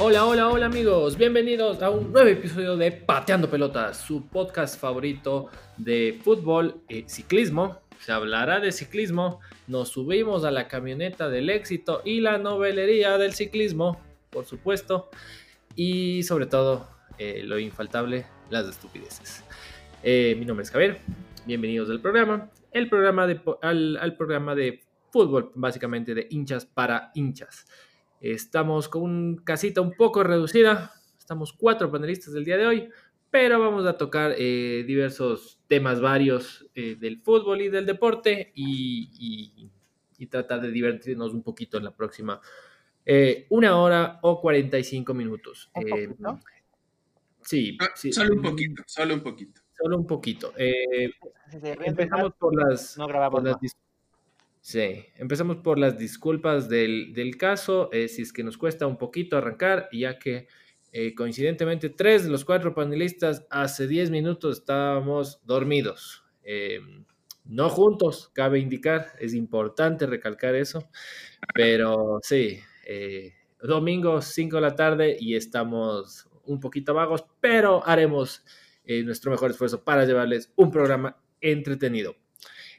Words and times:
Hola, 0.00 0.24
hola, 0.26 0.48
hola 0.48 0.66
amigos, 0.66 1.18
bienvenidos 1.18 1.82
a 1.82 1.90
un 1.90 2.12
nuevo 2.12 2.28
episodio 2.28 2.76
de 2.76 2.92
Pateando 2.92 3.50
Pelotas, 3.50 3.96
su 3.98 4.26
podcast 4.26 4.80
favorito 4.80 5.50
de 5.76 6.18
fútbol 6.22 6.80
y 6.88 7.02
ciclismo. 7.08 7.80
Se 8.00 8.12
hablará 8.12 8.60
de 8.60 8.72
ciclismo, 8.72 9.40
nos 9.66 9.90
subimos 9.90 10.44
a 10.44 10.50
la 10.50 10.68
camioneta 10.68 11.28
del 11.28 11.50
éxito 11.50 12.00
y 12.04 12.20
la 12.20 12.38
novelería 12.38 13.18
del 13.18 13.34
ciclismo, 13.34 14.00
por 14.30 14.46
supuesto, 14.46 15.10
y 15.74 16.22
sobre 16.22 16.46
todo 16.46 16.88
eh, 17.18 17.42
lo 17.44 17.58
infaltable, 17.58 18.24
las 18.50 18.66
estupideces. 18.66 19.44
Eh, 20.02 20.36
mi 20.38 20.44
nombre 20.44 20.62
es 20.62 20.70
Javier, 20.70 21.00
bienvenidos 21.44 21.90
al 21.90 22.00
programa, 22.00 22.48
el 22.72 22.88
programa 22.88 23.26
de, 23.26 23.40
al, 23.62 23.96
al 23.96 24.16
programa 24.16 24.54
de 24.54 24.80
fútbol, 25.10 25.52
básicamente 25.54 26.14
de 26.14 26.26
hinchas 26.30 26.66
para 26.66 27.10
hinchas. 27.14 27.66
Estamos 28.20 28.88
con 28.88 29.02
una 29.02 29.44
casita 29.44 29.80
un 29.80 29.92
poco 29.92 30.22
reducida. 30.22 30.92
Estamos 31.18 31.52
cuatro 31.52 31.90
panelistas 31.90 32.32
del 32.34 32.44
día 32.44 32.56
de 32.56 32.66
hoy, 32.66 32.88
pero 33.30 33.60
vamos 33.60 33.86
a 33.86 33.96
tocar 33.96 34.34
eh, 34.36 34.84
diversos 34.86 35.60
temas 35.66 36.00
varios 36.00 36.68
eh, 36.74 36.96
del 36.96 37.20
fútbol 37.20 37.60
y 37.62 37.68
del 37.68 37.86
deporte 37.86 38.52
y, 38.54 39.70
y, 40.18 40.26
tratar 40.26 40.60
de 40.60 40.70
divertirnos 40.72 41.32
un 41.32 41.42
poquito 41.42 41.78
en 41.78 41.84
la 41.84 41.94
próxima 41.94 42.40
eh, 43.06 43.46
una 43.50 43.78
hora 43.78 44.18
o 44.22 44.40
45 44.40 45.14
minutos. 45.14 45.70
Eh, 45.74 46.14
sí, 47.40 47.78
sí, 47.94 48.12
Solo 48.12 48.34
un 48.34 48.42
poquito, 48.42 48.82
solo 48.86 49.14
un 49.14 49.22
poquito. 49.22 49.62
Solo 49.78 49.96
un 49.96 50.06
poquito. 50.06 50.52
Eh, 50.56 51.10
empezamos 51.84 52.32
por 52.34 52.54
las, 52.54 52.98
No 52.98 53.06
grabamos 53.06 53.40
por 53.40 53.48
las 53.48 53.76
Sí, 54.60 55.06
empezamos 55.16 55.58
por 55.58 55.78
las 55.78 55.96
disculpas 55.96 56.68
del, 56.68 57.14
del 57.14 57.36
caso, 57.38 57.88
eh, 57.92 58.08
si 58.08 58.22
es 58.22 58.32
que 58.32 58.42
nos 58.42 58.58
cuesta 58.58 58.86
un 58.86 58.98
poquito 58.98 59.36
arrancar, 59.38 59.88
ya 59.92 60.18
que 60.18 60.48
eh, 60.92 61.14
coincidentemente 61.14 61.90
tres 61.90 62.24
de 62.24 62.30
los 62.30 62.44
cuatro 62.44 62.74
panelistas 62.74 63.46
hace 63.50 63.86
10 63.86 64.10
minutos 64.10 64.58
estábamos 64.58 65.40
dormidos. 65.44 66.24
Eh, 66.42 66.80
no 67.44 67.68
juntos, 67.68 68.30
cabe 68.32 68.58
indicar, 68.58 69.12
es 69.18 69.34
importante 69.34 70.06
recalcar 70.06 70.54
eso, 70.54 70.88
pero 71.54 72.18
sí, 72.22 72.60
eh, 72.86 73.34
domingo 73.62 74.20
5 74.22 74.56
de 74.56 74.62
la 74.62 74.74
tarde 74.74 75.16
y 75.18 75.34
estamos 75.34 76.28
un 76.44 76.60
poquito 76.60 76.94
vagos, 76.94 77.24
pero 77.40 77.86
haremos 77.86 78.44
eh, 78.88 79.02
nuestro 79.04 79.30
mejor 79.30 79.50
esfuerzo 79.50 79.84
para 79.84 80.06
llevarles 80.06 80.50
un 80.56 80.70
programa 80.70 81.22
entretenido. 81.42 82.16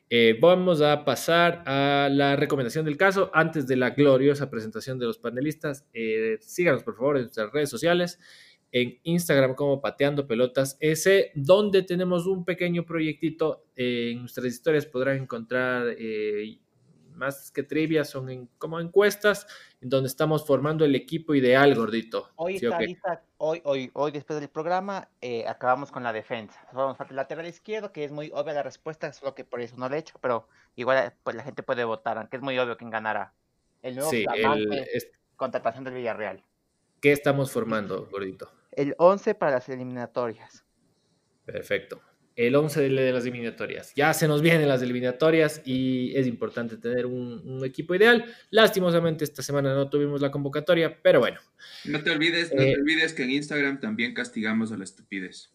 Eh, 0.10 0.36
vamos 0.42 0.82
a 0.82 1.06
pasar 1.06 1.62
a 1.68 2.10
la 2.12 2.36
recomendación 2.36 2.84
del 2.84 2.98
caso 2.98 3.30
antes 3.32 3.68
de 3.68 3.76
la 3.76 3.92
gloriosa 3.92 4.50
presentación 4.50 4.98
de 4.98 5.06
los 5.06 5.20
panelistas. 5.20 5.86
Eh, 5.94 6.40
síganos 6.42 6.82
por 6.82 6.96
favor 6.96 7.18
en 7.18 7.24
nuestras 7.24 7.52
redes 7.52 7.70
sociales, 7.70 8.20
en 8.72 9.00
Instagram 9.04 9.54
como 9.54 9.82
Pateando 9.82 10.26
Pelotas 10.26 10.78
S, 10.80 11.32
donde 11.36 11.84
tenemos 11.84 12.26
un 12.26 12.44
pequeño 12.44 12.88
proyectito. 12.88 13.68
En 13.76 14.22
nuestras 14.22 14.48
historias 14.48 14.88
podrán 14.88 15.18
encontrar 15.18 15.96
más 17.20 17.52
que 17.52 17.62
trivias, 17.64 18.10
son 18.10 18.30
en- 18.30 18.48
como 18.58 18.80
encuestas, 18.80 19.46
en 19.82 19.90
donde 19.90 20.08
estamos 20.08 20.48
formando 20.48 20.86
el 20.86 20.96
equipo 20.96 21.36
ideal, 21.36 21.76
gordito. 21.76 22.32
Hoy 22.36 22.58
¿Sí 22.58 22.66
o 22.66 22.70
está 22.70 22.80
qué? 22.80 22.86
lista, 22.88 23.24
hoy, 23.38 23.62
hoy, 23.66 23.92
hoy 23.94 24.12
después 24.12 24.40
del 24.40 24.50
programa, 24.50 25.10
eh, 25.22 25.46
acabamos 25.48 25.92
con 25.92 26.02
la 26.02 26.14
defensa. 26.14 26.60
Falta 26.72 27.06
el 27.10 27.16
lateral 27.18 27.46
izquierdo, 27.46 27.92
que 27.92 28.06
es 28.06 28.12
muy 28.12 28.32
obvia 28.34 28.54
la 28.54 28.64
respuesta, 28.64 29.12
solo 29.14 29.36
que 29.36 29.44
por 29.44 29.62
eso 29.62 29.76
no 29.78 29.90
lo 29.90 29.96
he 29.96 30.00
hecho, 30.00 30.18
pero 30.22 30.48
igual 30.76 31.08
eh, 31.10 31.12
pues, 31.24 31.36
la 31.36 31.44
gente 31.44 31.62
puede 31.62 31.84
votar, 31.84 32.18
aunque 32.18 32.38
es 32.38 32.42
muy 32.42 32.58
obvio 32.58 32.78
quién 32.78 32.90
ganará. 32.90 33.34
El 33.82 33.96
nuevo 33.96 34.10
Sí, 34.10 34.26
el- 34.36 34.74
es- 34.94 35.12
contratación 35.36 35.84
del 35.84 35.94
Villarreal. 35.94 36.44
¿qué 37.02 37.12
estamos 37.14 37.52
formando, 37.52 38.08
gordito? 38.12 38.52
El 38.72 38.94
11 38.98 39.36
para 39.36 39.52
las 39.54 39.70
eliminatorias. 39.70 40.66
Perfecto. 41.46 42.02
El 42.42 42.56
11 42.56 42.80
de 42.80 42.90
de 42.90 43.12
las 43.12 43.24
eliminatorias. 43.24 43.94
Ya 43.96 44.14
se 44.14 44.26
nos 44.28 44.42
vienen 44.42 44.70
las 44.70 44.82
eliminatorias 44.82 45.62
y 45.66 46.16
es 46.16 46.26
importante 46.26 46.78
tener 46.78 47.06
un, 47.06 47.42
un 47.46 47.66
equipo 47.66 47.96
ideal. 47.96 48.24
Lastimosamente 48.50 49.26
esta 49.26 49.42
semana 49.44 49.74
no 49.74 49.90
tuvimos 49.90 50.22
la 50.22 50.32
convocatoria, 50.32 51.02
pero 51.02 51.20
bueno, 51.20 51.42
No 51.84 52.02
te 52.02 52.12
olvides, 52.12 52.54
no 52.54 52.62
Eh, 52.62 52.74
te 52.76 52.80
olvides 52.82 53.14
que 53.14 53.24
en 53.24 53.32
Instagram 53.32 53.82
también 53.82 54.14
castigamos 54.14 54.72
a 54.72 54.78
la 54.78 54.86
estupidez. 54.86 55.52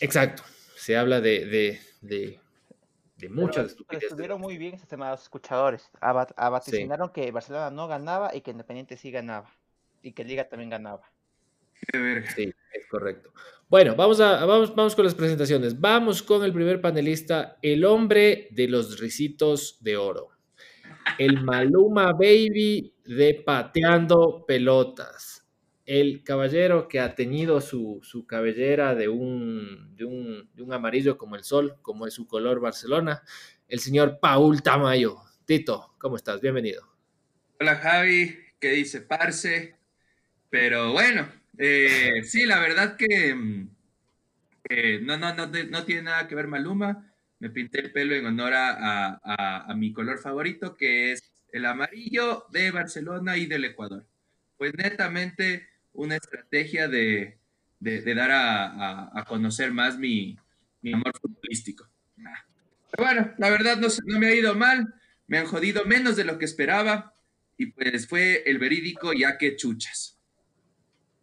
exacto. 0.00 0.44
Se 0.76 0.96
habla 0.96 1.20
de, 1.20 1.44
de, 1.46 1.80
de, 2.02 2.38
de 3.18 3.28
muchas 3.28 3.54
Pero- 3.54 3.54
pero 3.54 3.66
estupideces. 3.66 4.10
estuvieron 4.12 4.40
muy 4.40 4.56
bien 4.58 4.74
esta 4.74 4.86
semana 4.86 5.10
los 5.10 5.22
escuchadores. 5.22 5.90
Aba- 6.00 6.28
Abaticinaron 6.36 7.10
que 7.12 7.30
Barcelona 7.32 7.70
no 7.70 7.88
ganaba 7.88 8.34
y 8.34 8.40
que 8.42 8.52
Independiente 8.52 8.96
sí 8.96 9.10
ganaba. 9.10 9.50
Y 10.02 10.12
que 10.12 10.24
Liga 10.24 10.48
también 10.48 10.70
ganaba. 10.70 11.02
Qué 11.92 11.98
verga. 11.98 12.30
Sí, 12.30 12.54
es 12.72 12.86
correcto. 12.88 13.32
Bueno, 13.68 13.94
vamos, 13.94 14.20
a, 14.20 14.44
vamos, 14.44 14.74
vamos 14.74 14.96
con 14.96 15.04
las 15.04 15.14
presentaciones. 15.14 15.80
Vamos 15.80 16.22
con 16.22 16.44
el 16.44 16.52
primer 16.52 16.80
panelista, 16.80 17.58
el 17.62 17.84
hombre 17.84 18.48
de 18.50 18.68
los 18.68 18.98
risitos 18.98 19.78
de 19.80 19.96
oro. 19.96 20.28
El 21.18 21.42
Maluma 21.42 22.12
Baby 22.12 22.94
de 23.04 23.42
Pateando 23.44 24.44
Pelotas. 24.46 25.46
El 25.86 26.22
caballero 26.22 26.86
que 26.88 27.00
ha 27.00 27.14
tenido 27.14 27.60
su, 27.60 28.00
su 28.02 28.26
cabellera 28.26 28.94
de 28.94 29.08
un, 29.08 29.94
de, 29.96 30.04
un, 30.04 30.50
de 30.54 30.62
un 30.62 30.72
amarillo 30.72 31.18
como 31.18 31.36
el 31.36 31.42
sol, 31.42 31.76
como 31.82 32.06
es 32.06 32.14
su 32.14 32.26
color 32.26 32.60
Barcelona. 32.60 33.22
El 33.66 33.80
señor 33.80 34.18
Paul 34.20 34.62
Tamayo. 34.62 35.16
Tito, 35.44 35.94
¿cómo 35.98 36.16
estás? 36.16 36.40
Bienvenido. 36.40 36.88
Hola 37.58 37.76
Javi, 37.76 38.36
¿qué 38.60 38.70
dice 38.70 39.00
Parce? 39.00 39.76
Pero 40.48 40.92
bueno, 40.92 41.28
eh, 41.58 42.22
sí, 42.24 42.46
la 42.46 42.58
verdad 42.60 42.96
que 42.96 43.34
eh, 44.68 45.00
no, 45.02 45.16
no, 45.16 45.34
no, 45.34 45.46
no 45.46 45.84
tiene 45.84 46.02
nada 46.02 46.28
que 46.28 46.34
ver 46.34 46.46
Maluma. 46.46 47.06
Me 47.38 47.50
pinté 47.50 47.80
el 47.80 47.92
pelo 47.92 48.14
en 48.14 48.26
honor 48.26 48.52
a, 48.54 49.18
a- 49.22 49.70
a- 49.70 49.74
mi 49.74 49.92
color 49.92 50.18
favorito, 50.18 50.76
que 50.76 51.12
es 51.12 51.32
el 51.52 51.64
amarillo 51.66 52.44
de 52.50 52.70
Barcelona 52.70 53.36
y 53.36 53.46
del 53.46 53.64
Ecuador. 53.64 54.06
Pues 54.58 54.74
netamente 54.74 55.68
una 55.94 56.16
estrategia 56.16 56.86
de, 56.88 57.38
de- 57.80 58.02
de 58.02 58.14
dar 58.14 58.30
a, 58.30 59.10
a- 59.18 59.24
conocer 59.24 59.72
más 59.72 59.98
mi, 59.98 60.36
mi 60.82 60.92
amor 60.92 61.12
futbolístico. 61.20 61.88
Pero 62.90 63.04
bueno, 63.04 63.34
la 63.38 63.50
verdad 63.50 63.76
no, 63.78 63.88
no 64.06 64.18
me 64.18 64.28
ha 64.28 64.34
ido 64.34 64.54
mal, 64.54 64.94
me 65.26 65.38
han 65.38 65.46
jodido 65.46 65.84
menos 65.86 66.16
de 66.16 66.24
lo 66.24 66.38
que 66.38 66.44
esperaba 66.44 67.14
y 67.56 67.66
pues 67.66 68.08
fue 68.08 68.42
el 68.46 68.58
verídico 68.58 69.12
ya 69.12 69.38
que 69.38 69.56
chuchas. 69.56 70.19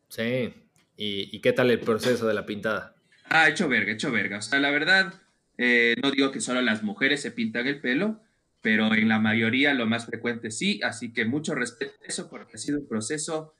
Sí. 0.10 0.54
¿Y, 0.96 1.36
y 1.36 1.42
qué 1.42 1.54
tal 1.54 1.70
el 1.72 1.80
proceso 1.80 2.28
de 2.28 2.34
la 2.34 2.46
pintada? 2.46 2.96
Ah, 3.26 3.50
hecho 3.50 3.68
verga, 3.68 3.92
hecho 3.92 4.12
verga. 4.12 4.38
O 4.38 4.42
sea, 4.42 4.60
la 4.60 4.72
verdad, 4.72 5.14
eh, 5.58 5.96
no 6.02 6.12
digo 6.12 6.32
que 6.32 6.42
solo 6.42 6.62
las 6.62 6.84
mujeres 6.84 7.22
se 7.22 7.32
pintan 7.32 7.68
el 7.68 7.82
pelo, 7.82 8.22
pero 8.62 8.94
en 8.94 9.10
la 9.10 9.20
mayoría 9.20 9.74
lo 9.74 9.86
más 9.86 10.06
frecuente 10.06 10.52
sí, 10.52 10.80
así 10.84 11.14
que 11.14 11.26
mucho 11.26 11.56
respeto 11.56 11.94
a 12.04 12.08
eso 12.08 12.30
porque 12.30 12.54
ha 12.56 12.58
sido 12.58 12.80
un 12.80 12.88
proceso 12.88 13.54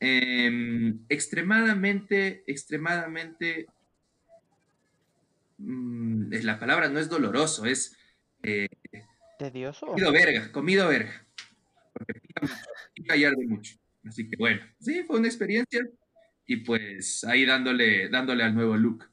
eh, 0.00 0.94
extremadamente, 1.08 2.44
extremadamente, 2.46 3.66
mm, 5.58 6.32
es 6.32 6.44
la 6.44 6.58
palabra 6.58 6.88
no 6.88 6.98
es 7.00 7.08
doloroso, 7.08 7.64
es 7.66 7.96
eh, 8.42 8.68
¿Tedioso? 9.38 9.86
comido 9.86 10.12
verga, 10.12 10.52
comido 10.52 10.88
verga, 10.88 11.26
porque 11.92 12.14
pica 12.20 12.40
mucho, 12.42 12.54
pica 12.94 13.16
y 13.16 13.24
arde 13.24 13.46
mucho. 13.46 13.76
Así 14.06 14.28
que 14.28 14.36
bueno, 14.36 14.60
sí, 14.78 15.02
fue 15.04 15.18
una 15.18 15.28
experiencia 15.28 15.80
y 16.46 16.58
pues 16.58 17.24
ahí 17.24 17.44
dándole, 17.44 18.08
dándole 18.08 18.44
al 18.44 18.54
nuevo 18.54 18.76
look. 18.76 19.10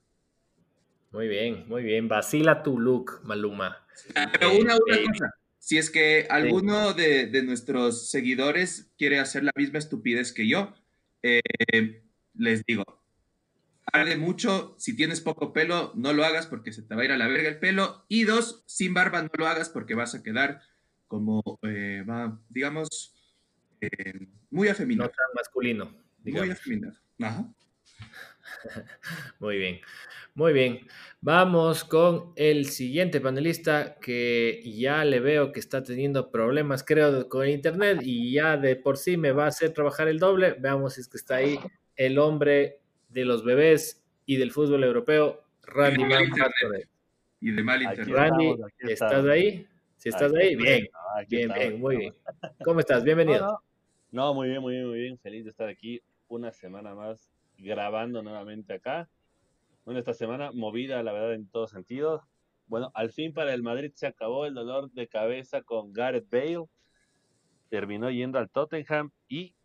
Muy 1.11 1.27
bien, 1.27 1.65
muy 1.67 1.83
bien. 1.83 2.07
Vacila 2.07 2.63
tu 2.63 2.79
look, 2.79 3.21
Maluma. 3.23 3.77
Ah, 4.15 4.29
Pero 4.31 4.51
una, 4.51 4.75
una 4.75 4.95
eh, 4.95 5.05
cosa, 5.05 5.33
si 5.59 5.77
es 5.77 5.89
que 5.89 6.27
alguno 6.29 6.93
de, 6.93 7.27
de 7.27 7.43
nuestros 7.43 8.09
seguidores 8.09 8.91
quiere 8.97 9.19
hacer 9.19 9.43
la 9.43 9.51
misma 9.55 9.79
estupidez 9.79 10.33
que 10.33 10.47
yo, 10.47 10.73
eh, 11.21 11.41
les 12.33 12.65
digo, 12.65 12.83
arde 13.91 14.17
mucho, 14.17 14.75
si 14.77 14.95
tienes 14.95 15.21
poco 15.21 15.53
pelo, 15.53 15.91
no 15.95 16.13
lo 16.13 16.25
hagas 16.25 16.47
porque 16.47 16.73
se 16.73 16.81
te 16.81 16.95
va 16.95 17.03
a 17.03 17.05
ir 17.05 17.11
a 17.11 17.17
la 17.17 17.27
verga 17.27 17.49
el 17.49 17.59
pelo, 17.59 18.05
y 18.07 18.23
dos, 18.23 18.63
sin 18.65 18.93
barba 18.93 19.21
no 19.21 19.29
lo 19.37 19.47
hagas 19.47 19.69
porque 19.69 19.95
vas 19.95 20.15
a 20.15 20.23
quedar 20.23 20.61
como, 21.07 21.59
eh, 21.61 22.03
va, 22.09 22.41
digamos, 22.49 23.13
eh, 23.91 24.27
muy 24.49 24.67
no 24.67 24.71
afeminado. 24.71 25.09
tan 25.09 25.27
masculino, 25.35 25.95
Muy 26.23 26.49
afeminado. 26.49 26.95
Ajá. 27.21 27.53
Muy 29.39 29.57
bien, 29.57 29.81
muy 30.35 30.53
bien. 30.53 30.87
Vamos 31.21 31.83
con 31.83 32.33
el 32.35 32.65
siguiente 32.65 33.19
panelista 33.21 33.95
que 33.99 34.61
ya 34.63 35.03
le 35.05 35.19
veo 35.19 35.51
que 35.51 35.59
está 35.59 35.83
teniendo 35.83 36.31
problemas, 36.31 36.83
creo, 36.83 37.27
con 37.29 37.45
el 37.45 37.51
internet 37.51 37.99
y 38.01 38.33
ya 38.33 38.57
de 38.57 38.75
por 38.75 38.97
sí 38.97 39.17
me 39.17 39.31
va 39.31 39.45
a 39.45 39.47
hacer 39.47 39.71
trabajar 39.71 40.07
el 40.07 40.19
doble. 40.19 40.55
Veamos 40.59 40.93
si 40.93 41.01
es 41.01 41.07
que 41.07 41.17
está 41.17 41.37
ahí 41.37 41.59
el 41.95 42.19
hombre 42.19 42.79
de 43.09 43.25
los 43.25 43.43
bebés 43.43 44.03
y 44.25 44.37
del 44.37 44.51
fútbol 44.51 44.83
europeo, 44.83 45.43
Randy 45.63 46.01
Y 46.01 46.05
del 46.05 46.09
Man 46.09 46.23
internet. 46.25 46.89
Y 47.41 47.51
de 47.51 47.63
mal 47.63 47.81
internet. 47.81 48.15
Randy, 48.15 48.45
estamos, 48.47 48.71
¿estás 48.79 49.25
ahí? 49.25 49.67
Si 49.97 50.09
estás 50.09 50.33
ahí, 50.33 50.55
bien. 50.55 50.87
bien, 51.29 51.51
bien, 51.53 51.79
muy 51.79 51.97
bien. 51.97 52.13
¿Cómo 52.63 52.79
estás? 52.79 53.03
Bienvenido. 53.03 53.61
No, 54.13 54.31
muy 54.35 54.47
bien, 54.47 54.61
muy 54.61 54.75
bien, 54.75 54.87
muy 54.87 54.99
bien. 54.99 55.17
Feliz 55.17 55.43
de 55.43 55.49
estar 55.49 55.67
aquí 55.67 55.99
una 56.27 56.51
semana 56.51 56.93
más 56.93 57.31
grabando 57.57 58.21
nuevamente 58.21 58.73
acá. 58.73 59.09
Bueno, 59.85 59.99
esta 59.99 60.13
semana 60.13 60.51
movida, 60.51 61.01
la 61.01 61.11
verdad, 61.11 61.33
en 61.33 61.47
todos 61.47 61.71
sentidos. 61.71 62.21
Bueno, 62.67 62.91
al 62.93 63.11
fin 63.11 63.33
para 63.33 63.55
el 63.55 63.63
Madrid 63.63 63.91
se 63.95 64.05
acabó 64.05 64.45
el 64.45 64.53
dolor 64.53 64.91
de 64.91 65.07
cabeza 65.07 65.63
con 65.63 65.91
Gareth 65.93 66.29
Bale. 66.29 66.65
Terminó 67.69 68.11
yendo 68.11 68.37
al 68.37 68.51
Tottenham 68.51 69.09
y 69.27 69.55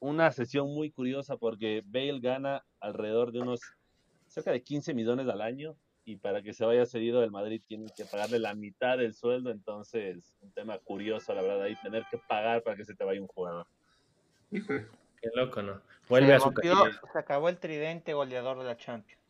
una 0.00 0.32
sesión 0.32 0.66
muy 0.66 0.90
curiosa 0.90 1.38
porque 1.38 1.82
Bale 1.86 2.20
gana 2.20 2.66
alrededor 2.80 3.32
de 3.32 3.40
unos 3.40 3.60
cerca 4.26 4.52
de 4.52 4.62
15 4.62 4.92
millones 4.92 5.26
al 5.28 5.40
año 5.40 5.78
y 6.04 6.16
para 6.16 6.42
que 6.42 6.52
se 6.52 6.66
vaya 6.66 6.84
cedido 6.84 7.22
del 7.22 7.30
Madrid 7.30 7.62
tienen 7.66 7.88
que 7.96 8.04
pagarle 8.04 8.38
la 8.38 8.54
mitad 8.54 8.98
del 8.98 9.14
sueldo, 9.14 9.50
entonces 9.50 10.36
un 10.42 10.52
tema 10.52 10.78
curioso, 10.78 11.32
la 11.32 11.40
verdad, 11.40 11.62
ahí 11.62 11.76
tener 11.82 12.04
que 12.10 12.18
pagar 12.18 12.62
para 12.62 12.76
que 12.76 12.84
se 12.84 12.94
te 12.94 13.02
vaya 13.04 13.22
un 13.22 13.28
jugador. 13.28 13.66
Qué 14.50 15.30
loco, 15.34 15.62
¿no? 15.62 15.80
Vuelve 16.08 16.34
a 16.34 16.40
su 16.40 16.52
Se 17.12 17.18
acabó 17.18 17.48
el 17.48 17.58
tridente 17.58 18.14
goleador 18.14 18.58
de 18.58 18.64
la 18.64 18.76
Champions. 18.76 19.20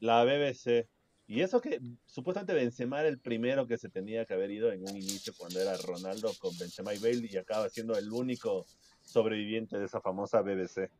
La 0.00 0.24
BBC. 0.24 0.86
Y 1.26 1.40
eso 1.40 1.60
que 1.60 1.80
supuestamente 2.04 2.52
Benzema 2.52 3.00
era 3.00 3.08
el 3.08 3.18
primero 3.18 3.66
que 3.66 3.78
se 3.78 3.88
tenía 3.88 4.24
que 4.24 4.34
haber 4.34 4.50
ido 4.50 4.70
en 4.70 4.82
un 4.82 4.96
inicio 4.96 5.32
cuando 5.36 5.60
era 5.60 5.76
Ronaldo 5.78 6.30
con 6.38 6.56
Benzema 6.58 6.92
y 6.94 6.98
Bale 6.98 7.28
y 7.30 7.36
acaba 7.36 7.68
siendo 7.68 7.96
el 7.96 8.12
único 8.12 8.66
sobreviviente 9.02 9.78
de 9.78 9.86
esa 9.86 10.00
famosa 10.00 10.42
BBC. 10.42 10.90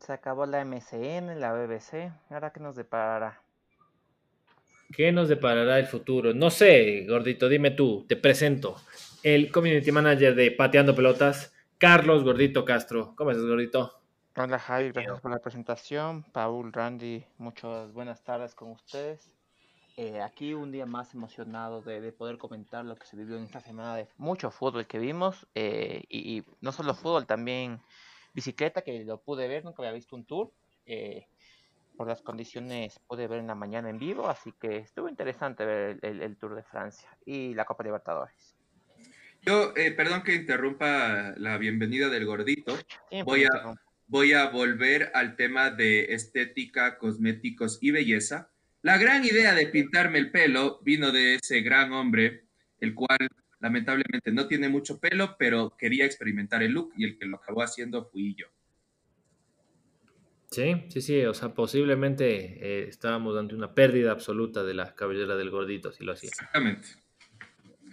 Se 0.00 0.12
acabó 0.12 0.46
la 0.46 0.64
MCN, 0.64 1.40
la 1.40 1.52
BBC. 1.52 2.12
¿Ahora 2.30 2.52
qué 2.52 2.60
nos 2.60 2.76
deparará? 2.76 3.40
¿Qué 4.94 5.12
nos 5.12 5.28
deparará 5.28 5.78
el 5.78 5.86
futuro? 5.86 6.32
No 6.32 6.50
sé, 6.50 7.04
gordito, 7.06 7.48
dime 7.48 7.70
tú, 7.70 8.06
te 8.08 8.16
presento. 8.16 8.76
El 9.22 9.50
community 9.50 9.92
manager 9.92 10.34
de 10.34 10.50
Pateando 10.50 10.94
Pelotas, 10.94 11.52
Carlos 11.78 12.24
Gordito 12.24 12.64
Castro. 12.64 13.14
¿Cómo 13.14 13.30
estás, 13.30 13.46
gordito? 13.46 14.00
Hola, 14.36 14.58
Javi, 14.58 14.90
gracias 14.90 15.20
por 15.20 15.30
la 15.30 15.38
presentación. 15.38 16.24
Paul, 16.32 16.72
Randy, 16.72 17.24
muchas 17.38 17.92
buenas 17.92 18.24
tardes 18.24 18.52
con 18.56 18.72
ustedes. 18.72 19.32
Eh, 19.96 20.20
aquí 20.20 20.54
un 20.54 20.72
día 20.72 20.86
más 20.86 21.14
emocionado 21.14 21.80
de, 21.80 22.10
poder 22.10 22.36
comentar 22.36 22.84
lo 22.84 22.96
que 22.96 23.06
se 23.06 23.16
vivió 23.16 23.36
en 23.36 23.44
esta 23.44 23.60
semana 23.60 23.94
de 23.94 24.08
mucho 24.16 24.50
fútbol 24.50 24.88
que 24.88 24.98
vimos. 24.98 25.46
Eh, 25.54 26.02
y, 26.08 26.42
no 26.60 26.72
solo 26.72 26.94
fútbol, 26.94 27.26
también 27.26 27.80
bicicleta, 28.34 28.82
que 28.82 29.04
lo 29.04 29.20
pude 29.20 29.46
ver, 29.46 29.64
nunca 29.64 29.82
había 29.82 29.92
visto 29.92 30.16
un 30.16 30.24
tour. 30.24 30.50
Eh, 30.84 31.28
por 31.96 32.08
las 32.08 32.22
condiciones 32.22 32.98
pude 33.06 33.28
ver 33.28 33.38
en 33.38 33.46
la 33.46 33.54
mañana 33.54 33.88
en 33.88 33.98
vivo, 33.98 34.28
así 34.28 34.52
que 34.52 34.78
estuvo 34.78 35.08
interesante 35.08 35.64
ver 35.64 36.00
el, 36.02 36.36
Tour 36.38 36.56
de 36.56 36.64
Francia 36.64 37.08
y 37.24 37.54
la 37.54 37.64
Copa 37.64 37.84
Libertadores. 37.84 38.57
Yo, 39.42 39.72
eh, 39.76 39.92
perdón 39.92 40.22
que 40.22 40.34
interrumpa 40.34 41.34
la 41.36 41.58
bienvenida 41.58 42.08
del 42.08 42.26
gordito. 42.26 42.78
voy, 43.24 43.44
a, 43.44 43.74
voy 44.06 44.32
a 44.32 44.48
volver 44.50 45.10
al 45.14 45.36
tema 45.36 45.70
de 45.70 46.12
estética, 46.14 46.98
cosméticos 46.98 47.78
y 47.80 47.90
belleza. 47.90 48.50
La 48.82 48.98
gran 48.98 49.24
idea 49.24 49.54
de 49.54 49.66
pintarme 49.66 50.18
el 50.18 50.30
pelo 50.30 50.80
vino 50.82 51.10
de 51.12 51.34
ese 51.36 51.60
gran 51.62 51.92
hombre, 51.92 52.44
el 52.80 52.94
cual 52.94 53.28
lamentablemente 53.60 54.30
no 54.32 54.46
tiene 54.46 54.68
mucho 54.68 55.00
pelo, 55.00 55.36
pero 55.38 55.76
quería 55.76 56.04
experimentar 56.04 56.62
el 56.62 56.72
look 56.72 56.92
y 56.96 57.04
el 57.04 57.18
que 57.18 57.26
lo 57.26 57.36
acabó 57.36 57.62
haciendo 57.62 58.04
fui 58.06 58.34
yo. 58.34 58.46
Sí, 60.50 60.84
sí, 60.88 61.02
sí, 61.02 61.24
o 61.24 61.34
sea, 61.34 61.52
posiblemente 61.52 62.36
eh, 62.36 62.88
estábamos 62.88 63.36
ante 63.36 63.54
una 63.54 63.74
pérdida 63.74 64.12
absoluta 64.12 64.62
de 64.64 64.74
la 64.74 64.94
cabellera 64.94 65.36
del 65.36 65.50
gordito, 65.50 65.92
si 65.92 66.04
lo 66.04 66.12
hacía. 66.12 66.30
Exactamente. 66.30 66.88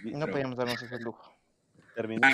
No 0.06 0.28
podíamos 0.28 0.56
darnos 0.56 0.82
ese 0.82 1.00
lujo. 1.00 1.35
Ah, 2.22 2.32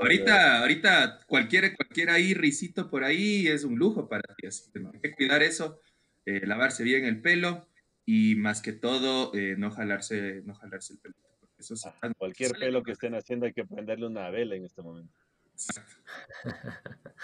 ahorita, 0.00 0.60
ahorita 0.60 1.20
cualquier, 1.26 1.76
cualquier 1.76 2.10
ahí 2.10 2.34
risito 2.34 2.90
por 2.90 3.04
ahí 3.04 3.46
es 3.46 3.64
un 3.64 3.76
lujo 3.76 4.08
para 4.08 4.22
ti, 4.36 4.46
así 4.48 4.70
que 4.72 4.80
hay 4.80 5.00
que 5.00 5.12
cuidar 5.12 5.42
eso, 5.42 5.80
eh, 6.26 6.44
lavarse 6.46 6.82
bien 6.82 7.04
el 7.04 7.20
pelo 7.20 7.68
y 8.04 8.34
más 8.34 8.60
que 8.60 8.72
todo 8.72 9.32
eh, 9.34 9.54
no 9.56 9.70
jalarse, 9.70 10.42
no 10.44 10.54
jalarse 10.54 10.94
el 10.94 10.98
pelo. 10.98 11.14
Eso 11.58 11.74
ah, 11.84 12.12
cualquier 12.16 12.52
pelo 12.52 12.82
que 12.82 12.92
estén 12.92 13.14
haciendo 13.14 13.46
hay 13.46 13.52
que 13.52 13.64
prenderle 13.64 14.06
una 14.06 14.30
vela 14.30 14.56
en 14.56 14.64
este 14.64 14.82
momento. 14.82 15.14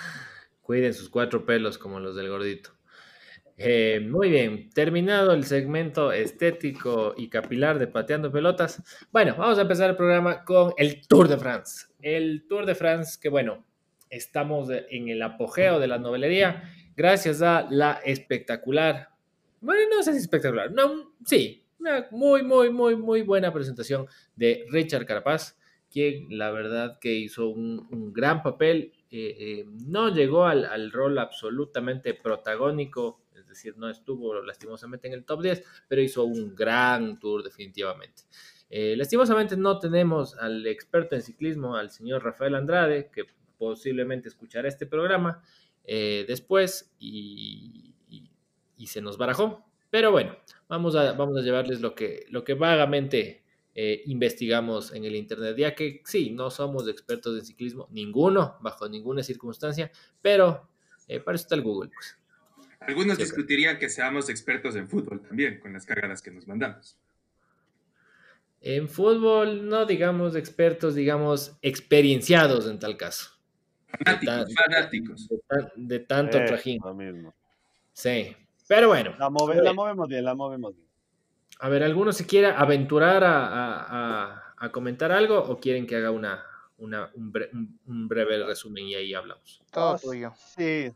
Cuiden 0.61 0.95
sus 0.95 1.09
cuatro 1.09 1.47
pelos 1.47 1.79
como 1.79 2.01
los 2.01 2.15
del 2.15 2.29
gordito. 2.29 2.76
Eh, 3.59 4.07
muy 4.07 4.29
bien, 4.29 4.69
terminado 4.71 5.33
el 5.33 5.45
segmento 5.45 6.13
estético 6.13 7.15
y 7.17 7.31
capilar 7.31 7.79
de 7.79 7.87
Pateando 7.87 8.31
Pelotas. 8.31 8.83
Bueno, 9.11 9.35
vamos 9.39 9.59
a 9.59 9.63
empezar 9.63 9.89
el 9.89 9.97
programa 9.97 10.45
con 10.45 10.75
el 10.77 11.07
Tour 11.07 11.27
de 11.29 11.39
France. 11.39 11.87
El 12.03 12.47
Tour 12.47 12.67
de 12.67 12.75
France, 12.75 13.19
que 13.21 13.31
bueno, 13.31 13.65
estamos 14.11 14.69
en 14.71 15.09
el 15.09 15.23
apogeo 15.23 15.81
de 15.81 15.89
la 15.89 15.99
novelería, 15.99 16.71
gracias 16.95 17.41
a 17.41 17.67
la 17.71 18.01
espectacular, 18.05 19.09
bueno, 19.63 19.81
no 19.91 20.03
sé 20.03 20.13
si 20.13 20.19
espectacular, 20.19 20.71
no, 20.71 21.15
sí, 21.25 21.65
una 21.81 22.09
muy, 22.11 22.43
muy, 22.43 22.71
muy, 22.71 22.95
muy 22.95 23.23
buena 23.23 23.53
presentación 23.55 24.07
de 24.37 24.67
Richard 24.71 25.07
Carapaz, 25.07 25.59
quien 25.91 26.27
la 26.37 26.51
verdad 26.51 26.99
que 27.01 27.15
hizo 27.15 27.49
un 27.49 28.13
gran 28.13 28.43
papel 28.43 28.93
eh, 29.09 29.37
eh, 29.39 29.67
no 29.87 30.09
llegó 30.09 30.47
al, 30.47 30.91
rol 30.91 31.19
absolutamente 31.19 32.13
protagónico, 32.13 33.21
decir, 33.57 33.77
no 33.77 33.89
estuvo 33.91 34.43
lastimosamente 34.43 35.09
en 35.09 35.15
el 35.15 35.25
top 35.25 35.43
10, 35.43 35.65
pero 35.89 36.03
hizo 36.03 36.25
un 36.25 36.55
gran 36.55 37.19
tour 37.19 37.43
definitivamente. 37.43 38.23
Eh, 38.69 38.95
lastimosamente 38.97 39.57
no 39.57 39.79
tenemos 39.79 40.37
al 40.37 40.67
experto 40.67 41.15
en 41.15 41.23
ciclismo, 41.23 41.77
al 41.77 41.91
señor 41.91 42.25
Rafael 42.25 42.55
Andrade, 42.55 43.11
que 43.13 43.25
posiblemente 43.59 44.29
escuchará 44.29 44.69
este 44.69 44.87
programa 44.87 45.43
después 45.85 46.93
y, 46.99 47.95
se 48.87 49.01
nos 49.01 49.17
barajó. 49.19 49.65
Pero 49.91 50.11
bueno, 50.11 50.37
vamos 50.69 50.95
a, 50.97 51.13
vamos 51.13 51.39
a 51.39 51.43
llevarles 51.43 51.81
lo 51.81 51.95
que, 51.95 52.27
lo 52.31 52.45
que 52.45 52.55
vagamente 52.55 53.47
eh, 53.79 54.05
investigamos 54.07 54.95
en 54.95 55.05
el 55.05 55.15
Internet, 55.15 55.55
ya 55.59 55.75
que 55.75 56.01
sí, 56.07 56.31
no 56.31 56.51
somos 56.51 56.89
expertos 56.89 57.39
en 57.39 57.45
ciclismo, 57.45 57.87
ninguno, 57.91 58.57
bajo 58.63 58.89
ninguna 58.89 59.23
circunstancia, 59.23 59.93
pero 60.23 60.71
eh, 61.07 61.21
para 61.21 61.35
eso 61.35 61.43
está 61.43 61.57
el 61.57 61.61
Google. 61.61 61.91
Pues. 61.91 62.17
Algunos 62.81 63.19
discutirían 63.19 63.79
que 63.79 63.89
seamos 63.89 64.29
expertos 64.29 64.77
en 64.77 64.89
fútbol 64.89 65.21
también, 65.21 65.59
con 65.61 65.73
las 65.73 65.87
cagadas 65.87 66.23
que 66.23 66.31
nos 66.31 66.47
mandamos. 66.47 66.97
En 68.61 68.89
fútbol, 68.89 69.69
no 69.69 69.87
digamos 69.87 70.35
expertos, 70.35 70.95
digamos 70.95 71.57
experienciados 71.63 72.67
en 72.69 72.79
tal 72.79 72.97
caso. 72.97 73.31
Fanáticos, 73.87 74.55
fanáticos. 74.55 75.29
De, 75.77 76.01
tanto 76.01 76.39
eh, 76.39 76.45
trajín. 76.47 76.81
Sí, 77.93 78.37
pero 78.69 78.89
bueno. 78.89 79.11
La, 79.13 79.27
la 79.27 79.31
movemos 79.73 80.09
bien, 80.09 80.25
la 80.25 80.35
movemos 80.35 80.75
bien. 80.75 80.87
A 81.61 81.69
ver, 81.69 81.83
¿alguno 81.83 82.13
se 82.13 82.27
quiere 82.27 82.49
aventurar 82.49 83.23
a, 83.25 84.71
comentar 84.73 85.13
algo 85.13 85.39
o 85.39 85.61
quieren 85.61 85.87
que 85.87 85.97
haga 85.97 86.11
una, 86.11 86.45
un, 86.79 88.09
breve 88.09 88.45
resumen 88.45 88.85
y 88.85 88.95
ahí 88.95 89.15
hablamos? 89.15 89.63
Todo 89.71 89.99
tuyo. 89.99 90.33
Sí. 90.57 90.93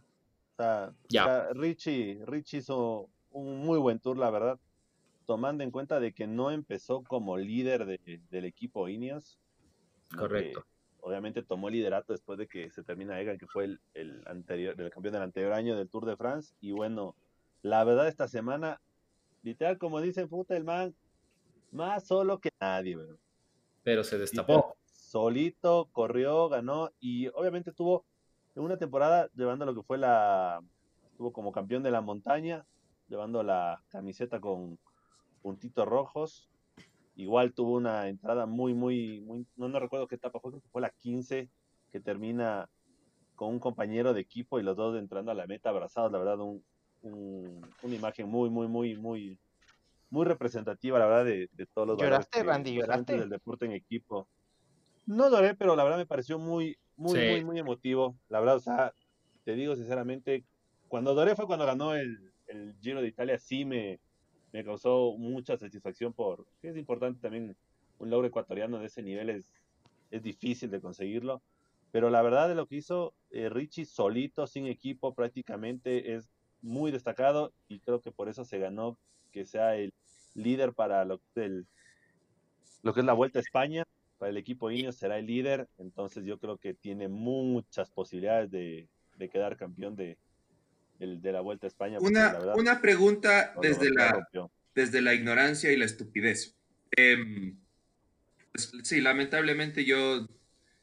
Ya. 1.08 1.48
Richie, 1.52 2.22
Richie 2.26 2.58
hizo 2.58 3.08
un 3.30 3.58
muy 3.60 3.78
buen 3.78 4.00
tour, 4.00 4.16
la 4.16 4.30
verdad, 4.30 4.58
tomando 5.26 5.64
en 5.64 5.70
cuenta 5.70 6.00
de 6.00 6.12
que 6.12 6.26
no 6.26 6.50
empezó 6.50 7.02
como 7.02 7.36
líder 7.38 7.86
del 8.30 8.44
equipo 8.44 8.88
Ineos. 8.88 9.38
Correcto. 10.16 10.64
Obviamente 11.02 11.42
tomó 11.42 11.70
liderato 11.70 12.12
después 12.12 12.38
de 12.38 12.46
que 12.46 12.70
se 12.70 12.82
termina 12.82 13.20
Egan, 13.20 13.38
que 13.38 13.46
fue 13.46 13.64
el, 13.64 13.80
el 13.94 14.22
anterior, 14.26 14.78
el 14.78 14.90
campeón 14.90 15.14
del 15.14 15.22
anterior 15.22 15.52
año 15.52 15.76
del 15.76 15.88
Tour 15.88 16.04
de 16.04 16.16
France. 16.16 16.54
Y 16.60 16.72
bueno, 16.72 17.14
la 17.62 17.84
verdad 17.84 18.08
esta 18.08 18.28
semana 18.28 18.80
literal, 19.42 19.78
como 19.78 20.00
dice 20.00 20.26
puta 20.26 20.56
el 20.56 20.64
man, 20.64 20.94
más 21.72 22.06
solo 22.06 22.38
que 22.40 22.50
nadie, 22.60 22.98
Pero 23.82 24.04
se 24.04 24.18
destapó. 24.18 24.76
solito, 24.84 25.88
corrió, 25.92 26.48
ganó 26.48 26.90
y 27.00 27.28
obviamente 27.28 27.72
tuvo 27.72 28.04
una 28.64 28.76
temporada 28.76 29.28
llevando 29.34 29.66
lo 29.66 29.74
que 29.74 29.82
fue 29.82 29.98
la. 29.98 30.60
Estuvo 31.10 31.32
como 31.32 31.52
campeón 31.52 31.82
de 31.82 31.90
la 31.90 32.00
montaña, 32.00 32.64
llevando 33.08 33.42
la 33.42 33.82
camiseta 33.88 34.40
con 34.40 34.78
puntitos 35.42 35.86
rojos. 35.86 36.48
Igual 37.16 37.52
tuvo 37.52 37.74
una 37.74 38.08
entrada 38.08 38.46
muy, 38.46 38.74
muy, 38.74 39.20
muy. 39.20 39.46
No, 39.56 39.68
no 39.68 39.80
recuerdo 39.80 40.06
qué 40.06 40.14
etapa 40.14 40.40
fue, 40.40 40.52
creo 40.52 40.62
que 40.62 40.68
fue 40.68 40.80
la 40.80 40.90
15, 40.90 41.50
que 41.92 42.00
termina 42.00 42.68
con 43.34 43.48
un 43.48 43.58
compañero 43.58 44.14
de 44.14 44.20
equipo 44.20 44.58
y 44.58 44.62
los 44.62 44.76
dos 44.76 44.98
entrando 44.98 45.30
a 45.30 45.34
la 45.34 45.46
meta 45.46 45.70
abrazados. 45.70 46.12
La 46.12 46.18
verdad, 46.18 46.38
un, 46.40 46.62
una 47.02 47.94
imagen 47.94 48.28
muy, 48.28 48.50
muy, 48.50 48.68
muy, 48.68 48.96
muy, 48.96 49.38
muy 50.10 50.24
representativa, 50.24 50.98
la 50.98 51.06
verdad, 51.06 51.24
de, 51.24 51.66
todos 51.72 51.88
los 51.88 51.98
¿Lloraste, 51.98 52.42
Randy? 52.42 52.74
¿Lloraste? 52.74 53.18
Del 53.18 53.30
deporte 53.30 53.66
en 53.66 53.72
equipo. 53.72 54.28
No 55.06 55.30
lloré, 55.30 55.54
pero 55.54 55.76
la 55.76 55.84
verdad 55.84 55.98
me 55.98 56.06
pareció 56.06 56.38
muy, 56.38 56.78
muy, 57.00 57.18
muy, 57.18 57.44
muy 57.44 57.58
emotivo. 57.58 58.14
La 58.28 58.40
verdad, 58.40 58.56
o 58.56 58.60
sea, 58.60 58.94
te 59.44 59.54
digo 59.54 59.74
sinceramente, 59.74 60.44
cuando 60.88 61.14
lloré 61.14 61.34
fue 61.34 61.46
cuando 61.46 61.64
ganó 61.64 61.94
el, 61.94 62.32
el 62.46 62.74
Giro 62.80 63.00
de 63.00 63.08
Italia, 63.08 63.38
sí 63.38 63.64
me, 63.64 63.98
me 64.52 64.64
causó 64.64 65.14
mucha 65.16 65.56
satisfacción 65.56 66.12
por, 66.12 66.46
es 66.62 66.76
importante 66.76 67.20
también 67.20 67.56
un 67.98 68.10
logro 68.10 68.26
ecuatoriano 68.26 68.78
de 68.78 68.86
ese 68.86 69.02
nivel 69.02 69.30
es, 69.30 69.54
es 70.10 70.22
difícil 70.22 70.70
de 70.70 70.80
conseguirlo. 70.80 71.42
Pero 71.90 72.10
la 72.10 72.22
verdad 72.22 72.48
de 72.48 72.54
lo 72.54 72.66
que 72.66 72.76
hizo 72.76 73.14
eh, 73.30 73.48
Richie 73.48 73.84
solito, 73.84 74.46
sin 74.46 74.66
equipo 74.66 75.14
prácticamente, 75.14 76.14
es 76.14 76.30
muy 76.62 76.90
destacado 76.90 77.52
y 77.68 77.80
creo 77.80 78.00
que 78.00 78.12
por 78.12 78.28
eso 78.28 78.44
se 78.44 78.58
ganó 78.58 78.98
que 79.32 79.44
sea 79.44 79.76
el 79.76 79.92
líder 80.34 80.72
para 80.74 81.04
lo 81.04 81.20
que, 81.34 81.62
lo 82.82 82.94
que 82.94 83.00
es 83.00 83.06
la 83.06 83.12
Vuelta 83.12 83.38
a 83.38 83.42
España. 83.42 83.84
Para 84.20 84.32
el 84.32 84.36
equipo 84.36 84.70
Ineos 84.70 84.96
será 84.96 85.18
el 85.18 85.24
líder, 85.24 85.66
entonces 85.78 86.26
yo 86.26 86.38
creo 86.38 86.58
que 86.58 86.74
tiene 86.74 87.08
muchas 87.08 87.88
posibilidades 87.88 88.50
de, 88.50 88.86
quedar 89.32 89.56
campeón 89.56 89.96
de, 89.96 90.18
de, 90.98 91.32
la 91.32 91.40
Vuelta 91.40 91.66
a 91.66 91.68
España. 91.68 91.96
Una, 92.02 92.36
una 92.54 92.82
pregunta 92.82 93.54
desde, 93.62 93.88
la, 93.88 94.28
desde 94.74 95.00
la 95.00 95.14
ignorancia 95.14 95.72
y 95.72 95.78
la 95.78 95.86
estupidez. 95.86 96.54
Em, 96.90 97.56
pues, 98.52 98.70
sí, 98.82 99.00
lamentablemente 99.00 99.86
yo 99.86 100.28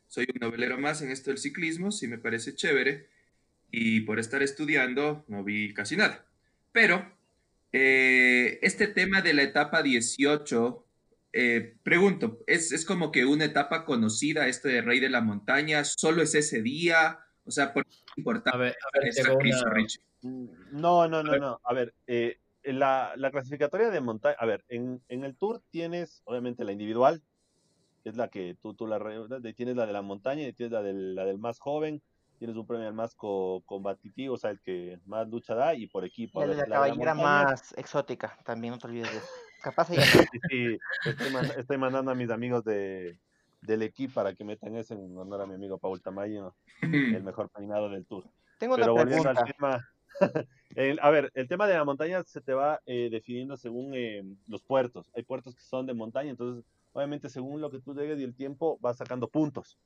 soy 0.07 0.25
un 0.33 0.39
novelero 0.41 0.79
más 0.79 1.03
en 1.03 1.11
esto 1.11 1.29
del 1.29 1.37
ciclismo, 1.37 1.91
sí 1.91 2.07
me 2.07 2.17
parece 2.17 2.55
chévere, 2.55 3.07
y 3.69 4.01
por 4.01 4.17
estar 4.17 4.41
estudiando 4.41 5.25
no 5.27 5.43
vi 5.43 5.75
casi 5.75 5.95
nada. 5.95 6.25
Pero 6.71 7.05
eh, 7.71 8.57
este 8.63 8.87
tema 8.87 9.21
de 9.21 9.35
la 9.35 9.43
etapa 9.43 9.83
18, 9.83 10.86
eh, 11.39 11.77
pregunto, 11.83 12.39
¿es, 12.47 12.83
como 12.83 13.11
que 13.11 13.23
una 13.23 13.45
etapa 13.45 13.85
conocida, 13.85 14.47
este 14.47 14.69
de 14.69 14.81
Rey 14.81 14.99
de 14.99 15.11
la 15.11 15.21
Montaña, 15.21 15.83
solo 15.83 16.23
es 16.23 16.33
ese 16.33 16.63
día? 16.63 17.19
O 17.45 17.51
sea, 17.51 17.73
¿por 17.73 17.85
qué 17.85 17.91
es 17.91 18.17
importante 18.17 18.49
a 18.51 18.59
ver, 18.59 18.75
No, 20.71 21.07
no, 21.07 21.21
no, 21.21 21.37
no. 21.37 21.61
A 21.63 21.73
ver, 21.75 21.93
eh, 22.07 22.39
la, 22.63 23.13
clasificatoria 23.31 23.91
de 23.91 24.01
montaña, 24.01 24.35
a 24.39 24.47
ver, 24.47 24.65
en, 24.67 24.99
en, 25.09 25.23
el 25.23 25.35
Tour 25.35 25.61
tienes 25.69 26.23
obviamente 26.25 26.63
la 26.63 26.71
individual, 26.71 27.21
es 28.03 28.15
la 28.15 28.29
que 28.29 28.57
tú, 28.59 28.73
tú 28.73 28.87
la 28.87 28.99
tienes 29.55 29.75
la 29.75 29.85
de 29.85 29.93
la 29.93 30.01
montaña 30.01 30.41
y 30.41 30.53
tienes 30.53 30.71
la 30.71 30.81
del, 30.81 31.13
la 31.13 31.25
del 31.25 31.37
más 31.37 31.59
joven, 31.59 32.01
tienes 32.39 32.57
un 32.57 32.65
premio 32.65 32.87
al 32.87 32.95
más 32.95 33.15
combativo, 33.15 34.33
o 34.33 34.37
sea, 34.39 34.49
el 34.49 34.59
que 34.61 34.99
más 35.05 35.27
lucha 35.29 35.53
da 35.53 35.75
y 35.75 35.85
por 35.85 36.03
equipo. 36.03 36.43
la, 36.43 36.65
caballera 36.65 37.13
más 37.13 37.77
exótica, 37.77 38.39
también 38.43 38.71
no 38.71 38.79
te 38.79 38.87
olvides 38.87 39.11
de 39.11 39.17
eso. 39.19 39.27
Capaz 39.67 39.87
sí, 40.49 40.79
estoy, 41.57 41.77
mandando 41.77 42.09
a 42.09 42.15
mis 42.15 42.29
amigos 42.29 42.63
de, 42.63 43.19
del 43.61 43.81
equipo 43.81 44.13
para 44.13 44.33
que 44.33 44.45
metan 44.45 44.77
eso 44.77 44.93
en 44.93 45.17
honor 45.17 45.41
a 45.41 45.45
mi 45.45 45.55
amigo 45.55 45.77
Paul 45.77 46.01
Tamayo, 46.01 46.55
el 46.81 47.21
mejor 47.23 47.49
peinado 47.49 47.89
del 47.89 48.05
tour. 48.05 48.23
Tengo 48.59 48.77
Pero 48.77 48.93
volviendo 48.93 49.27
al 49.27 49.43
tema, 49.43 49.85
a 51.01 51.09
ver, 51.09 51.31
el 51.33 51.49
tema 51.49 51.67
de 51.67 51.73
la 51.73 51.83
montaña 51.83 52.23
se 52.23 52.39
te 52.39 52.53
va 52.53 52.79
eh, 52.85 53.09
definiendo 53.11 53.57
según 53.57 53.91
eh, 53.93 54.23
los 54.47 54.63
puertos. 54.63 55.11
Hay 55.13 55.23
puertos 55.23 55.53
que 55.53 55.63
son 55.63 55.85
de 55.85 55.93
montaña, 55.93 56.29
entonces 56.29 56.63
obviamente 56.93 57.27
según 57.27 57.59
lo 57.59 57.69
que 57.69 57.81
tú 57.81 57.93
llegues 57.93 58.21
y 58.21 58.23
el 58.23 58.35
tiempo 58.35 58.77
vas 58.79 58.95
sacando 58.95 59.27
puntos. 59.27 59.77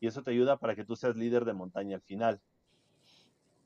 Y 0.00 0.08
eso 0.08 0.24
te 0.24 0.32
ayuda 0.32 0.56
para 0.56 0.74
que 0.74 0.84
tú 0.84 0.96
seas 0.96 1.14
líder 1.14 1.44
de 1.44 1.52
montaña 1.52 1.94
al 1.94 2.02
final. 2.02 2.40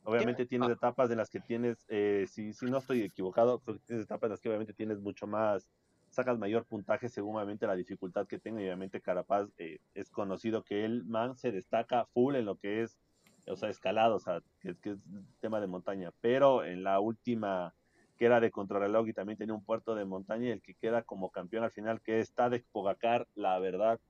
Obviamente 0.06 0.46
tienes 0.46 0.70
etapas 0.70 1.10
en 1.10 1.18
las 1.18 1.28
que 1.28 1.40
tienes, 1.40 1.84
eh, 1.88 2.26
si, 2.28 2.52
si 2.52 2.66
no 2.66 2.78
estoy 2.78 3.02
equivocado, 3.02 3.58
creo 3.58 3.76
que 3.76 3.84
tienes 3.84 4.04
etapas 4.04 4.28
en 4.28 4.30
las 4.32 4.40
que 4.40 4.48
obviamente 4.48 4.72
tienes 4.72 5.00
mucho 5.00 5.26
más, 5.26 5.68
sacas 6.10 6.38
mayor 6.38 6.64
puntaje 6.64 7.08
según 7.08 7.36
obviamente 7.36 7.66
la 7.66 7.74
dificultad 7.74 8.26
que 8.26 8.38
tenga. 8.38 8.60
Y 8.60 8.64
obviamente 8.64 9.00
Carapaz 9.00 9.48
eh, 9.58 9.80
es 9.94 10.10
conocido 10.10 10.62
que 10.62 10.84
el 10.84 11.04
man 11.04 11.36
se 11.36 11.50
destaca 11.50 12.06
full 12.06 12.36
en 12.36 12.44
lo 12.44 12.56
que 12.56 12.82
es, 12.82 12.96
o 13.48 13.56
sea, 13.56 13.68
escalado, 13.68 14.16
o 14.16 14.20
sea, 14.20 14.42
que, 14.60 14.76
que 14.76 14.90
es 14.90 14.98
tema 15.40 15.60
de 15.60 15.66
montaña. 15.66 16.12
Pero 16.20 16.64
en 16.64 16.84
la 16.84 17.00
última 17.00 17.74
que 18.16 18.24
era 18.24 18.40
de 18.40 18.50
contrarreloj 18.50 19.08
y 19.08 19.12
también 19.12 19.36
tenía 19.36 19.54
un 19.54 19.64
puerto 19.64 19.94
de 19.94 20.04
montaña 20.04 20.46
y 20.46 20.50
el 20.50 20.62
que 20.62 20.74
queda 20.74 21.02
como 21.02 21.30
campeón 21.30 21.64
al 21.64 21.70
final, 21.70 22.00
que 22.00 22.20
está 22.20 22.48
de 22.48 22.64
Pogacar, 22.72 23.28
la 23.34 23.58
verdad, 23.58 24.00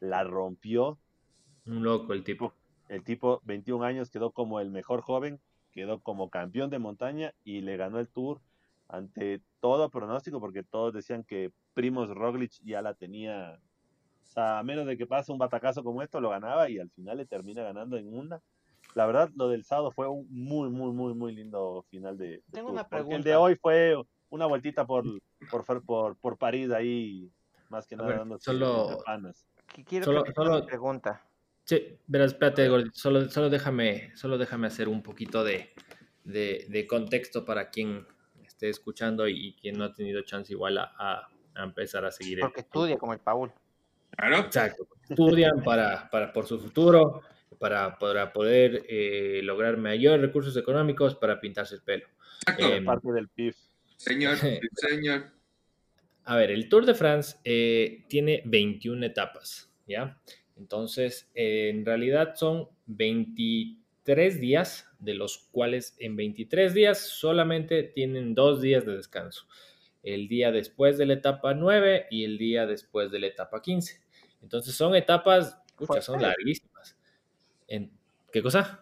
la 0.00 0.24
rompió. 0.24 0.98
Un 1.66 1.82
loco 1.82 2.12
el 2.12 2.24
tipo. 2.24 2.52
El 2.88 3.02
tipo, 3.02 3.40
21 3.44 3.84
años, 3.84 4.10
quedó 4.10 4.30
como 4.30 4.60
el 4.60 4.70
mejor 4.70 5.00
joven, 5.00 5.40
quedó 5.72 6.00
como 6.00 6.30
campeón 6.30 6.70
de 6.70 6.78
montaña 6.78 7.34
y 7.44 7.60
le 7.60 7.76
ganó 7.76 7.98
el 7.98 8.08
Tour 8.08 8.40
ante 8.88 9.40
todo 9.60 9.90
pronóstico, 9.90 10.40
porque 10.40 10.62
todos 10.62 10.92
decían 10.92 11.24
que 11.24 11.52
Primos 11.72 12.08
Roglic 12.10 12.52
ya 12.62 12.82
la 12.82 12.94
tenía, 12.94 13.58
o 14.22 14.26
sea, 14.26 14.58
a 14.58 14.62
menos 14.62 14.86
de 14.86 14.96
que 14.96 15.06
pase 15.06 15.32
un 15.32 15.38
batacazo 15.38 15.82
como 15.82 16.02
esto, 16.02 16.20
lo 16.20 16.30
ganaba 16.30 16.68
y 16.68 16.78
al 16.78 16.90
final 16.90 17.16
le 17.16 17.26
termina 17.26 17.62
ganando 17.62 17.96
en 17.96 18.14
una 18.14 18.42
la 18.94 19.06
verdad, 19.06 19.30
lo 19.34 19.48
del 19.48 19.64
sábado 19.64 19.90
fue 19.90 20.08
un 20.08 20.26
muy, 20.30 20.68
muy, 20.68 20.92
muy, 20.92 21.14
muy 21.14 21.34
lindo 21.34 21.84
final 21.90 22.16
de. 22.16 22.42
Tengo 22.52 22.70
una 22.70 22.86
pregunta. 22.86 23.16
el 23.16 23.22
de 23.24 23.36
hoy 23.36 23.56
fue 23.56 23.96
una 24.28 24.46
vueltita 24.46 24.86
por, 24.86 25.04
por, 25.50 25.84
por, 25.84 26.16
por 26.16 26.38
París 26.38 26.70
ahí, 26.70 27.30
más 27.70 27.86
que 27.86 27.96
nada 27.96 28.18
dando 28.18 28.38
solo, 28.38 29.02
Quiero 29.86 30.04
solo, 30.04 30.24
solo 30.34 30.66
pregunta. 30.66 31.24
Sí, 31.64 31.98
verás, 32.06 32.32
espérate, 32.32 32.68
solo, 32.92 33.28
solo, 33.30 33.50
déjame, 33.50 34.14
solo 34.16 34.38
déjame 34.38 34.66
hacer 34.66 34.88
un 34.88 35.02
poquito 35.02 35.42
de, 35.42 35.72
de, 36.24 36.66
de, 36.68 36.86
contexto 36.86 37.44
para 37.44 37.70
quien 37.70 38.06
esté 38.44 38.68
escuchando 38.68 39.26
y, 39.26 39.54
quien 39.60 39.78
no 39.78 39.84
ha 39.84 39.92
tenido 39.92 40.22
chance 40.22 40.52
igual 40.52 40.78
a, 40.78 40.92
a, 41.54 41.64
empezar 41.64 42.04
a 42.04 42.10
seguir. 42.10 42.40
Porque 42.40 42.60
estudia 42.60 42.98
como 42.98 43.14
el 43.14 43.20
Paul. 43.20 43.50
Claro. 44.10 44.38
Exacto. 44.38 44.86
Estudian 45.08 45.62
para, 45.62 46.08
para, 46.10 46.32
por 46.32 46.46
su 46.46 46.58
futuro 46.58 47.22
para, 47.98 48.32
poder 48.32 48.84
eh, 48.88 49.40
lograr 49.42 49.76
mayores 49.76 50.20
recursos 50.20 50.56
económicos 50.56 51.14
para 51.14 51.40
pintarse 51.40 51.76
el 51.76 51.82
pelo. 51.82 52.06
Eh, 52.58 52.82
parte 52.82 53.12
del 53.12 53.28
PIB. 53.28 53.54
Señor, 53.96 54.36
señor. 54.74 55.30
A 56.24 56.36
ver, 56.36 56.50
el 56.50 56.68
Tour 56.68 56.86
de 56.86 56.94
France 56.94 57.38
eh, 57.44 58.04
tiene 58.08 58.42
21 58.44 59.04
etapas, 59.06 59.70
¿ya? 59.86 60.18
Entonces, 60.56 61.30
en 61.34 61.84
realidad 61.84 62.34
son 62.36 62.68
23 62.86 64.40
días, 64.40 64.88
de 64.98 65.14
los 65.14 65.48
cuales 65.50 65.96
en 65.98 66.16
23 66.16 66.74
días 66.74 66.98
solamente 66.98 67.82
tienen 67.82 68.34
dos 68.34 68.60
días 68.60 68.86
de 68.86 68.96
descanso. 68.96 69.46
El 70.02 70.28
día 70.28 70.52
después 70.52 70.98
de 70.98 71.06
la 71.06 71.14
etapa 71.14 71.54
9 71.54 72.06
y 72.10 72.24
el 72.24 72.38
día 72.38 72.66
después 72.66 73.10
de 73.10 73.20
la 73.20 73.26
etapa 73.26 73.62
15. 73.62 74.00
Entonces 74.42 74.74
son 74.74 74.94
etapas, 74.94 75.58
muchas 75.78 76.04
son 76.04 76.20
larguísimas. 76.20 76.96
¿Qué 77.66 78.42
cosa? 78.42 78.80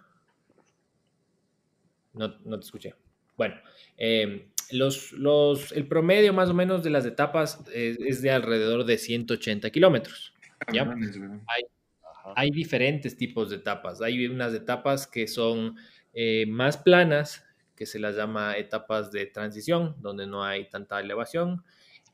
No, 2.15 2.31
te 2.31 2.65
escuché. 2.65 2.95
Bueno, 3.37 3.55
em, 3.97 4.51
los, 4.71 5.13
los, 5.13 5.73
el 5.73 5.87
promedio 5.87 6.33
más 6.33 6.51
o 6.51 6.55
menos 6.55 6.83
de 6.83 6.91
las 6.91 7.07
etapas 7.07 7.61
es, 7.73 8.23
de 8.23 8.31
alrededor 8.31 8.85
de 8.85 8.99
180 8.99 9.71
kilómetros. 9.71 10.32
Hay, 11.47 11.63
hay, 12.37 12.51
diferentes 12.51 13.17
tipos 13.17 13.51
de 13.51 13.57
etapas. 13.57 14.01
Hay 14.01 14.27
unas 14.27 14.55
etapas 14.55 15.07
que 15.07 15.27
son 15.27 15.77
eh, 16.13 16.47
más 16.47 16.77
planas, 16.77 17.45
que 17.75 17.87
se 17.87 17.99
las 17.99 18.17
llama 18.17 18.57
etapas 18.57 19.11
de 19.11 19.27
transición, 19.27 19.97
donde 20.01 20.27
no 20.27 20.45
hay 20.45 20.69
tanta 20.69 21.01
elevación 21.01 21.65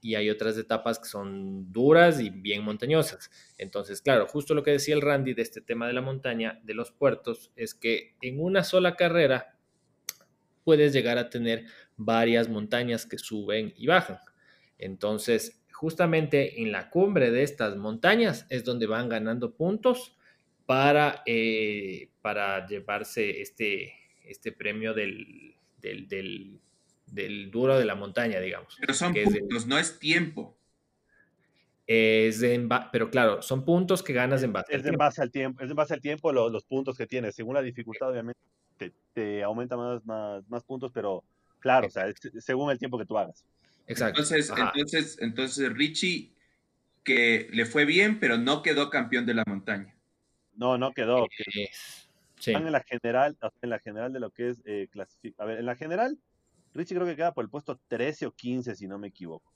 y 0.00 0.14
hay 0.14 0.30
otras 0.30 0.56
etapas 0.56 0.98
que 0.98 1.08
son 1.08 1.72
duras 1.72 2.20
y 2.20 2.30
bien 2.30 2.62
montañosas. 2.62 3.30
Entonces, 3.58 4.00
claro, 4.00 4.26
justo 4.26 4.54
lo 4.54 4.62
que 4.62 4.70
decía 4.70 4.94
el 4.94 5.02
Randy 5.02 5.34
de 5.34 5.42
este 5.42 5.60
tema 5.60 5.86
de 5.86 5.92
la 5.92 6.00
montaña, 6.00 6.60
de 6.62 6.74
los 6.74 6.92
puertos, 6.92 7.52
es 7.56 7.74
que 7.74 8.14
en 8.20 8.40
una 8.40 8.62
sola 8.64 8.96
carrera 8.96 9.56
puedes 10.64 10.92
llegar 10.92 11.18
a 11.18 11.30
tener 11.30 11.66
varias 11.96 12.48
montañas 12.48 13.06
que 13.06 13.18
suben 13.18 13.72
y 13.76 13.86
bajan. 13.86 14.18
Entonces, 14.78 15.57
justamente 15.78 16.60
en 16.60 16.72
la 16.72 16.90
cumbre 16.90 17.30
de 17.30 17.44
estas 17.44 17.76
montañas 17.76 18.46
es 18.50 18.64
donde 18.64 18.86
van 18.86 19.08
ganando 19.08 19.54
puntos 19.54 20.16
para, 20.66 21.22
eh, 21.24 22.10
para 22.20 22.66
llevarse 22.66 23.40
este, 23.40 23.94
este 24.24 24.50
premio 24.50 24.92
del, 24.92 25.54
del 25.80 26.60
del 27.12 27.50
duro 27.50 27.78
de 27.78 27.84
la 27.84 27.94
montaña, 27.94 28.40
digamos. 28.40 28.76
Pero 28.80 28.94
son 28.94 29.14
puntos, 29.14 29.66
no 29.66 29.78
es 29.78 29.98
tiempo. 29.98 30.56
Es 31.86 32.44
pero 32.92 33.10
claro, 33.10 33.40
son 33.40 33.64
puntos 33.64 34.02
que 34.02 34.12
ganas 34.12 34.42
en 34.42 34.52
base 34.52 34.76
es 34.76 34.84
en 34.84 34.96
base 34.96 35.22
al 35.22 35.30
tiempo. 35.30 35.62
Es 35.62 35.70
en 35.70 35.76
base 35.76 35.94
al 35.94 36.00
tiempo 36.00 36.32
los, 36.32 36.64
puntos 36.64 36.98
que 36.98 37.06
tienes. 37.06 37.34
Según 37.34 37.54
la 37.54 37.62
dificultad, 37.62 38.10
obviamente, 38.10 38.40
te, 39.14 39.42
aumenta 39.42 39.76
más, 39.76 40.02
más, 40.48 40.64
puntos, 40.64 40.90
pero 40.92 41.24
claro, 41.60 41.86
o 41.86 41.90
sea, 41.90 42.12
según 42.40 42.70
el 42.70 42.78
tiempo 42.78 42.98
que 42.98 43.06
tú 43.06 43.16
hagas. 43.16 43.44
Exacto. 43.88 44.20
Entonces, 44.20 44.52
entonces, 44.56 45.18
entonces 45.20 45.72
Richie, 45.72 46.34
que 47.02 47.48
le 47.52 47.66
fue 47.66 47.84
bien, 47.84 48.20
pero 48.20 48.38
no 48.38 48.62
quedó 48.62 48.90
campeón 48.90 49.26
de 49.26 49.34
la 49.34 49.44
montaña. 49.46 49.96
No, 50.54 50.76
no 50.76 50.92
quedó. 50.92 51.24
Eh, 51.56 51.70
en 52.46 52.70
la 52.70 52.80
general, 52.82 53.36
en 53.62 53.70
la 53.70 53.78
general 53.80 54.12
de 54.12 54.20
lo 54.20 54.30
que 54.30 54.50
es 54.50 54.62
eh, 54.64 54.88
A 55.38 55.44
ver, 55.44 55.58
en 55.58 55.66
la 55.66 55.74
general 55.74 56.18
Richie 56.74 56.94
creo 56.94 57.06
que 57.06 57.16
queda 57.16 57.34
por 57.34 57.44
el 57.44 57.50
puesto 57.50 57.80
13 57.88 58.26
o 58.26 58.32
15, 58.32 58.76
si 58.76 58.86
no 58.86 58.98
me 58.98 59.08
equivoco. 59.08 59.52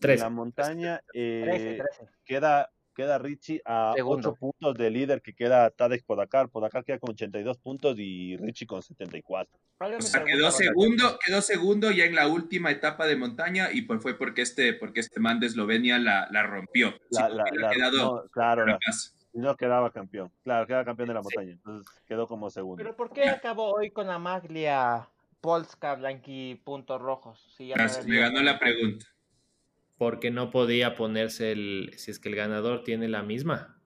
13. 0.00 0.14
En 0.14 0.20
la 0.20 0.30
montaña 0.30 1.00
eh, 1.12 1.78
queda 2.24 2.70
queda 2.94 3.18
Richie 3.18 3.60
a 3.64 3.92
Segundo. 3.96 4.30
8 4.30 4.38
puntos 4.38 4.74
del 4.76 4.92
líder 4.94 5.20
que 5.20 5.34
queda 5.34 5.70
Tadej 5.70 6.04
Podacar. 6.04 6.48
Podacar 6.48 6.84
queda 6.84 6.98
con 6.98 7.10
82 7.10 7.58
puntos 7.58 7.96
y 7.98 8.36
Richie 8.38 8.66
con 8.66 8.82
74. 8.82 9.58
O 9.80 10.00
sea, 10.00 10.24
quedó 10.24 10.50
segundo, 10.50 11.18
quedó 11.24 11.42
segundo 11.42 11.90
ya 11.90 12.04
en 12.04 12.14
la 12.14 12.28
última 12.28 12.70
etapa 12.70 13.06
de 13.06 13.16
montaña 13.16 13.70
y 13.72 13.82
pues 13.82 14.00
fue 14.00 14.16
porque 14.16 14.42
este, 14.42 14.72
porque 14.72 15.00
este 15.00 15.20
man 15.20 15.40
de 15.40 15.48
Eslovenia 15.48 15.98
la, 15.98 16.28
la 16.30 16.42
rompió. 16.44 16.94
La- 17.10 17.26
Sí, 17.28 17.34
la- 17.34 17.44
la- 17.52 17.70
quedado 17.70 18.22
no, 18.22 18.28
claro, 18.30 18.64
no 19.34 19.56
quedaba 19.56 19.92
campeón. 19.92 20.30
Claro, 20.44 20.66
quedaba 20.66 20.84
campeón 20.84 21.08
de 21.08 21.14
la 21.14 21.22
Sí. 21.22 21.28
montaña. 21.34 21.52
Entonces 21.52 21.92
quedó 22.06 22.28
como 22.28 22.48
segundo. 22.50 22.76
Pero 22.76 22.94
¿por 22.96 23.12
qué 23.12 23.28
acabó 23.28 23.72
hoy 23.74 23.90
con 23.90 24.06
la 24.06 24.18
maglia 24.18 25.08
Polska, 25.40 25.94
blanqui, 25.96 26.60
puntos 26.64 27.02
rojos? 27.02 27.44
Si 27.56 27.66
ya 27.68 27.74
Gracias, 27.74 28.06
me 28.06 28.18
ganó 28.20 28.40
la 28.42 28.58
pregunta. 28.58 29.06
Porque 29.96 30.30
no 30.30 30.50
podía 30.50 30.94
ponerse 30.96 31.52
el, 31.52 31.92
si 31.96 32.10
es 32.10 32.18
que 32.18 32.28
el 32.28 32.34
ganador 32.36 32.82
tiene 32.84 33.08
la 33.08 33.22
misma. 33.22 33.76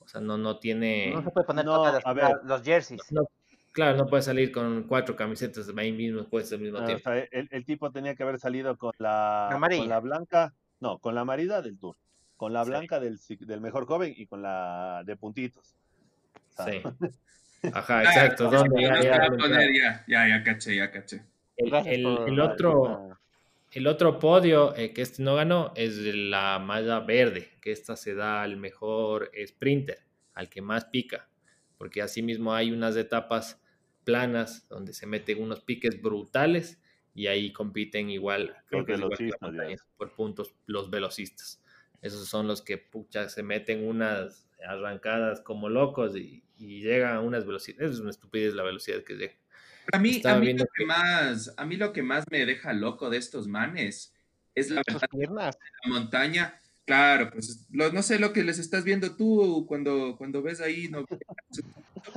O 0.00 0.08
sea, 0.08 0.20
no, 0.20 0.36
no 0.36 0.58
tiene. 0.58 1.12
No 1.14 1.22
se 1.22 1.30
puede 1.30 1.46
poner 1.46 1.64
No, 1.64 1.76
todas 1.76 1.94
las- 1.94 2.06
a 2.06 2.12
ver. 2.12 2.36
los 2.44 2.62
jerseys. 2.62 3.00
no- 3.12 3.28
claro, 3.70 3.96
no 3.96 4.06
puede 4.06 4.22
salir 4.22 4.50
con 4.52 4.82
cuatro 4.84 5.14
camisetas 5.16 5.70
ahí 5.76 5.92
mismo 5.92 6.24
puestas 6.24 6.54
al 6.54 6.60
mismo 6.60 6.78
Ah, 6.78 6.82
o 6.82 6.86
tiempo. 6.86 7.04
sea, 7.04 7.18
el, 7.30 7.48
el 7.50 7.64
tipo 7.64 7.90
tenía 7.92 8.14
que 8.16 8.22
haber 8.24 8.38
salido 8.40 8.76
con 8.76 8.92
la, 8.98 9.48
Amarilla. 9.48 9.80
con 9.82 9.88
la 9.90 10.00
blanca, 10.00 10.54
no, 10.80 10.98
con 10.98 11.14
la 11.14 11.20
amarilla 11.22 11.62
del 11.62 11.78
tour, 11.78 11.96
con 12.36 12.52
la 12.52 12.64
Sí. 12.64 12.70
blanca 12.70 12.98
del, 13.00 13.18
ci- 13.18 13.38
del 13.38 13.60
mejor 13.60 13.86
joven 13.86 14.12
y 14.16 14.26
con 14.26 14.42
la 14.42 15.02
de 15.06 15.16
puntitos. 15.16 15.74
O 16.50 16.62
sea, 16.64 16.66
Sí. 16.66 16.82
Ajá, 17.72 17.98
Ah, 18.00 18.02
exacto. 18.02 18.50
ya, 18.50 18.58
¿dónde? 18.58 18.82
ya, 18.82 18.88
Ya, 18.96 19.02
ya, 19.02 19.10
va 19.10 19.16
a 19.16 19.30
ya. 19.30 19.36
poner, 19.36 19.68
ya, 19.72 20.04
ya, 20.08 20.28
ya 20.28 20.42
caché, 20.42 20.76
ya 20.76 20.90
caché. 20.90 21.22
El, 21.56 21.72
el- 21.72 22.18
el 22.26 22.40
ah, 22.40 22.44
otro, 22.52 22.86
ah, 23.12 23.18
el 23.72 23.86
otro 23.86 24.18
podio 24.18 24.76
eh, 24.76 24.92
que 24.92 25.02
este 25.02 25.22
no 25.22 25.34
ganó 25.34 25.72
es 25.76 25.96
la 25.96 26.58
malla 26.58 27.00
verde, 27.00 27.50
que 27.60 27.72
esta 27.72 27.96
se 27.96 28.14
da 28.14 28.42
al 28.42 28.56
mejor 28.56 29.30
sprinter, 29.46 29.98
al 30.34 30.48
que 30.50 30.60
más 30.60 30.84
pica, 30.84 31.30
porque 31.78 32.02
asimismo 32.02 32.54
hay 32.54 32.70
unas 32.70 32.96
etapas 32.96 33.62
planas 34.04 34.68
donde 34.68 34.92
se 34.92 35.06
meten 35.06 35.42
unos 35.42 35.60
piques 35.60 36.02
brutales 36.02 36.82
y 37.14 37.26
ahí 37.28 37.52
compiten 37.52 38.10
igual, 38.10 38.56
creo 38.66 38.80
Los 38.80 38.86
que 38.86 39.24
igual 39.24 39.68
que 39.68 39.76
por 39.96 40.14
puntos 40.14 40.54
los 40.66 40.90
velocistas. 40.90 41.62
Esos 42.02 42.28
son 42.28 42.48
los 42.48 42.62
que 42.62 42.78
pucha, 42.78 43.28
se 43.28 43.42
meten 43.42 43.86
unas 43.86 44.50
arrancadas 44.66 45.40
como 45.40 45.68
locos 45.68 46.16
y, 46.16 46.44
y 46.56 46.82
llegan 46.82 47.16
a 47.16 47.20
unas 47.20 47.46
velocidades. 47.46 47.92
Es 47.92 48.00
una 48.00 48.10
estupidez 48.10 48.54
la 48.54 48.64
velocidad 48.64 49.02
que 49.04 49.14
llega. 49.14 49.34
A 49.92 49.98
mí, 49.98 50.20
a 50.24 50.36
mí 50.38 50.52
lo 50.54 50.64
que 50.74 50.86
más, 50.86 51.54
a 51.56 51.64
mí 51.66 51.76
lo 51.76 51.92
que 51.92 52.02
más 52.02 52.24
me 52.30 52.44
deja 52.46 52.72
loco 52.72 53.10
de 53.10 53.18
estos 53.18 53.48
manes 53.48 54.14
es 54.54 54.70
la 54.70 54.82
Sus 54.86 54.94
verdad 55.00 55.08
piernas. 55.10 55.58
la 55.84 55.90
montaña. 55.90 56.54
Claro, 56.84 57.30
pues 57.32 57.66
lo- 57.70 57.92
no 57.92 58.02
sé 58.02 58.18
lo 58.18 58.32
que 58.32 58.42
les 58.44 58.58
estás 58.58 58.84
viendo 58.84 59.16
tú 59.16 59.64
cuando, 59.68 60.16
cuando 60.18 60.42
ves 60.42 60.60
ahí, 60.60 60.88
no, 60.88 61.04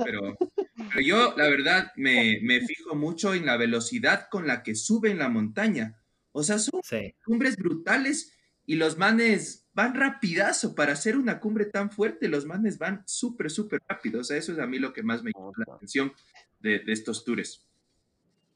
pero, 0.04 0.36
pero 0.76 1.00
yo 1.00 1.34
la 1.36 1.48
verdad 1.48 1.92
me, 1.96 2.38
me 2.42 2.60
fijo 2.60 2.94
mucho 2.94 3.34
en 3.34 3.46
la 3.46 3.56
velocidad 3.56 4.26
con 4.30 4.46
la 4.46 4.62
que 4.62 4.74
suben 4.74 5.18
la 5.18 5.28
montaña. 5.28 5.96
O 6.32 6.42
sea, 6.42 6.58
son 6.58 6.80
Sí. 6.82 7.14
cumbres 7.24 7.56
brutales 7.56 8.32
y 8.66 8.74
los 8.76 8.98
manes 8.98 9.68
van 9.72 9.94
rapidazo 9.94 10.74
para 10.74 10.92
hacer 10.94 11.16
una 11.16 11.38
cumbre 11.38 11.66
tan 11.66 11.90
fuerte, 11.90 12.28
los 12.28 12.44
manes 12.46 12.78
van 12.78 13.02
súper, 13.06 13.50
súper 13.50 13.80
rápido. 13.88 14.20
O 14.20 14.24
sea, 14.24 14.36
eso 14.36 14.52
es 14.52 14.58
a 14.58 14.66
mí 14.66 14.78
lo 14.78 14.92
que 14.92 15.02
más 15.02 15.22
me 15.22 15.30
llama 15.34 15.52
la 15.66 15.74
atención 15.74 16.12
de, 16.60 16.80
de 16.80 16.92
estos 16.92 17.24
tours. 17.24 17.62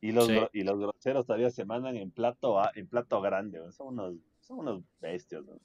Y 0.00 0.12
los, 0.12 0.26
Sí. 0.28 0.38
y 0.54 0.62
los 0.62 0.78
groseros 0.78 1.26
todavía 1.26 1.50
se 1.50 1.64
mandan 1.64 1.96
en 1.96 2.10
plato, 2.10 2.58
a- 2.60 2.72
en 2.74 2.86
plato 2.86 3.20
grande, 3.20 3.58
¿no? 3.58 3.70
son 3.72 3.88
unos, 3.88 4.14
son 4.40 4.58
unos 4.60 4.82
bestias. 5.00 5.44
¿no? 5.44 5.58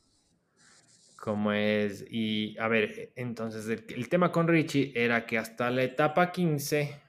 como 1.17 1.51
es. 1.53 2.05
Y 2.11 2.55
a 2.59 2.67
ver, 2.67 3.11
entonces 3.15 3.67
el, 3.67 3.85
el 3.95 4.09
tema 4.09 4.31
con 4.31 4.47
Richie 4.47 4.91
era 4.95 5.25
que 5.25 5.37
hasta 5.39 5.71
la 5.71 5.81
etapa 5.83 6.31
15 6.31 7.01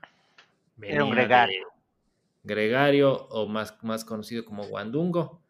Era 0.81 1.05
un 1.05 1.11
gregario. 1.11 1.67
de 2.43 2.55
Gregario, 2.55 3.27
o 3.29 3.47
más, 3.49 3.77
más 3.83 4.05
conocido 4.05 4.45
como 4.45 4.65
Guandungo, 4.65 5.43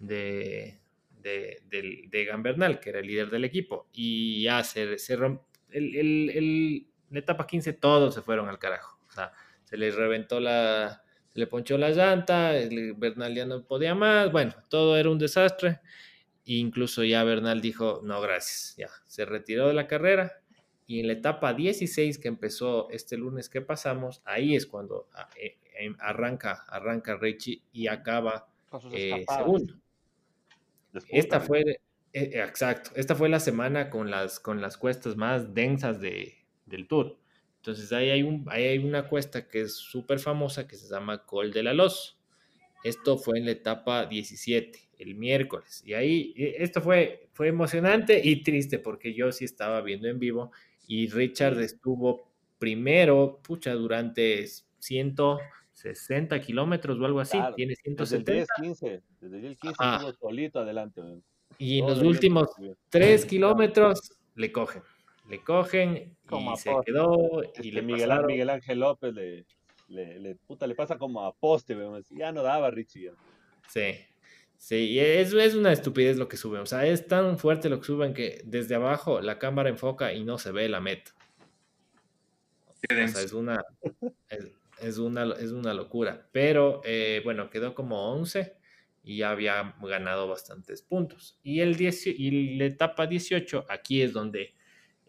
de, 0.00 0.80
de, 1.22 1.62
del- 1.66 2.10
de 2.10 2.24
Gambernal, 2.24 2.80
que 2.80 2.90
era 2.90 2.98
el 2.98 3.06
líder 3.06 3.30
del 3.30 3.44
equipo. 3.44 3.88
Y 3.92 4.42
ya 4.42 4.64
se, 4.64 4.98
se 4.98 5.16
romp- 5.16 5.42
el, 5.70 5.94
el- 5.96 6.30
el- 6.30 6.86
la 7.10 7.20
etapa 7.20 7.46
15 7.46 7.72
todos 7.74 8.14
se 8.14 8.20
fueron 8.22 8.48
al 8.48 8.58
carajo. 8.58 8.98
O 9.10 9.12
sea, 9.12 9.32
se 9.64 9.76
les 9.76 9.94
reventó 9.94 10.40
la. 10.40 11.02
Se 11.28 11.38
le 11.38 11.46
ponchó 11.46 11.78
la 11.78 11.90
llanta, 11.90 12.52
Bernal 12.96 13.34
ya 13.34 13.46
no 13.46 13.62
podía 13.62 13.94
más. 13.94 14.32
Bueno, 14.32 14.52
todo 14.68 14.96
era 14.96 15.10
un 15.10 15.18
desastre. 15.18 15.80
Incluso 16.44 17.04
ya 17.04 17.22
Bernal 17.22 17.60
dijo, 17.60 18.00
no, 18.02 18.20
gracias, 18.20 18.74
ya, 18.76 18.88
se 19.06 19.24
retiró 19.24 19.68
de 19.68 19.74
la 19.74 19.86
carrera. 19.86 20.40
Y 20.86 20.98
en 20.98 21.06
la 21.06 21.12
etapa 21.12 21.54
16 21.54 22.18
que 22.18 22.26
empezó 22.26 22.90
este 22.90 23.16
lunes 23.16 23.48
que 23.48 23.60
pasamos, 23.60 24.22
ahí 24.24 24.56
es 24.56 24.66
cuando 24.66 25.08
ah, 25.14 25.28
eh, 25.36 25.58
em, 25.78 25.94
arranca, 26.00 26.64
arranca 26.68 27.16
Richie 27.16 27.62
y 27.72 27.86
acaba 27.86 28.48
eh, 28.92 29.24
segundo. 29.28 29.74
Esta 31.08 31.40
fue, 31.40 31.60
eh, 31.60 31.80
eh, 32.12 32.42
exacto, 32.42 32.90
esta 32.94 33.14
fue 33.14 33.28
la 33.28 33.40
semana 33.40 33.90
con 33.90 34.10
las, 34.10 34.40
con 34.40 34.60
las 34.60 34.76
cuestas 34.76 35.16
más 35.16 35.54
densas 35.54 36.00
de, 36.00 36.34
del 36.66 36.88
tour. 36.88 37.18
Entonces 37.60 37.92
ahí 37.92 38.08
hay, 38.08 38.22
un, 38.22 38.46
ahí 38.48 38.64
hay 38.64 38.78
una 38.78 39.06
cuesta 39.06 39.46
que 39.46 39.60
es 39.62 39.74
súper 39.74 40.18
famosa 40.18 40.66
que 40.66 40.76
se 40.76 40.88
llama 40.88 41.26
Col 41.26 41.52
de 41.52 41.62
la 41.62 41.74
Los. 41.74 42.18
Esto 42.84 43.18
fue 43.18 43.38
en 43.38 43.44
la 43.44 43.50
etapa 43.50 44.06
17, 44.06 44.78
el 44.98 45.14
miércoles. 45.14 45.82
Y 45.84 45.92
ahí, 45.92 46.32
eh, 46.38 46.54
esto 46.60 46.80
fue, 46.80 47.28
fue 47.34 47.48
emocionante 47.48 48.18
y 48.24 48.42
triste 48.42 48.78
porque 48.78 49.12
yo 49.12 49.30
sí 49.30 49.44
estaba 49.44 49.82
viendo 49.82 50.08
en 50.08 50.18
vivo 50.18 50.52
y 50.86 51.08
Richard 51.08 51.60
estuvo 51.60 52.32
primero, 52.58 53.40
pucha, 53.42 53.74
durante 53.74 54.46
160 54.78 56.40
kilómetros 56.40 56.98
o 56.98 57.04
algo 57.04 57.20
así. 57.20 57.36
Claro, 57.36 57.54
Tiene 57.54 57.74
Desde 57.76 57.90
el 57.90 57.96
170. 57.96 58.32
10, 58.32 58.48
15, 58.80 59.02
desde 59.20 59.36
el 59.36 59.42
10, 59.42 59.58
15 59.58 59.76
Ajá. 59.78 60.08
estuvo 60.08 60.28
solito 60.30 60.60
adelante. 60.60 61.02
Y 61.58 61.80
en 61.80 61.86
Todo 61.86 61.96
los 61.96 62.04
últimos 62.04 62.48
estuvo. 62.48 62.76
tres 62.88 63.26
kilómetros 63.26 64.12
le 64.34 64.50
cogen, 64.50 64.82
le 65.30 65.42
cogen 65.42 66.16
Como 66.26 66.50
y 66.50 66.54
a 66.54 66.56
se 66.56 66.70
poste. 66.70 66.92
quedó 66.92 67.42
Es 67.42 67.64
y 67.64 67.70
le 67.70 67.82
Miguel, 67.82 68.08
pasaron. 68.08 68.26
Miguel 68.26 68.50
Ángel 68.50 68.80
López 68.80 69.14
le, 69.14 69.46
le, 69.88 70.18
le- 70.18 70.34
puta, 70.34 70.66
le 70.66 70.74
pasa 70.74 70.98
como 70.98 71.24
a 71.24 71.32
poste, 71.34 71.76
weón, 71.76 72.04
ya 72.10 72.32
no 72.32 72.42
daba 72.42 72.70
Richie. 72.70 73.04
ya. 73.04 73.12
Sí, 73.68 73.94
sí, 74.56 74.74
y 74.90 74.98
es, 74.98 75.32
es 75.32 75.54
una 75.54 75.72
estupidez 75.72 76.16
lo 76.16 76.28
que 76.28 76.36
suben. 76.36 76.62
O 76.62 76.66
sea, 76.66 76.84
es 76.86 77.06
tan 77.06 77.38
fuerte 77.38 77.68
lo 77.68 77.78
que 77.80 77.86
suben 77.86 78.12
que 78.14 78.42
desde 78.44 78.74
abajo 78.74 79.20
la 79.20 79.38
cámara 79.38 79.68
enfoca 79.68 80.12
y 80.12 80.24
no 80.24 80.38
se 80.38 80.50
ve 80.52 80.68
la 80.68 80.80
meta. 80.80 81.12
O 82.66 82.72
sea, 82.88 83.04
es 83.22 83.32
una, 83.32 83.62
es, 84.28 84.50
es 84.80 84.98
una, 84.98 85.32
es 85.34 85.52
una 85.52 85.74
locura. 85.74 86.28
Pero 86.32 86.80
eh, 86.84 87.20
bueno, 87.24 87.50
quedó 87.50 87.74
como 87.74 88.12
11 88.12 88.56
y 89.02 89.18
ya 89.18 89.30
había 89.30 89.74
ganado 89.82 90.28
bastantes 90.28 90.82
puntos. 90.82 91.38
Y, 91.42 91.60
el 91.60 91.76
10, 91.76 92.06
y 92.08 92.56
la 92.56 92.64
etapa 92.64 93.06
18, 93.06 93.66
aquí 93.68 94.02
es 94.02 94.12
donde 94.12 94.54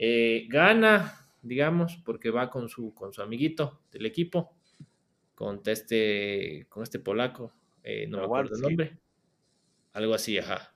eh, 0.02 0.48
gana, 0.50 1.16
digamos, 1.44 1.98
porque 2.06 2.32
va 2.32 2.50
con 2.50 2.70
su, 2.70 2.94
con 2.96 3.14
su 3.14 3.22
amiguito 3.22 3.82
del 3.92 4.08
equipo, 4.08 4.56
con 5.36 5.62
este, 5.66 6.66
con 6.70 6.84
este 6.84 7.00
polaco, 7.00 7.54
eh, 7.84 8.08
no 8.08 8.20
me 8.20 8.26
acuerdo 8.26 8.56
el 8.56 8.62
nombre. 8.62 8.98
Algo 9.94 10.14
así, 10.14 10.38
ajá. 10.38 10.74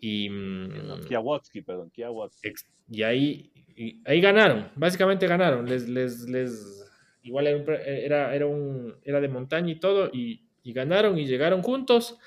Y, 0.00 0.28
mm, 0.30 1.06
Kiawotsky, 1.08 1.62
perdón, 1.62 1.90
Kiawotsky. 1.90 2.48
Ex- 2.48 2.66
Y 2.90 3.02
ahí, 3.02 3.52
y 3.76 4.00
ahí 4.06 4.20
ganaron, 4.20 4.70
básicamente 4.76 5.26
ganaron. 5.26 5.66
Les, 5.68 5.88
les, 5.88 6.28
les, 6.28 6.84
igual 7.22 7.46
era, 7.48 7.56
un 7.58 7.64
era, 7.84 8.34
era, 8.34 8.46
un, 8.46 8.94
era 9.04 9.20
de 9.20 9.28
montaña 9.28 9.72
y 9.72 9.80
todo, 9.80 10.10
y, 10.12 10.46
y 10.62 10.72
ganaron 10.72 11.18
y 11.18 11.26
llegaron 11.26 11.62
juntos 11.62 12.18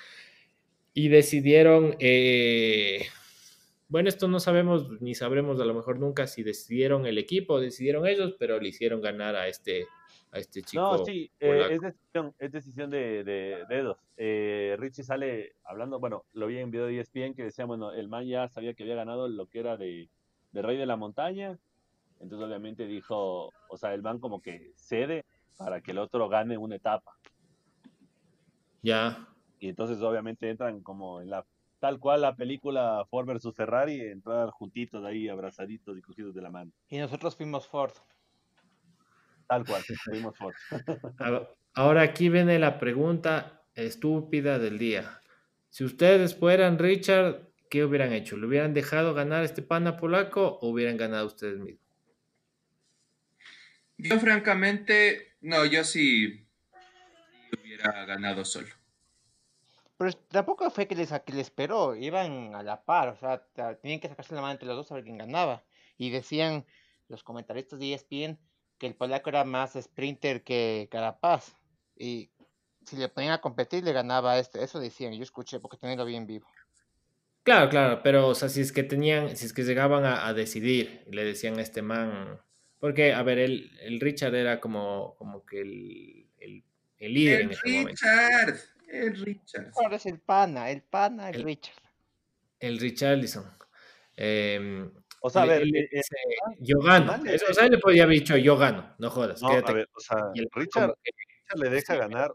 y 0.93 1.07
decidieron, 1.09 1.95
eh, 1.99 3.05
bueno, 3.89 4.07
esto 4.07 4.27
no 4.27 4.39
sabemos 4.39 5.01
ni 5.01 5.15
sabremos 5.15 5.59
a 5.59 5.65
lo 5.65 5.73
mejor 5.73 5.99
nunca 5.99 6.27
si 6.27 6.43
decidieron 6.43 7.07
el 7.07 7.17
equipo 7.17 7.59
decidieron 7.59 8.05
ellos, 8.05 8.35
pero 8.37 8.59
le 8.59 8.69
hicieron 8.69 9.01
ganar 9.01 9.35
a 9.35 9.47
este, 9.47 9.87
a 10.31 10.37
este 10.37 10.61
chico. 10.61 10.97
No, 10.97 11.03
sí, 11.03 11.31
eh, 11.39 11.67
es 11.71 11.81
decisión, 11.81 12.35
es 12.37 12.51
decisión 12.51 12.91
de, 12.91 13.23
de 13.23 13.65
dedos. 13.67 13.97
Eh, 14.15 14.75
Richie 14.77 15.03
sale 15.03 15.55
hablando, 15.63 15.99
bueno, 15.99 16.25
lo 16.33 16.45
vi 16.45 16.59
en 16.59 16.69
video 16.69 16.85
de 16.85 16.99
ESPN 16.99 17.33
que 17.33 17.43
decía, 17.43 17.65
bueno, 17.65 17.91
el 17.91 18.07
man 18.07 18.27
ya 18.27 18.47
sabía 18.47 18.75
que 18.75 18.83
había 18.83 18.95
ganado 18.95 19.27
lo 19.27 19.47
que 19.47 19.59
era 19.59 19.75
de, 19.75 20.07
de 20.51 20.61
Rey 20.61 20.77
de 20.77 20.85
la 20.85 20.95
Montaña, 20.95 21.57
entonces 22.19 22.47
obviamente 22.47 22.85
dijo, 22.85 23.51
o 23.69 23.77
sea, 23.77 23.95
el 23.95 24.03
man 24.03 24.19
como 24.19 24.39
que 24.39 24.71
cede 24.75 25.25
para 25.57 25.81
que 25.81 25.91
el 25.91 25.97
otro 25.97 26.29
gane 26.29 26.57
una 26.59 26.75
etapa. 26.75 27.17
Ya, 28.83 29.27
Y 29.59 29.69
entonces 29.69 29.99
obviamente 30.01 30.49
entran 30.49 30.81
como 30.81 31.21
en 31.21 31.31
la, 31.31 31.45
tal 31.79 31.99
cual 31.99 32.21
la 32.21 32.35
película 32.35 33.05
Ford 33.09 33.25
versus 33.25 33.55
Ferrari, 33.55 34.01
entrar 34.01 34.49
juntitos 34.51 35.03
ahí, 35.05 35.27
abrazaditos 35.27 35.97
y 35.97 36.01
cogidos 36.01 36.35
de 36.35 36.41
la 36.41 36.49
mano. 36.49 36.71
Y 36.89 36.97
nosotros 36.97 37.35
fuimos 37.35 37.67
Ford. 37.67 37.93
Tal 39.47 39.65
cual, 39.65 39.83
vimos 40.11 40.37
Ford. 40.37 40.53
Ahora 41.73 42.01
aquí 42.01 42.29
viene 42.29 42.59
la 42.59 42.77
pregunta 42.79 43.63
estúpida 43.73 44.59
del 44.59 44.77
día. 44.77 45.21
Si 45.69 45.83
ustedes 45.83 46.35
fueran 46.35 46.77
Richard, 46.77 47.49
¿qué 47.69 47.83
hubieran 47.83 48.13
hecho? 48.13 48.37
¿Le 48.37 48.47
hubieran 48.47 48.73
dejado 48.73 49.13
ganar 49.13 49.43
este 49.43 49.61
pana 49.61 49.97
polaco 49.97 50.59
o 50.61 50.69
hubieran 50.69 50.97
ganado 50.97 51.27
ustedes 51.27 51.59
mismos? 51.59 51.87
Yo 53.97 54.19
francamente, 54.19 55.35
no, 55.41 55.65
yo 55.65 55.83
sí 55.83 56.47
hubiera 57.61 58.05
ganado 58.05 58.45
solo. 58.45 58.78
Pero 59.99 60.13
tampoco 60.29 60.71
fue 60.71 60.87
que 60.87 60.95
les, 60.95 61.11
que 61.11 61.33
les 61.33 61.47
esperó, 61.47 61.93
iban 61.93 62.55
a 62.55 62.63
la 62.63 62.81
par, 62.85 63.09
o 63.09 63.17
sea, 63.17 63.43
tenían 63.81 63.99
que 63.99 64.07
sacarse 64.07 64.33
la 64.33 64.39
mano 64.39 64.53
entre 64.53 64.65
los 64.69 64.77
dos 64.77 64.89
a 64.93 64.95
ver 64.95 65.03
quién 65.03 65.17
ganaba. 65.17 65.61
Y 65.97 66.09
decían 66.09 66.65
los 67.09 67.21
comentaristas 67.21 67.79
de 67.79 67.93
ESPN 67.93 68.39
que 68.77 68.87
el 68.87 68.95
polaco 68.95 69.29
era 69.29 69.43
más 69.43 69.73
sprinter 69.73 70.41
que 70.41 70.87
Carapaz. 70.89 71.53
Y 71.97 72.29
si 72.85 72.95
le 72.95 73.09
ponían 73.09 73.33
a 73.33 73.41
competir, 73.41 73.83
le 73.83 73.91
ganaba 73.91 74.39
este. 74.39 74.63
Eso 74.63 74.79
decían, 74.79 75.11
yo 75.11 75.21
escuché 75.21 75.59
porque 75.59 75.75
tenía 75.75 76.01
bien 76.05 76.25
vivo. 76.25 76.47
Claro, 77.43 77.69
claro, 77.69 77.99
pero 78.01 78.29
o 78.29 78.35
sea, 78.35 78.47
si 78.47 78.61
es 78.61 78.71
que 78.71 78.83
tenían, 78.83 79.35
si 79.35 79.47
es 79.47 79.51
que 79.51 79.63
llegaban 79.63 80.05
a, 80.05 80.33
decidir, 80.33 81.03
le 81.11 81.25
decían 81.25 81.59
a 81.59 81.61
este 81.61 81.81
man, 81.81 82.39
porque, 82.79 83.11
a 83.11 83.21
ver, 83.23 83.39
el, 83.39 83.77
el 83.81 83.99
Richard 83.99 84.33
era 84.33 84.61
como, 84.61 85.15
como 85.17 85.45
que 85.45 85.59
el, 85.59 86.27
el, 86.37 86.63
el 86.99 87.13
líder 87.13 87.41
en 87.41 87.51
ese 87.51 87.83
Richard, 87.85 88.55
El 88.91 89.15
Richard. 89.23 89.71
Ahora 89.81 89.97
es 89.97 90.05
el 90.05 90.19
pana, 90.19 90.69
el 90.71 90.81
pana, 90.81 91.29
el, 91.29 91.43
Richard. 91.43 91.81
El 92.59 92.79
Richarlison. 92.79 93.45
Eh, 94.17 94.89
o 95.21 95.29
sea, 95.29 95.43
a 95.43 95.45
ver, 95.45 95.63
eh, 95.63 96.01
yo 96.59 96.79
gano. 96.79 97.13
o 97.13 97.53
sea, 97.53 97.65
él 97.65 97.71
le 97.71 97.77
podía 97.77 98.03
haber 98.03 98.19
dicho 98.19 98.37
yo 98.37 98.57
gano, 98.57 98.95
no 98.97 99.09
jodas. 99.09 99.41
No, 99.41 99.49
a 99.49 99.73
ver, 99.73 99.89
o 99.93 99.99
sea, 99.99 100.31
Richard, 100.53 100.95
le 101.55 101.69
deja 101.69 101.95
ganar. 101.95 102.33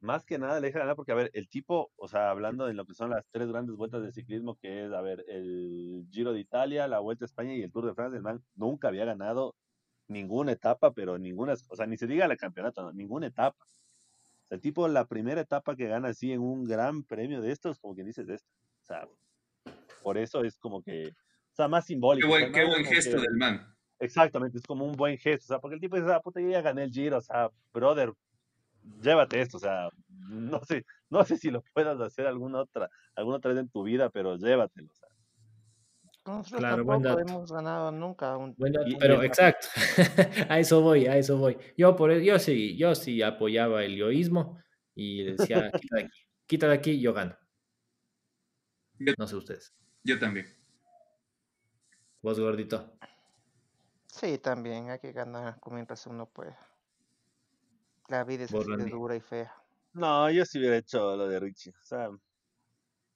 Más 0.00 0.24
que 0.24 0.36
nada 0.36 0.58
le 0.58 0.66
deja 0.66 0.80
ganar 0.80 0.96
porque, 0.96 1.12
a 1.12 1.16
ver, 1.16 1.30
el 1.32 1.48
tipo, 1.48 1.92
o 1.94 2.08
sea, 2.08 2.30
hablando 2.30 2.66
de 2.66 2.74
lo 2.74 2.84
que 2.84 2.94
son 2.94 3.10
las 3.10 3.24
tres 3.30 3.48
grandes 3.48 3.76
vueltas 3.76 4.02
de 4.02 4.10
ciclismo, 4.10 4.56
que 4.56 4.86
es, 4.86 4.92
a 4.92 5.00
ver, 5.00 5.24
el 5.28 6.06
Giro 6.10 6.32
de 6.32 6.40
Italia, 6.40 6.88
la 6.88 6.98
Vuelta 6.98 7.24
a 7.24 7.26
España 7.26 7.54
y 7.54 7.62
el 7.62 7.70
Tour 7.70 7.86
de 7.86 7.94
Francia, 7.94 8.16
el 8.16 8.22
man 8.22 8.42
nunca 8.56 8.88
había 8.88 9.04
ganado 9.04 9.54
ninguna 10.08 10.52
etapa, 10.52 10.92
pero 10.92 11.18
ninguna, 11.18 11.54
o 11.68 11.76
sea, 11.76 11.86
ni 11.86 11.96
se 11.96 12.08
diga 12.08 12.24
el 12.24 12.36
campeonato, 12.36 12.92
ninguna 12.92 13.28
etapa. 13.28 13.64
El 14.52 14.60
tipo, 14.60 14.86
la 14.86 15.06
primera 15.06 15.40
etapa 15.40 15.74
que 15.74 15.88
gana 15.88 16.08
así 16.08 16.32
en 16.32 16.40
un 16.40 16.64
gran 16.64 17.02
premio 17.02 17.40
de 17.40 17.52
estos, 17.52 17.78
como 17.78 17.94
quien 17.94 18.06
dices, 18.06 18.28
esto. 18.28 18.50
O 18.82 18.84
sea, 18.84 19.08
por 20.02 20.18
eso 20.18 20.44
es 20.44 20.58
como 20.58 20.82
que 20.82 21.14
o 21.52 21.54
sea, 21.54 21.68
más 21.68 21.86
simbólico. 21.86 22.28
Qué 22.52 22.64
buen, 22.64 22.84
gesto 22.84 23.20
del 23.20 23.36
man. 23.36 23.66
Exactamente, 23.98 24.56
es 24.58 24.64
como 24.64 24.86
un 24.86 24.96
buen 24.96 25.18
gesto. 25.18 25.44
O 25.44 25.48
sea, 25.48 25.58
porque 25.58 25.74
el 25.74 25.80
tipo 25.80 25.96
dice, 25.96 26.10
ah, 26.10 26.20
puta, 26.20 26.40
yo 26.40 26.48
ya 26.48 26.62
gané 26.62 26.84
el 26.84 26.90
Giro. 26.90 27.18
O 27.18 27.20
sea, 27.20 27.50
brother, 27.74 28.12
llévate 29.02 29.40
esto. 29.40 29.58
O 29.58 29.60
sea, 29.60 29.90
no 30.08 30.64
sé, 30.64 30.86
no 31.10 31.24
sé 31.24 31.36
si 31.36 31.50
lo 31.50 31.62
puedas 31.74 32.00
hacer 32.00 32.26
alguna 32.26 32.60
otra, 32.60 32.88
alguna 33.14 33.36
otra 33.36 33.52
vez 33.52 33.60
en 33.60 33.68
tu 33.68 33.82
vida, 33.82 34.08
pero 34.08 34.36
llévatelo. 34.36 34.90
Nosotros 36.24 36.60
claro, 36.60 36.86
tampoco 36.86 37.18
hemos 37.18 37.52
ganado 37.52 37.90
nunca 37.90 38.36
un... 38.36 38.54
pero 38.54 39.22
exacto, 39.24 39.66
a 40.48 40.60
eso 40.60 40.80
voy, 40.80 41.06
a 41.06 41.16
eso 41.16 41.36
voy. 41.36 41.58
Yo 41.76 41.96
por 41.96 42.12
yo 42.20 42.38
sí, 42.38 42.76
yo 42.76 42.94
sí 42.94 43.22
apoyaba 43.22 43.82
el 43.82 43.96
yoísmo 43.96 44.62
y 44.94 45.24
decía, 45.24 45.70
quita 45.80 45.96
de 45.96 46.02
aquí, 46.04 46.20
quita 46.46 46.68
de 46.68 46.74
aquí, 46.74 47.00
yo 47.00 47.12
gano. 47.12 47.36
no 49.18 49.26
sé 49.26 49.34
ustedes. 49.34 49.74
Yo 50.04 50.18
también. 50.18 50.46
Vos, 52.22 52.38
gordito. 52.38 52.96
Sí, 54.06 54.38
también 54.38 54.90
hay 54.90 55.00
que 55.00 55.12
ganar 55.12 55.58
mientras 55.70 56.06
uno 56.06 56.26
puede. 56.26 56.56
La 58.08 58.22
vida 58.22 58.44
es 58.44 58.54
así 58.54 58.76
de 58.76 58.84
dura 58.84 59.16
y 59.16 59.20
fea. 59.20 59.52
No, 59.92 60.30
yo 60.30 60.44
sí 60.44 60.58
hubiera 60.58 60.76
hecho 60.76 61.16
lo 61.16 61.26
de 61.26 61.40
Richie. 61.40 61.70
O 61.70 61.84
sea, 61.84 62.10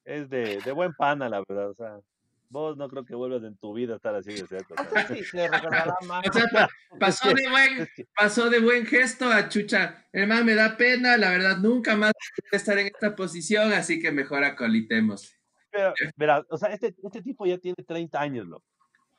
es 0.05 0.29
de, 0.29 0.61
de 0.61 0.73
buen 0.73 0.93
pana, 0.95 1.29
la 1.29 1.45
verdad. 1.47 1.71
O 1.71 1.75
sea, 1.75 2.01
vos 2.49 2.77
no 2.77 2.89
creo 2.89 3.05
que 3.05 3.15
vuelvas 3.15 3.43
en 3.45 3.57
tu 3.57 3.73
vida 3.73 3.95
a 3.95 3.97
estar 3.97 4.15
así 4.15 4.33
de 4.33 4.47
cerca. 4.47 4.75
sí, 5.09 5.25
se 5.25 5.49
recordará 5.49 5.95
más. 6.07 6.25
O 6.29 6.33
sea, 6.33 6.69
pasó 6.99 7.33
de, 7.33 7.49
buen, 7.49 7.89
pasó 8.15 8.51
de 8.51 8.61
buen 8.61 8.87
gesto 8.87 9.27
a 9.27 9.49
chucha. 9.49 10.07
El 10.13 10.27
man 10.29 10.45
me 10.45 10.55
da 10.55 10.77
pena, 10.77 11.17
la 11.17 11.31
verdad, 11.31 11.59
nunca 11.59 11.97
más 11.97 12.13
estar 12.53 12.79
en 12.79 12.87
esta 12.87 13.15
posición, 13.15 13.73
así 13.73 14.01
que 14.01 14.13
mejor 14.13 14.45
acolitemos. 14.45 15.35
Pero, 15.71 15.93
verás, 16.17 16.45
o 16.49 16.57
sea, 16.57 16.73
este, 16.73 16.95
este 17.03 17.23
tipo 17.23 17.47
ya 17.47 17.59
tiene 17.59 17.83
30 17.87 18.21
años, 18.21 18.47
loco. 18.47 18.65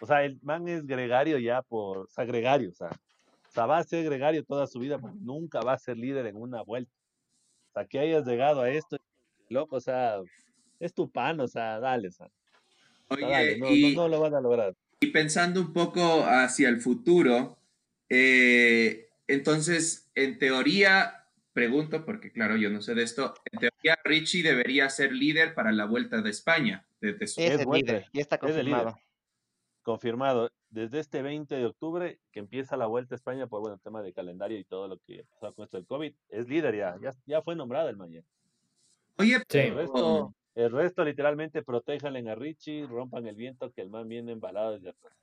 O 0.02 0.06
sea, 0.06 0.24
el 0.24 0.40
man 0.44 0.68
es 0.68 0.86
gregario 0.86 1.38
ya 1.40 1.62
por, 1.62 2.00
o 2.00 2.08
sea, 2.08 2.26
gregario, 2.26 2.70
o 2.70 2.74
sea, 2.74 2.90
o 2.90 3.52
sea, 3.52 3.66
va 3.66 3.80
a 3.80 3.84
ser 3.84 4.04
gregario 4.06 4.44
toda 4.44 4.68
su 4.68 4.80
vida 4.80 5.00
porque 5.00 5.18
nunca 5.20 5.62
va 5.62 5.74
a 5.74 5.80
ser 5.80 5.98
líder 5.98 6.28
en 6.28 6.36
una 6.36 6.62
vuelta. 6.62 6.92
O 7.70 7.74
sea, 7.74 7.86
que 7.86 8.00
hayas 8.00 8.26
llegado 8.26 8.62
a 8.62 8.70
esto, 8.70 8.98
loco, 9.50 9.78
o 9.78 9.82
sea, 9.82 10.20
es 10.80 10.94
tu 10.94 11.10
pan, 11.10 11.40
o 11.40 11.48
sea, 11.48 11.80
dale, 11.80 12.10
o 12.10 12.12
sea. 12.12 12.28
Oye, 13.10 13.58
no, 13.58 13.72
y, 13.72 13.96
no, 13.96 14.08
lo 14.08 14.20
van 14.20 14.36
a 14.36 14.42
lograr. 14.42 14.74
Y 15.00 15.08
pensando 15.08 15.62
un 15.62 15.74
poco 15.74 16.24
hacia 16.26 16.70
el 16.70 16.82
futuro, 16.82 17.58
eh, 18.10 19.10
entonces, 19.28 20.10
en 20.16 20.40
teoría, 20.40 21.26
pregunto, 21.54 22.06
porque 22.06 22.32
claro, 22.32 22.56
yo 22.58 22.70
no 22.70 22.82
sé 22.82 22.96
de 22.96 23.04
esto, 23.04 23.34
en 23.52 23.60
teoría 23.60 24.00
Richie 24.04 24.44
debería 24.44 24.90
ser 24.90 25.14
líder 25.14 25.54
para 25.54 25.72
la 25.72 25.86
Vuelta 25.86 26.22
de 26.22 26.30
España. 26.30 26.86
Desde 27.00 27.28
su... 27.28 27.42
Es 27.42 27.60
el 27.60 27.68
líder, 27.70 28.06
ya 28.14 28.22
está 28.22 28.38
confirmado 28.38 28.98
confirmado 29.88 30.52
desde 30.70 31.00
este 31.00 31.22
20 31.22 31.56
de 31.56 31.66
octubre 31.66 32.20
que 32.34 32.42
empieza 32.42 32.76
la 32.76 32.88
Vuelta 32.88 33.16
a 33.16 33.20
España 33.20 33.48
por 33.48 33.62
bueno, 33.62 33.76
el 33.76 33.82
tema 33.82 34.02
de 34.02 34.12
calendario 34.12 34.60
y 34.60 34.66
todo 34.66 34.90
lo 34.90 34.98
que 35.00 35.24
pasó 35.40 35.56
con 35.56 35.64
esto 35.64 35.78
del 35.78 35.86
COVID. 35.86 36.14
Es 36.28 36.50
líder 36.50 36.76
ya, 36.76 36.98
ya, 37.26 37.42
fue 37.42 37.56
nombrado 37.56 37.88
el 37.88 37.96
mañana. 37.96 38.28
Oye, 39.18 39.38
el, 40.66 40.72
resto, 40.72 41.04
literalmente 41.04 41.62
protéjanle 41.62 42.30
a 42.30 42.36
Richie, 42.36 42.88
rompan 42.88 43.28
el 43.28 43.36
viento 43.36 43.72
que 43.72 43.82
el 43.82 43.90
man 43.90 44.08
viene 44.08 44.32
embalado 44.32 44.74
desde 44.74 44.90
atrás. 44.90 45.14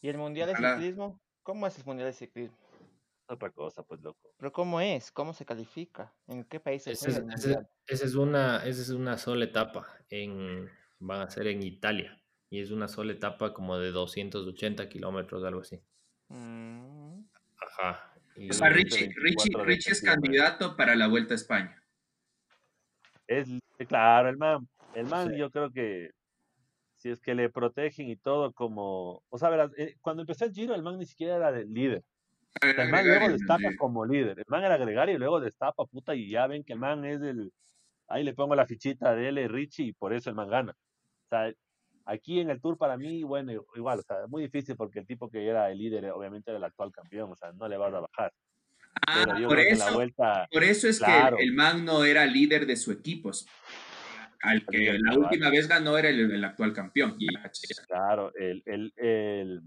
¿Y 0.00 0.08
el 0.08 0.18
Mundial 0.18 0.48
de 0.48 0.56
Ciclismo? 0.56 1.20
¿Cómo 1.42 1.66
es 1.66 1.78
el 1.78 1.84
Mundial 1.84 2.08
de 2.08 2.12
Ciclismo? 2.12 2.56
Otra 3.26 3.50
cosa, 3.50 3.82
pues 3.84 4.00
loco. 4.02 4.34
¿Pero 4.36 4.52
cómo 4.52 4.80
es? 4.80 5.12
¿Cómo 5.12 5.32
se 5.32 5.44
califica? 5.44 6.12
¿En 6.26 6.44
qué 6.44 6.58
países? 6.58 7.00
Esa 7.00 7.10
es, 7.10 8.02
es, 8.02 8.14
una, 8.14 8.56
esa 8.64 8.82
es 8.82 8.90
una 8.90 9.16
sola 9.16 9.44
etapa. 9.44 9.86
En, 10.10 10.68
van 10.98 11.20
a 11.20 11.30
ser 11.30 11.46
en 11.46 11.62
Italia 11.62 12.20
y 12.50 12.60
es 12.60 12.70
una 12.70 12.88
sola 12.88 13.12
etapa 13.12 13.54
como 13.54 13.78
de 13.78 13.92
280 13.92 14.88
kilómetros, 14.88 15.44
algo 15.44 15.60
así. 15.60 15.80
Mm. 16.28 17.24
Ajá. 17.56 18.12
o 18.50 18.52
sea, 18.52 18.68
Richie, 18.68 19.10
es 19.86 20.02
candidato 20.02 20.76
para 20.76 20.96
la 20.96 21.06
Vuelta 21.06 21.34
a 21.34 21.36
España. 21.36 21.82
Es 23.26 23.48
claro, 23.86 24.28
el 24.28 24.36
man, 24.36 24.68
el 24.94 25.06
man 25.06 25.34
yo 25.34 25.50
creo 25.50 25.70
que 25.72 26.10
si 26.96 27.10
es 27.10 27.20
que 27.20 27.34
le 27.34 27.50
protegen 27.50 28.08
y 28.08 28.16
todo 28.16 28.52
como, 28.52 29.22
o 29.28 29.38
sea, 29.38 29.50
verás, 29.50 29.72
eh, 29.76 29.96
cuando 30.00 30.22
empezó 30.22 30.44
el 30.44 30.52
Giro 30.52 30.74
el 30.74 30.82
man 30.82 30.98
ni 30.98 31.06
siquiera 31.06 31.36
era 31.36 31.48
el 31.50 31.72
líder. 31.72 32.04
el 32.62 32.90
man 32.90 33.06
luego 33.06 33.28
destapa 33.28 33.70
como 33.78 34.04
líder. 34.06 34.38
El 34.38 34.44
man 34.48 34.62
era 34.62 34.76
gregario 34.76 35.16
y 35.16 35.18
luego 35.18 35.40
destapa, 35.40 35.84
puta, 35.86 36.14
y 36.14 36.30
ya 36.30 36.46
ven 36.46 36.62
que 36.64 36.74
el 36.74 36.78
man 36.78 37.04
es 37.04 37.20
el. 37.22 37.52
Ahí 38.08 38.22
le 38.22 38.34
pongo 38.34 38.54
la 38.54 38.66
fichita 38.66 39.14
de 39.14 39.28
él, 39.28 39.48
Richie, 39.48 39.86
y 39.86 39.92
por 39.92 40.12
eso 40.12 40.30
el 40.30 40.36
man 40.36 40.48
gana. 40.48 40.72
O 40.72 41.28
sea, 41.28 41.52
Aquí 42.04 42.40
en 42.40 42.50
el 42.50 42.60
Tour 42.60 42.76
para 42.76 42.96
mí, 42.96 43.22
bueno, 43.22 43.52
igual, 43.74 44.00
o 44.00 44.02
sea, 44.02 44.26
muy 44.28 44.42
difícil 44.42 44.76
porque 44.76 44.98
el 44.98 45.06
tipo 45.06 45.30
que 45.30 45.46
era 45.46 45.70
el 45.70 45.78
líder 45.78 46.10
obviamente 46.10 46.50
era 46.50 46.58
el 46.58 46.64
actual 46.64 46.90
campeón, 46.90 47.30
o 47.30 47.36
sea, 47.36 47.52
no 47.52 47.68
le 47.68 47.76
vas 47.76 47.94
a 47.94 48.00
bajar. 48.00 48.32
Ah, 49.06 49.24
por 49.46 49.58
eso, 49.58 50.00
por 50.50 50.64
eso 50.64 50.88
es 50.88 51.00
que 51.00 51.12
el, 51.38 51.54
man 51.54 51.84
no 51.84 52.04
era 52.04 52.26
líder 52.26 52.66
de 52.66 52.76
su 52.76 52.92
equipo. 52.92 53.30
Al 54.42 54.66
que 54.66 54.98
la 54.98 55.16
última 55.16 55.50
vez 55.50 55.68
ganó 55.68 55.96
era 55.96 56.08
el, 56.08 56.44
actual 56.44 56.72
campeón. 56.72 57.16
Claro, 57.86 58.32
el, 58.34 58.62
el, 58.66 58.92
el, 58.96 59.62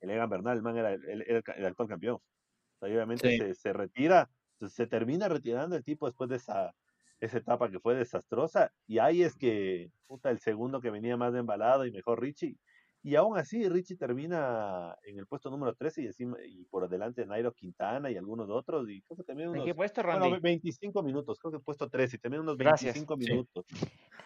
Egan 0.00 0.30
Bernal, 0.30 0.56
el 0.56 0.62
man 0.62 0.76
era 0.76 0.92
el, 0.92 1.66
actual 1.66 1.88
campeón. 1.88 2.16
O 2.16 2.78
sea, 2.78 2.88
obviamente 2.88 3.36
se, 3.36 3.54
se, 3.54 3.72
retira, 3.72 4.30
se 4.68 4.86
termina 4.86 5.28
retirando 5.28 5.76
el 5.76 5.84
tipo 5.84 6.06
después 6.06 6.30
de 6.30 6.36
esa 6.36 6.72
esa 7.20 7.38
etapa 7.38 7.70
que 7.70 7.80
fue 7.80 7.94
desastrosa. 7.94 8.72
Y 8.86 8.98
ahí 8.98 9.22
es 9.22 9.36
que, 9.36 9.90
puta, 10.06 10.30
el 10.30 10.40
segundo 10.40 10.80
que 10.80 10.90
venía 10.90 11.16
más 11.16 11.32
de 11.32 11.40
embalado 11.40 11.84
y 11.84 11.92
mejor 11.92 12.20
Richie. 12.20 12.56
Y 13.02 13.14
aún 13.14 13.38
así, 13.38 13.66
Richie 13.66 13.96
termina 13.96 14.94
en 15.04 15.18
el 15.18 15.26
puesto 15.26 15.48
número 15.50 15.74
13 15.74 16.02
y, 16.02 16.06
encima, 16.06 16.36
y 16.44 16.64
por 16.64 16.86
delante 16.88 17.24
Nairo 17.24 17.54
Quintana 17.54 18.10
y 18.10 18.16
algunos 18.16 18.50
otros. 18.50 18.90
Y 18.90 19.00
creo 19.02 19.16
que 19.16 19.24
también 19.24 19.48
unos, 19.48 19.60
¿En 19.60 19.66
qué 19.66 19.74
puesto, 19.74 20.02
Randy? 20.02 20.38
25 20.38 21.02
minutos, 21.02 21.38
creo 21.38 21.52
que 21.52 21.58
puesto 21.60 21.88
13 21.88 22.16
y 22.16 22.18
también 22.18 22.42
unos 22.42 22.58
25 22.58 23.16
minutos. 23.16 23.64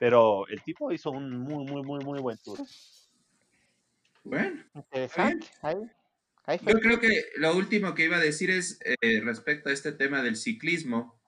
Pero 0.01 0.49
el 0.49 0.61
tipo 0.63 0.91
hizo 0.91 1.13
un 1.13 1.39
muy, 1.39 1.65
muy, 1.65 1.83
muy, 1.83 2.05
muy 2.05 2.21
buen 2.21 2.37
tour. 2.39 2.59
Bueno, 4.25 4.61
interesante. 4.75 5.47
Yo 6.67 6.81
creo 6.81 6.99
que 6.99 7.09
lo 7.37 7.57
último 7.57 7.95
que 7.95 8.05
iba 8.05 8.17
a 8.17 8.21
decir 8.21 8.51
es 8.51 8.81
eh, 8.85 9.21
respecto 9.23 9.69
a 9.69 9.73
este 9.73 9.93
tema 9.93 10.23
del 10.23 10.37
ciclismo. 10.37 11.19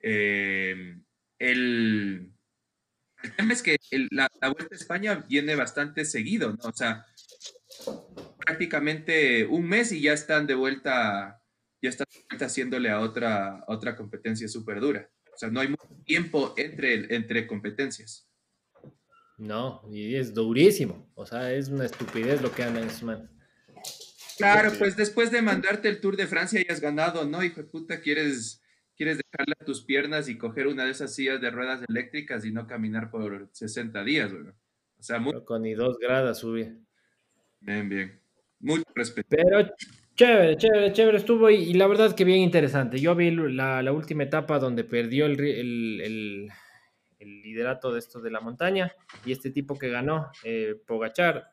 Eh, 0.00 0.98
el, 1.38 2.32
tema 3.36 3.52
es 3.52 3.62
que 3.62 3.76
la, 4.10 4.28
Vuelta 4.40 4.74
a 4.74 4.76
España 4.76 5.26
viene 5.28 5.54
bastante 5.54 6.04
seguido, 6.04 6.50
¿no? 6.50 6.68
O 6.68 6.72
sea, 6.72 7.06
prácticamente 8.44 9.44
un 9.46 9.68
mes 9.68 9.92
y 9.92 10.00
ya 10.00 10.12
están 10.12 10.46
de 10.46 10.54
vuelta, 10.54 11.42
ya 11.82 11.90
están 11.90 12.06
de 12.12 12.24
vuelta 12.28 12.46
haciéndole 12.46 12.90
a 12.90 13.00
otra, 13.00 13.64
otra 13.66 13.96
competencia 13.96 14.48
súper 14.48 14.80
dura. 14.80 15.10
O 15.34 15.38
sea, 15.38 15.50
no 15.50 15.60
hay 15.60 15.68
mucho 15.68 15.88
tiempo 16.04 16.54
entre, 16.56 17.14
entre 17.14 17.46
competencias. 17.46 18.28
No, 19.38 19.82
y 19.92 20.16
es 20.16 20.34
durísimo. 20.34 21.10
O 21.14 21.24
sea, 21.24 21.52
es 21.52 21.68
una 21.68 21.86
estupidez 21.86 22.42
lo 22.42 22.52
que 22.52 22.64
anda 22.64 22.80
en 22.80 22.90
sus 22.90 23.04
manos. 23.04 23.30
Claro, 24.36 24.72
pues 24.78 24.96
después 24.96 25.30
de 25.30 25.42
mandarte 25.42 25.88
el 25.88 26.00
Tour 26.00 26.16
de 26.16 26.26
Francia 26.26 26.60
y 26.60 26.72
has 26.72 26.80
ganado, 26.80 27.24
¿no? 27.24 27.42
Hijo 27.42 27.60
de 27.60 27.68
puta, 27.68 28.00
quieres, 28.00 28.62
quieres 28.98 29.18
dejarle 29.18 29.54
a 29.58 29.64
tus 29.64 29.82
piernas 29.82 30.28
y 30.28 30.36
coger 30.36 30.66
una 30.66 30.84
de 30.84 30.90
esas 30.90 31.14
sillas 31.14 31.40
de 31.40 31.50
ruedas 31.50 31.80
eléctricas 31.88 32.44
y 32.44 32.50
no 32.52 32.66
caminar 32.66 33.10
por 33.10 33.48
60 33.52 34.04
días, 34.04 34.30
güey. 34.32 34.48
O 34.48 35.02
sea, 35.02 35.18
muy 35.20 35.32
Con 35.44 35.62
ni 35.62 35.72
dos 35.74 35.96
gradas 35.98 36.38
subí. 36.40 36.68
bien, 37.60 37.88
bien. 37.88 38.20
Mucho 38.60 38.82
respeto. 38.94 39.28
Pero 39.30 39.70
chévere, 40.16 40.56
chévere, 40.56 40.92
chévere 40.92 41.16
estuvo 41.18 41.48
y, 41.48 41.54
y 41.56 41.74
la 41.74 41.86
verdad 41.86 42.14
que 42.16 42.24
bien 42.24 42.40
interesante. 42.40 42.98
Yo 42.98 43.14
vi 43.14 43.30
la, 43.30 43.80
la 43.82 43.92
última 43.92 44.24
etapa 44.24 44.58
donde 44.58 44.82
perdió 44.82 45.26
el, 45.26 45.36
ri- 45.38 45.54
el- 45.60 46.00
el- 46.00 46.48
el 47.18 47.42
liderato 47.42 47.92
de 47.92 47.98
esto 47.98 48.20
de 48.20 48.30
la 48.30 48.40
montaña 48.40 48.92
y 49.24 49.32
este 49.32 49.50
tipo 49.50 49.78
que 49.78 49.88
ganó, 49.88 50.30
eh, 50.44 50.76
Pogachar, 50.86 51.52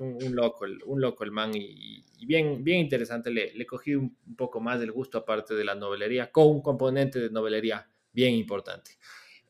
un, 0.00 0.34
loco, 0.34 0.66
un 0.86 1.00
loco 1.00 1.24
el 1.24 1.30
man 1.30 1.52
y, 1.54 2.04
bien, 2.26 2.62
bien 2.64 2.80
interesante. 2.80 3.30
Le, 3.30 3.52
le 3.54 3.66
cogí 3.66 3.94
un, 3.94 4.16
un 4.26 4.36
poco 4.36 4.60
más 4.60 4.80
del 4.80 4.92
gusto 4.92 5.18
aparte 5.18 5.54
de 5.54 5.64
la 5.64 5.74
novelería, 5.74 6.30
con 6.30 6.48
un 6.48 6.62
componente 6.62 7.18
de 7.20 7.30
novelería 7.30 7.88
bien 8.12 8.34
importante. 8.34 8.92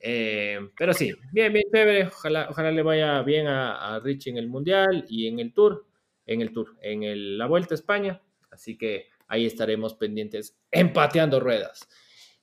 Eh, 0.01 0.61
pero 0.77 0.93
sí, 0.93 1.13
bien, 1.33 1.53
bien 1.53 1.65
chévere. 1.73 2.07
Ojalá, 2.07 2.49
ojalá 2.51 2.71
le 2.71 2.83
vaya 2.83 3.23
bien 3.23 3.47
a, 3.47 3.97
a 3.97 4.01
Richie 4.01 4.31
en 4.31 4.37
el 4.39 4.49
Mundial 4.49 5.05
y 5.09 5.27
en 5.27 5.41
el 5.41 5.53
Tour, 5.53 5.87
en 6.27 6.41
el 6.41 6.53
Tour, 6.53 6.77
en 6.83 7.03
el- 7.03 7.39
la 7.39 7.47
Vuelta 7.47 7.75
a 7.75 7.77
España. 7.77 8.23
Así 8.51 8.77
que 8.79 9.07
ahí 9.27 9.47
estaremos 9.47 9.95
pendientes, 9.95 10.57
empateando 10.71 11.41
ruedas. 11.41 11.89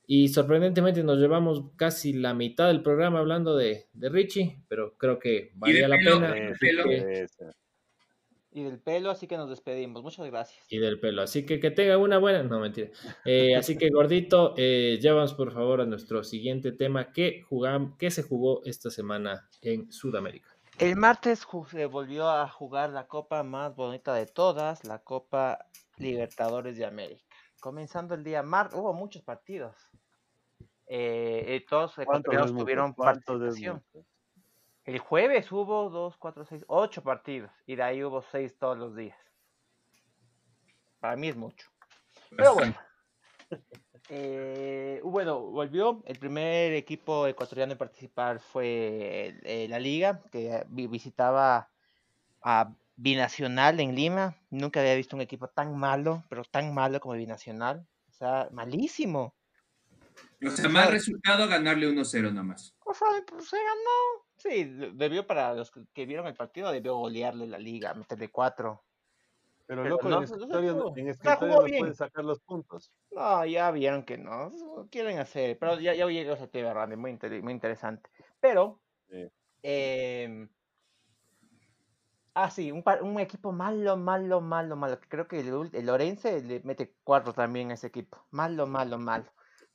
Y 0.07 0.27
sorprendentemente 0.29 1.03
nos 1.03 1.17
llevamos 1.17 1.63
casi 1.75 2.13
la 2.13 2.33
mitad 2.33 2.67
del 2.67 2.83
programa 2.83 3.19
hablando 3.19 3.55
de, 3.55 3.87
de 3.93 4.09
Richie, 4.09 4.61
pero 4.67 4.95
creo 4.97 5.17
que 5.19 5.51
valía 5.55 5.87
la 5.87 5.97
pelo, 5.97 6.19
pena. 6.19 6.37
y 6.37 6.39
de 6.41 6.47
así 6.51 6.59
pelo. 6.65 6.83
que-. 6.83 7.27
Y 8.51 8.63
del 8.63 8.79
pelo, 8.79 9.11
así 9.11 9.27
que 9.27 9.35
nos 9.35 9.49
despedimos. 9.49 10.01
Muchas 10.01 10.25
gracias. 10.27 10.63
y 10.69 10.77
del 10.77 10.97
pelo. 10.99 11.21
Así 11.23 11.45
que 11.45 11.59
que 11.59 11.71
tenga 11.71 11.97
una 11.97 12.19
buena. 12.19 12.41
No, 12.43 12.59
mentira. 12.61 12.89
Eh, 13.25 13.53
así 13.55 13.77
que, 13.77 13.89
gordito, 13.89 14.53
eh, 14.55 14.97
llévanos 15.01 15.33
por 15.33 15.51
favor 15.51 15.81
a 15.81 15.85
nuestro 15.85 16.23
siguiente 16.23 16.71
tema. 16.71 17.11
¿Qué, 17.11 17.41
jugam- 17.49 17.97
¿Qué 17.97 18.09
se 18.11 18.23
jugó 18.23 18.61
esta 18.63 18.89
semana 18.89 19.49
en 19.61 19.91
Sudamérica? 19.91 20.55
El 20.79 20.95
martes 20.95 21.45
se 21.69 21.85
volvió 21.85 22.29
a 22.29 22.47
jugar 22.47 22.91
la 22.91 23.07
copa 23.07 23.43
más 23.43 23.75
bonita 23.75 24.13
de 24.13 24.25
todas, 24.25 24.85
la 24.85 24.99
Copa 24.99 25.65
Libertadores 25.97 26.77
de 26.77 26.85
América. 26.85 27.23
Comenzando 27.61 28.13
el 28.15 28.23
día 28.23 28.41
martes, 28.43 28.77
hubo 28.79 28.93
muchos 28.93 29.21
partidos. 29.21 29.75
Eh, 30.97 31.55
eh, 31.55 31.65
todos 31.67 31.97
los 31.97 32.05
¿Cuántos 32.05 32.33
ecuatorianos 32.33 32.57
tuvieron 32.57 32.93
¿Cuántos 32.93 33.35
es 33.35 33.41
participación. 33.41 33.83
El 34.85 34.99
jueves 34.99 35.51
hubo 35.51 35.89
dos, 35.89 36.15
cuatro, 36.15 36.45
seis, 36.45 36.63
ocho 36.67 37.03
partidos 37.03 37.51
y 37.65 37.75
de 37.75 37.83
ahí 37.83 38.01
hubo 38.01 38.21
seis 38.31 38.57
todos 38.57 38.77
los 38.77 38.95
días. 38.95 39.17
Para 41.01 41.17
mí 41.17 41.27
es 41.27 41.35
mucho. 41.35 41.67
Pero 42.35 42.53
bueno. 42.53 42.75
Eh, 44.09 45.01
bueno, 45.03 45.39
volvió. 45.39 46.03
El 46.05 46.19
primer 46.19 46.73
equipo 46.73 47.25
ecuatoriano 47.25 47.71
en 47.71 47.77
participar 47.79 48.39
fue 48.39 49.35
eh, 49.41 49.65
la 49.67 49.79
Liga, 49.79 50.21
que 50.31 50.63
vi- 50.69 50.85
visitaba 50.85 51.71
a 52.43 52.71
Binacional 52.95 53.79
en 53.79 53.95
Lima. 53.95 54.35
Nunca 54.51 54.79
había 54.79 54.93
visto 54.93 55.15
un 55.15 55.23
equipo 55.23 55.47
tan 55.47 55.75
malo, 55.75 56.23
pero 56.29 56.43
tan 56.43 56.71
malo 56.75 56.99
como 56.99 57.15
Binacional. 57.15 57.87
O 58.07 58.11
sea, 58.13 58.47
malísimo. 58.51 59.33
O 60.47 60.51
sea, 60.51 60.69
más 60.69 60.91
resultado 60.91 61.47
ganarle 61.47 61.87
1-0 61.87 62.31
nomás. 62.33 62.75
O 62.85 62.93
sea, 62.93 63.07
pues 63.27 63.47
se 63.49 63.57
ganó. 63.57 64.25
Sí, 64.37 64.63
de- 64.65 64.91
debió 64.91 65.25
para 65.25 65.53
los 65.53 65.71
que, 65.93 66.05
vieron 66.05 66.27
el 66.27 66.35
partido, 66.35 66.71
debió 66.71 66.95
golearle 66.97 67.47
la 67.47 67.57
liga, 67.57 67.93
meterle 67.93 68.29
cuatro. 68.29 68.83
Pero 69.67 69.81
Pero 69.81 69.95
loco, 69.95 70.09
no, 70.09 70.17
en 70.17 70.23
escritorio, 70.25 70.73
jugó. 70.75 70.93
en 70.97 71.07
escritorio 71.09 71.55
no 71.55 71.63
bien. 71.63 71.79
pueden 71.79 71.95
sacar 71.95 72.23
los 72.23 72.39
puntos. 72.39 72.91
No, 73.11 73.45
ya 73.45 73.71
vieron 73.71 74.03
que 74.03 74.17
no. 74.17 74.47
eso 74.53 74.87
Quieren 74.91 75.17
hacer. 75.17 75.57
Pero 75.57 75.79
ya, 75.79 75.95
ya 75.95 76.05
llegó 76.05 76.33
ese 76.33 76.47
tema, 76.47 76.73
Randy, 76.73 76.95
muy, 76.95 77.11
inter- 77.11 77.41
muy 77.41 77.53
interesante. 77.53 78.09
Pero. 78.39 78.79
Sí. 79.09 79.27
em, 79.63 80.47
ah, 82.35 82.51
sí, 82.51 82.71
un, 82.71 83.19
equipo 83.19 83.51
malo, 83.51 83.97
malo, 83.97 84.41
malo, 84.41 84.75
malo. 84.75 84.99
Creo 85.07 85.27
que 85.27 85.39
el, 85.39 85.69
el 85.73 85.85
Lorense 85.87 86.41
le 86.43 86.61
mete 86.63 86.93
cuatro 87.03 87.33
también 87.33 87.71
a 87.71 87.73
ese 87.73 87.87
equipo. 87.87 88.23
Malo, 88.29 88.67
malo, 88.67 88.99
malo. 88.99 89.25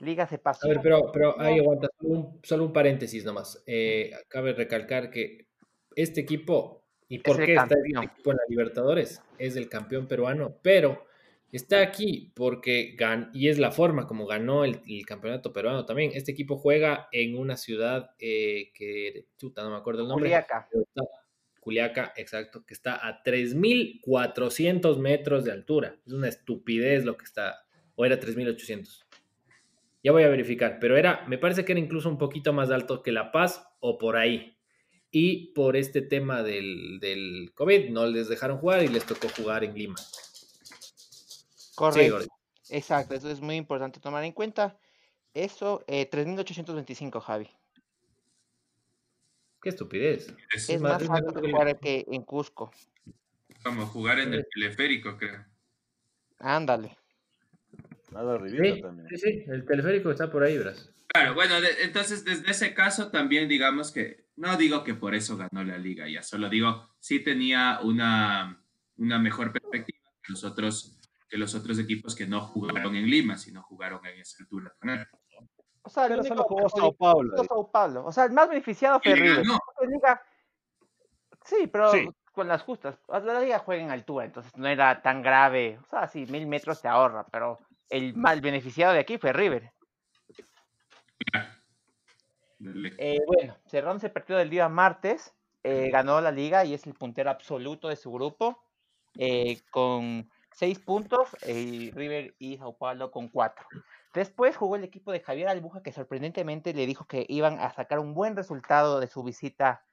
Liga 0.01 0.27
se 0.27 0.39
pasó. 0.39 0.67
A 0.67 0.69
ver, 0.69 0.81
pero, 0.83 1.11
pero 1.13 1.41
ahí 1.41 1.59
aguanta, 1.59 1.89
solo 2.01 2.11
un, 2.15 2.41
solo 2.43 2.65
un 2.65 2.73
paréntesis 2.73 3.25
nomás. 3.25 3.63
Eh, 3.67 4.13
cabe 4.29 4.53
recalcar 4.53 5.11
que 5.11 5.47
este 5.95 6.21
equipo, 6.21 6.85
¿y 7.09 7.19
por 7.19 7.37
qué 7.45 7.55
está 7.55 7.75
este 7.75 7.89
equipo 8.07 8.31
en 8.31 8.37
la 8.37 8.43
Libertadores? 8.49 9.23
Es 9.39 9.57
el 9.57 9.69
campeón 9.69 10.07
peruano, 10.09 10.57
pero 10.63 11.05
está 11.53 11.81
aquí 11.83 12.33
porque 12.35 12.95
gan 12.97 13.31
y 13.35 13.49
es 13.49 13.59
la 13.59 13.73
forma 13.73 14.07
como 14.07 14.27
ganó 14.27 14.65
el, 14.65 14.81
el 14.89 15.05
campeonato 15.05 15.53
peruano 15.53 15.85
también. 15.85 16.13
Este 16.15 16.33
equipo 16.33 16.57
juega 16.57 17.09
en 17.13 17.37
una 17.37 17.57
ciudad 17.57 18.11
eh, 18.19 18.71
que, 18.75 19.27
chuta, 19.37 19.63
no 19.63 19.71
me 19.71 19.77
acuerdo 19.77 20.03
el 20.03 20.09
nombre. 20.09 20.33
Está- 20.33 20.69
Culiaca, 21.61 22.15
exacto, 22.17 22.65
que 22.65 22.73
está 22.73 23.07
a 23.07 23.23
3.400 23.23 24.99
metros 24.99 25.45
de 25.45 25.53
altura. 25.53 25.97
Es 26.07 26.13
una 26.15 26.29
estupidez 26.29 27.05
lo 27.05 27.19
que 27.19 27.25
está, 27.25 27.65
o 27.97 28.07
era 28.07 28.19
3.800. 28.19 29.05
Ya 30.03 30.13
voy 30.13 30.23
a 30.23 30.29
verificar, 30.29 30.79
pero 30.81 30.97
era, 30.97 31.25
me 31.29 31.37
parece 31.39 31.65
que 31.65 31.73
era 31.73 31.81
incluso 31.81 32.09
un 32.09 32.17
poquito 32.19 32.53
más 32.53 32.71
alto 32.71 33.03
que 33.03 33.13
La 33.13 33.33
Paz 33.33 33.63
o 33.81 33.99
por 33.99 34.17
ahí. 34.17 34.57
Y 35.11 35.53
por 35.55 35.77
este 35.77 36.03
tema 36.03 36.43
del, 36.43 37.01
del 37.01 37.53
COVID 37.55 37.91
no 37.91 38.07
les 38.07 38.29
dejaron 38.29 38.59
jugar 38.59 38.83
y 38.83 38.89
les 38.89 39.05
tocó 39.05 39.29
jugar 39.29 39.65
en 39.65 39.75
Lima. 39.75 39.97
Correcto. 41.75 42.27
Exacto, 42.71 43.15
eso 43.15 43.29
es 43.31 43.41
muy 43.41 43.57
importante 43.57 43.99
tomar 44.01 44.23
en 44.25 44.33
cuenta. 44.33 44.79
Eso, 45.35 45.85
eh, 45.89 46.09
3.825, 46.09 47.21
Javi. 47.21 47.49
Qué 49.63 49.69
estupidez. 49.69 50.35
Es, 50.55 50.71
Es 50.71 50.81
más- 50.81 51.03
que 51.03 51.09
jugar 51.09 51.79
que 51.79 52.07
en 52.11 52.23
Cusco. 52.23 52.73
como 53.63 53.87
jugar 53.87 54.21
en 54.21 54.33
el 54.35 54.47
teleférico, 54.55 55.17
creo. 55.19 55.45
Ándale. 56.39 56.97
Nada 58.13 58.35
arribita 58.35 58.75
Sí, 58.77 58.83
también. 58.83 59.09
sí, 59.09 59.17
sí, 59.19 59.45
el 59.49 59.65
teleférico 59.65 60.11
está 60.11 60.31
por 60.31 60.43
ahí, 60.43 60.59
verás. 60.59 60.91
Claro, 61.09 61.35
bueno, 61.35 61.61
de- 61.61 61.83
entonces 61.83 62.25
desde 62.25 62.51
ese 62.51 62.75
caso 62.75 63.11
también 63.11 63.49
digamos 63.49 63.91
que, 63.93 64.27
no 64.37 64.57
digo 64.57 64.85
que 64.85 64.95
por 64.95 65.15
eso 65.15 65.37
ganó 65.37 65.65
la 65.65 65.77
liga, 65.79 66.09
ya 66.09 66.23
solo 66.23 66.49
digo, 66.49 66.89
sí 67.01 67.23
tenía 67.23 67.81
una, 67.83 68.63
una 68.97 69.19
mejor 69.19 69.53
perspectiva 69.53 69.99
que 70.23 70.33
los, 70.33 70.45
otros, 70.45 71.01
que 71.29 71.37
los 71.39 71.55
otros 71.55 71.79
equipos 71.79 72.15
que 72.15 72.27
no 72.27 72.41
jugaron 72.41 72.95
en 72.95 73.07
Lima, 73.11 73.37
sino 73.39 73.63
jugaron 73.63 74.05
en 74.07 74.21
esa 74.21 74.37
altura. 74.43 74.73
¿no? 74.83 74.93
O 75.83 75.89
sea, 75.91 76.07
el 76.07 76.13
único 76.21 76.27
solo 76.29 76.43
jugó 76.45 76.69
Sao 76.69 76.93
Paulo. 76.93 77.37
Sao 77.45 77.71
Paulo. 77.71 78.05
O 78.05 78.13
sea, 78.13 78.25
el 78.27 78.33
más 78.33 78.49
beneficiado 78.49 79.01
fue 79.01 79.15
River. 79.15 79.45
Liga- 79.47 80.23
Sí, 81.45 81.67
pero 81.73 81.91
Sí. 81.91 82.09
con 82.33 82.47
las 82.49 82.63
justas. 82.63 82.97
La 83.09 83.41
liga 83.41 83.59
juega 83.61 83.83
en 83.83 83.91
altura, 83.91 84.27
entonces 84.27 84.53
no 84.57 84.69
era 84.69 85.01
tan 85.03 85.23
grave. 85.23 85.79
O 85.83 85.87
sea, 85.89 86.07
sí, 86.07 86.27
mil 86.27 86.47
metros 86.47 86.81
te 86.83 86.89
ahorra, 86.89 87.27
pero 87.33 87.59
el 87.91 88.15
mal 88.15 88.41
beneficiado 88.41 88.95
de 88.95 89.01
aquí 89.01 89.19
fue 89.19 89.33
River. 89.33 89.73
Eh, 92.99 93.17
bueno, 93.27 93.57
cerrando 93.65 93.97
ese 93.97 94.11
partido 94.11 94.39
del 94.39 94.51
día 94.51 94.69
martes, 94.69 95.35
eh, 95.63 95.89
ganó 95.91 96.21
la 96.21 96.31
liga 96.31 96.65
y 96.65 96.75
es 96.75 96.87
el 96.87 96.93
puntero 96.93 97.31
absoluto 97.31 97.89
de 97.89 97.97
su 97.97 98.13
grupo, 98.13 98.63
eh, 99.17 99.61
con 99.71 100.31
seis 100.53 100.79
puntos, 100.79 101.29
eh, 101.43 101.59
y 101.59 101.91
River 101.91 102.35
y 102.39 102.59
Sao 102.59 102.77
Paulo 102.77 103.11
con 103.11 103.29
cuatro. 103.29 103.67
Después 104.15 104.57
jugó 104.57 104.77
el 104.77 104.85
equipo 104.85 105.13
de 105.13 105.21
Javier 105.21 105.49
Albuja, 105.49 105.83
que 105.83 105.93
sorprendentemente 105.93 106.75
le 106.75 106.87
dijo 106.87 107.07
que 107.07 107.25
iban 107.29 107.59
a 107.61 107.73
sacar 107.73 107.99
un 107.99 108.15
buen 108.15 108.37
resultado 108.37 109.01
de 109.01 109.07
su 109.07 109.23
visita 109.23 109.85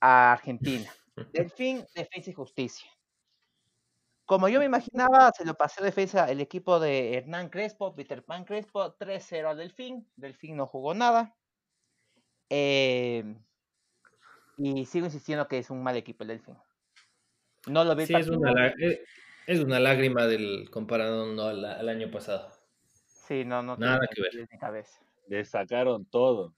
a 0.00 0.32
Argentina. 0.32 0.90
Delfín, 1.32 1.84
Defensa 1.94 2.30
y 2.30 2.34
Justicia. 2.34 2.90
Como 4.30 4.48
yo 4.48 4.60
me 4.60 4.66
imaginaba, 4.66 5.32
se 5.36 5.44
lo 5.44 5.54
pasó 5.54 5.82
defensa 5.82 6.30
el 6.30 6.40
equipo 6.40 6.78
de 6.78 7.16
Hernán 7.16 7.48
Crespo, 7.48 7.96
Peter 7.96 8.24
Pan 8.24 8.44
Crespo, 8.44 8.94
3-0 8.96 9.48
al 9.48 9.56
Delfín. 9.56 10.08
Delfín 10.14 10.56
no 10.56 10.68
jugó 10.68 10.94
nada. 10.94 11.34
Eh, 12.48 13.24
y 14.56 14.86
sigo 14.86 15.06
insistiendo 15.06 15.48
que 15.48 15.58
es 15.58 15.68
un 15.68 15.82
mal 15.82 15.96
equipo 15.96 16.22
el 16.22 16.28
Delfín. 16.28 16.56
No 17.66 17.82
lo 17.82 17.96
vi 17.96 18.06
Sí, 18.06 18.14
es 18.14 18.28
una, 18.28 18.68
eh, 18.68 19.02
es 19.48 19.58
una 19.58 19.80
lágrima 19.80 20.28
del 20.28 20.70
comparado 20.70 21.26
no, 21.26 21.48
al, 21.48 21.64
al 21.64 21.88
año 21.88 22.08
pasado. 22.12 22.52
Sí, 22.86 23.44
no, 23.44 23.64
no 23.64 23.76
Nada 23.78 23.98
tiene 23.98 24.30
que 24.30 24.38
ver. 24.38 24.48
cabeza. 24.60 25.00
Le 25.26 25.44
sacaron 25.44 26.04
todo. 26.04 26.54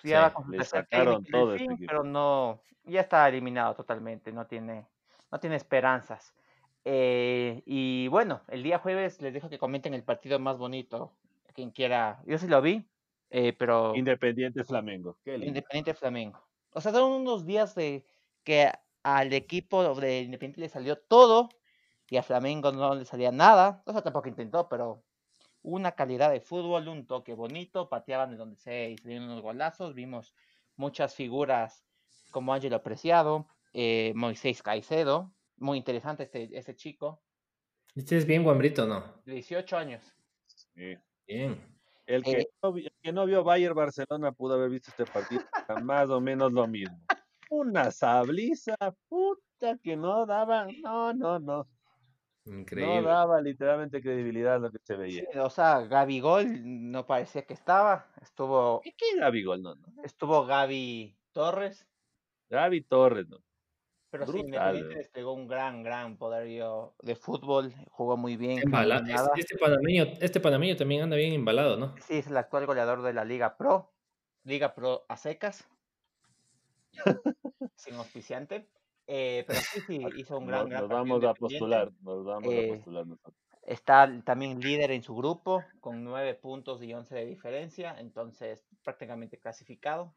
Sí, 0.00 0.08
ya 0.08 0.22
va 0.22 0.30
Sí, 0.30 0.56
le 0.56 0.64
sacaron 0.64 1.22
todo 1.26 1.50
Delfín, 1.50 1.76
pero 1.86 2.02
no, 2.04 2.62
ya 2.84 3.02
está 3.02 3.28
eliminado 3.28 3.74
totalmente, 3.74 4.32
no 4.32 4.46
tiene, 4.46 4.86
no 5.30 5.38
tiene 5.38 5.56
esperanzas. 5.56 6.32
Eh, 6.88 7.64
y 7.66 8.06
bueno, 8.06 8.42
el 8.46 8.62
día 8.62 8.78
jueves 8.78 9.20
les 9.20 9.34
dejo 9.34 9.48
que 9.48 9.58
comenten 9.58 9.92
el 9.92 10.04
partido 10.04 10.38
más 10.38 10.56
bonito, 10.56 11.12
quien 11.52 11.72
quiera. 11.72 12.22
Yo 12.26 12.38
sí 12.38 12.46
lo 12.46 12.62
vi, 12.62 12.86
eh, 13.28 13.52
pero 13.54 13.96
Independiente 13.96 14.62
Flamengo. 14.62 15.18
Qué 15.24 15.32
lindo. 15.32 15.48
Independiente 15.48 15.94
Flamengo. 15.94 16.40
O 16.72 16.80
sea, 16.80 16.92
son 16.92 17.10
unos 17.10 17.44
días 17.44 17.74
de 17.74 18.06
que 18.44 18.70
al 19.02 19.32
equipo 19.32 19.96
de 19.96 20.20
Independiente 20.20 20.60
le 20.60 20.68
salió 20.68 20.96
todo 20.96 21.48
y 22.08 22.18
a 22.18 22.22
Flamengo 22.22 22.70
no 22.70 22.94
le 22.94 23.04
salía 23.04 23.32
nada. 23.32 23.82
O 23.84 23.92
sea, 23.92 24.02
tampoco 24.02 24.28
intentó, 24.28 24.68
pero 24.68 25.02
una 25.62 25.90
calidad 25.90 26.30
de 26.30 26.40
fútbol, 26.40 26.86
un 26.86 27.04
toque 27.04 27.34
bonito, 27.34 27.88
pateaban 27.88 28.30
de 28.30 28.36
donde 28.36 28.54
sea 28.54 28.88
y 28.88 28.96
salieron 28.96 29.24
unos 29.24 29.42
golazos. 29.42 29.92
Vimos 29.92 30.34
muchas 30.76 31.16
figuras 31.16 31.84
como 32.30 32.54
Ángelo 32.54 32.80
Preciado, 32.84 33.48
eh, 33.72 34.12
Moisés 34.14 34.62
Caicedo, 34.62 35.32
muy 35.56 35.78
interesante 35.78 36.24
este, 36.24 36.48
este 36.56 36.74
chico, 36.76 37.22
Este 37.94 38.16
es 38.18 38.26
bien 38.26 38.42
guambrito, 38.44 38.86
¿no? 38.86 39.22
de 39.24 39.34
18 39.34 39.76
años. 39.76 40.04
Sí. 40.74 40.94
Bien. 41.26 41.60
El 42.06 42.22
que, 42.22 42.32
Eh, 42.32 42.46
no, 42.62 42.76
el 42.76 42.92
que 43.02 43.12
no 43.12 43.26
vio 43.26 43.42
Bayern 43.42 43.74
Barcelona 43.74 44.32
pudo 44.32 44.54
haber 44.54 44.70
visto 44.70 44.90
este 44.90 45.06
partido, 45.06 45.42
más 45.84 46.08
o 46.10 46.20
menos 46.20 46.52
lo 46.52 46.66
mismo. 46.68 46.98
Una 47.50 47.90
sabliza, 47.90 48.76
puta, 49.08 49.78
que 49.82 49.96
no 49.96 50.26
daba, 50.26 50.66
no, 50.82 51.12
no, 51.14 51.38
no, 51.40 51.68
no 52.44 52.58
Increíble. 52.58 53.02
daba 53.02 53.40
literalmente 53.40 54.00
credibilidad 54.00 54.56
a 54.56 54.58
lo 54.58 54.70
que 54.70 54.78
se 54.84 54.96
veía. 54.96 55.24
Sí, 55.32 55.38
o 55.38 55.50
sea, 55.50 55.80
Gaby 55.80 56.20
Gol 56.20 56.46
no 56.90 57.06
parecía 57.06 57.44
que 57.46 57.54
estaba. 57.54 58.12
Estuvo, 58.22 58.80
¿Y 58.84 58.92
qué 58.92 59.16
Gaby 59.18 59.42
Gol? 59.44 59.62
No, 59.62 59.74
no. 59.74 59.86
estuvo 60.04 60.46
Gaby 60.46 61.18
Torres, 61.32 61.88
Gaby 62.50 62.82
Torres, 62.82 63.28
no. 63.28 63.38
Pero 64.18 64.32
sí, 64.32 64.42
Brutal, 64.42 64.46
Independiente 64.46 64.94
eh. 64.94 64.98
desplegó 64.98 65.32
un 65.32 65.46
gran, 65.46 65.82
gran 65.82 66.16
poderío 66.16 66.94
de 67.02 67.16
fútbol. 67.16 67.72
Jugó 67.90 68.16
muy 68.16 68.36
bien. 68.36 68.60
Embala-. 68.60 69.02
Este 69.36 69.56
panameño, 69.56 70.04
este 70.20 70.40
panameño 70.40 70.76
también 70.76 71.02
anda 71.02 71.16
bien 71.16 71.32
embalado, 71.32 71.76
¿no? 71.76 71.94
Sí, 72.06 72.18
es 72.18 72.26
el 72.26 72.36
actual 72.36 72.66
goleador 72.66 73.02
de 73.02 73.12
la 73.12 73.24
Liga 73.24 73.56
Pro. 73.56 73.92
Liga 74.44 74.74
Pro 74.74 75.04
a 75.08 75.16
secas. 75.16 75.68
sin 77.76 77.94
auspiciante. 77.94 78.68
Eh, 79.06 79.44
pero 79.46 79.60
sí, 79.60 79.80
sí, 79.86 80.06
hizo 80.16 80.38
un 80.38 80.46
gran, 80.46 80.68
Nos, 80.68 80.70
gran 80.70 80.82
nos 80.82 80.90
partido 80.90 81.20
vamos 81.20 81.24
a 81.24 81.34
postular, 81.34 81.92
nos 82.00 82.24
vamos 82.24 82.52
Eh, 82.52 82.70
a 82.70 82.74
postular 82.74 83.06
nosotros. 83.06 83.36
Está 83.62 84.22
también 84.24 84.60
líder 84.60 84.92
en 84.92 85.02
su 85.02 85.14
grupo 85.14 85.64
con 85.80 86.04
9 86.04 86.34
puntos 86.34 86.82
y 86.82 86.92
11 86.92 87.14
de 87.14 87.26
diferencia, 87.26 87.96
entonces 87.98 88.64
prácticamente 88.82 89.38
clasificado. 89.38 90.14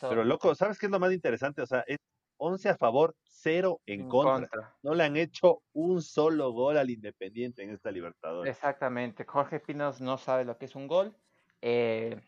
Pero 0.00 0.24
loco, 0.24 0.54
¿sabes 0.54 0.78
qué 0.78 0.86
es 0.86 0.92
lo 0.92 1.00
más 1.00 1.12
interesante? 1.12 1.62
O 1.62 1.66
sea, 1.66 1.84
es 1.86 1.98
11 2.36 2.68
a 2.70 2.76
favor, 2.76 3.14
0 3.24 3.80
en 3.86 4.02
en 4.02 4.08
contra. 4.08 4.48
contra. 4.48 4.76
No 4.82 4.94
le 4.94 5.04
han 5.04 5.16
hecho 5.16 5.62
un 5.72 6.02
solo 6.02 6.52
gol 6.52 6.76
al 6.78 6.90
Independiente 6.90 7.62
en 7.62 7.70
esta 7.70 7.90
Libertadores. 7.90 8.54
Exactamente. 8.54 9.24
Jorge 9.24 9.60
Pinos 9.60 10.00
no 10.00 10.18
sabe 10.18 10.44
lo 10.44 10.56
que 10.58 10.64
es 10.66 10.74
un 10.74 10.86
gol. 10.88 11.16
Eh, 11.62 12.20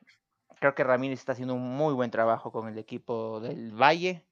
creo 0.61 0.75
que 0.75 0.85
Ramírez 0.85 1.19
está 1.19 1.33
haciendo 1.33 1.55
un 1.55 1.62
muy 1.77 1.95
buen 1.95 2.11
trabajo 2.11 2.51
con 2.53 2.69
el 2.69 2.79
equipo 2.79 3.40
del 3.40 3.73
Valle. 3.73 4.25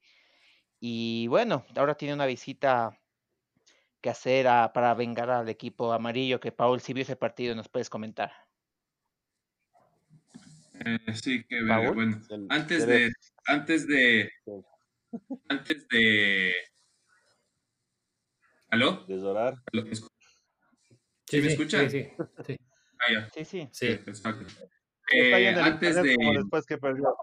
Y 0.79 1.27
bueno, 1.27 1.65
ahora 1.75 1.95
tiene 1.95 2.13
una 2.13 2.25
visita 2.25 2.99
que 4.01 4.09
hacer 4.09 4.47
a- 4.47 4.71
para 4.73 4.93
vengar 4.93 5.29
al 5.31 5.49
equipo 5.49 5.91
amarillo, 5.91 6.39
que 6.39 6.51
Paul, 6.51 6.79
si 6.79 6.93
vio 6.93 7.01
ese 7.03 7.15
partido, 7.15 7.55
nos 7.55 7.69
puedes 7.69 7.89
comentar. 7.89 8.31
Eh, 10.85 10.99
sí. 11.13 11.43
Paul. 11.67 11.93
Bueno, 11.95 12.21
antes 12.49 12.85
de, 12.85 13.11
antes 13.47 13.87
de, 13.87 14.29
antes 15.49 15.87
de, 15.87 16.53
¿aló? 18.69 19.05
de 19.07 19.19
Zorar. 19.19 19.55
¿Aló? 19.71 19.83
¿Me 19.83 19.91
escu- 19.91 20.09
Sí, 21.27 21.37
me 21.37 21.43
sí, 21.43 21.47
escuchan? 21.49 21.89
Sí, 21.89 22.03
sí, 22.03 22.43
sí. 22.45 22.57
Ah, 22.99 23.11
ya. 23.13 23.29
Sí, 23.29 23.45
sí. 23.45 23.69
Sí. 23.71 23.87
Exacto. 23.87 24.45
Eh, 25.11 25.53
antes 25.59 26.01
de, 26.01 26.15
como 26.15 26.33
después 26.33 26.65
que 26.65 26.77
perdió. 26.77 27.15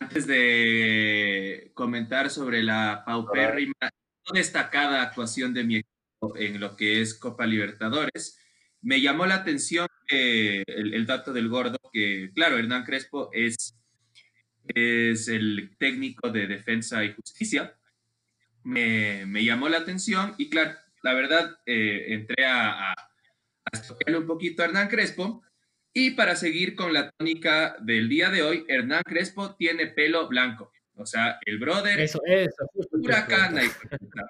antes 0.00 0.26
de 0.26 1.70
comentar 1.74 2.30
sobre 2.30 2.62
la 2.62 3.02
paupérrima, 3.06 3.74
no 3.82 4.32
destacada 4.34 5.02
actuación 5.02 5.54
de 5.54 5.64
mi 5.64 5.76
equipo 5.76 6.36
en 6.36 6.60
lo 6.60 6.76
que 6.76 7.00
es 7.00 7.14
Copa 7.18 7.46
Libertadores, 7.46 8.38
me 8.82 9.00
llamó 9.00 9.26
la 9.26 9.36
atención 9.36 9.88
eh, 10.10 10.62
el, 10.66 10.94
el 10.94 11.06
dato 11.06 11.32
del 11.32 11.48
gordo, 11.48 11.78
que 11.92 12.30
claro, 12.34 12.58
Hernán 12.58 12.84
Crespo 12.84 13.30
es, 13.32 13.75
es 14.74 15.28
el 15.28 15.76
técnico 15.78 16.30
de 16.30 16.46
defensa 16.46 17.04
y 17.04 17.12
justicia. 17.14 17.74
Me, 18.64 19.24
me 19.26 19.44
llamó 19.44 19.68
la 19.68 19.78
atención 19.78 20.34
y 20.38 20.50
claro, 20.50 20.72
la 21.02 21.14
verdad, 21.14 21.58
eh, 21.66 22.06
entré 22.08 22.44
a, 22.46 22.92
a, 22.92 23.10
un 24.16 24.26
poquito 24.26 24.62
a 24.62 24.66
Hernán 24.66 24.88
Crespo 24.88 25.42
y 25.92 26.10
para 26.10 26.36
seguir 26.36 26.74
con 26.74 26.92
la 26.92 27.10
tónica 27.10 27.76
del 27.80 28.08
día 28.08 28.30
de 28.30 28.42
hoy, 28.42 28.64
Hernán 28.68 29.02
Crespo 29.04 29.54
tiene 29.54 29.86
pelo 29.86 30.28
blanco. 30.28 30.72
O 30.98 31.04
sea, 31.06 31.38
el 31.44 31.58
brother 31.58 32.00
es 32.00 32.10
Eso, 32.10 32.20
eso. 32.26 32.66
pura 32.90 33.26
cana, 33.26 33.62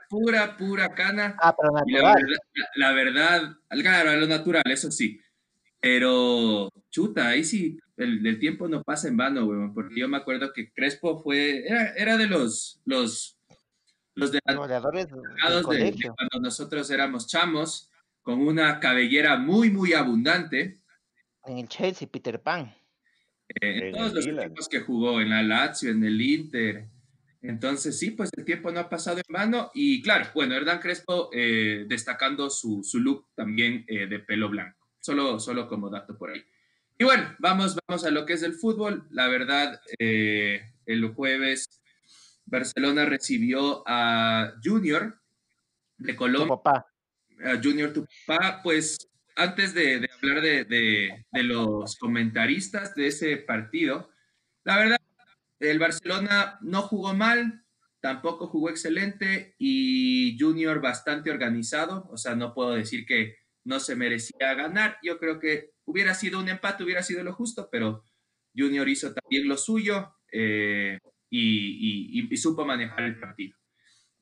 pura, 0.08 0.56
pura 0.56 0.94
cana. 0.94 1.36
Ah, 1.40 1.54
pero 1.56 1.72
la 1.86 2.14
la, 2.14 2.16
la 2.74 2.92
verdad, 2.92 3.56
claro, 3.70 4.16
lo 4.16 4.26
natural, 4.26 4.64
eso 4.66 4.90
sí. 4.90 5.20
Pero, 5.88 6.68
chuta, 6.90 7.28
ahí 7.28 7.44
sí, 7.44 7.78
el, 7.96 8.26
el 8.26 8.40
tiempo 8.40 8.66
no 8.66 8.82
pasa 8.82 9.06
en 9.06 9.16
vano, 9.16 9.44
weón, 9.44 9.72
porque 9.72 9.94
yo 9.94 10.08
me 10.08 10.16
acuerdo 10.16 10.52
que 10.52 10.72
Crespo 10.72 11.22
fue, 11.22 11.64
era, 11.64 11.92
era 11.94 12.16
de 12.16 12.26
los, 12.26 12.82
los, 12.84 13.38
los 14.16 14.32
de 14.32 14.40
Goleadores 14.52 15.06
del 15.08 15.20
de, 15.20 16.12
cuando 16.16 16.40
nosotros 16.40 16.90
éramos 16.90 17.28
chamos, 17.28 17.88
con 18.22 18.40
una 18.40 18.80
cabellera 18.80 19.36
muy, 19.36 19.70
muy 19.70 19.92
abundante. 19.92 20.80
En 21.44 21.58
el 21.58 21.68
Chelsea, 21.68 22.08
Peter 22.10 22.42
Pan. 22.42 22.74
eh, 23.60 23.90
en 23.90 23.92
todos 23.92 24.12
los 24.12 24.26
equipos 24.26 24.68
que 24.68 24.80
jugó, 24.80 25.20
en 25.20 25.30
la 25.30 25.44
Lazio, 25.44 25.92
en 25.92 26.02
el 26.02 26.20
Inter. 26.20 26.88
Entonces, 27.42 27.96
sí, 27.96 28.10
pues 28.10 28.30
el 28.36 28.44
tiempo 28.44 28.72
no 28.72 28.80
ha 28.80 28.88
pasado 28.88 29.18
en 29.18 29.32
vano. 29.32 29.70
Y 29.72 30.02
claro, 30.02 30.26
bueno, 30.34 30.56
Hernán 30.56 30.80
Crespo 30.80 31.30
eh, 31.32 31.84
destacando 31.86 32.50
su, 32.50 32.82
su 32.82 32.98
look 32.98 33.28
también 33.36 33.84
eh, 33.86 34.08
de 34.08 34.18
pelo 34.18 34.48
blanco. 34.48 34.75
Solo, 35.06 35.38
solo 35.38 35.68
como 35.68 35.88
dato 35.88 36.18
por 36.18 36.30
ahí. 36.30 36.42
Y 36.98 37.04
bueno, 37.04 37.32
vamos, 37.38 37.76
vamos 37.86 38.04
a 38.04 38.10
lo 38.10 38.26
que 38.26 38.32
es 38.32 38.42
el 38.42 38.54
fútbol. 38.54 39.06
La 39.10 39.28
verdad, 39.28 39.80
eh, 40.00 40.72
el 40.84 41.06
jueves 41.14 41.80
Barcelona 42.44 43.04
recibió 43.04 43.84
a 43.86 44.54
Junior 44.64 45.20
de 45.98 46.12
Tu 46.12 46.18
Colombia. 46.18 46.56
papá. 46.56 46.86
a 47.44 47.62
Junior 47.62 47.92
tu 47.92 48.04
papá, 48.26 48.60
pues 48.64 48.96
antes 49.36 49.74
de, 49.74 50.00
de 50.00 50.10
hablar 50.12 50.40
de, 50.42 50.64
de- 50.64 51.24
de 51.30 51.42
los 51.44 51.94
comentaristas 51.96 52.96
de 52.96 53.06
ese 53.06 53.36
partido, 53.36 54.10
la 54.64 54.76
verdad, 54.76 54.96
el 55.60 55.78
Barcelona 55.78 56.58
no 56.62 56.82
jugó 56.82 57.14
mal, 57.14 57.62
tampoco 58.00 58.48
jugó 58.48 58.70
excelente 58.70 59.54
y 59.58 60.36
Junior 60.40 60.80
bastante 60.80 61.30
organizado, 61.30 62.08
o 62.10 62.16
sea, 62.16 62.34
no 62.34 62.54
puedo 62.54 62.72
decir 62.74 63.06
que 63.06 63.36
no 63.66 63.80
se 63.80 63.96
merecía 63.96 64.54
ganar, 64.54 64.98
yo 65.02 65.18
creo 65.18 65.38
que 65.38 65.72
hubiera 65.84 66.14
sido 66.14 66.40
un 66.40 66.48
empate, 66.48 66.84
hubiera 66.84 67.02
sido 67.02 67.22
lo 67.24 67.32
justo, 67.34 67.68
pero 67.70 68.02
Junior 68.56 68.88
hizo 68.88 69.12
también 69.12 69.48
lo 69.48 69.56
suyo 69.56 70.14
eh, 70.32 70.98
y, 71.30 72.20
y- 72.20 72.28
y 72.32 72.36
supo 72.36 72.64
manejar 72.64 73.04
el 73.04 73.18
partido. 73.20 73.56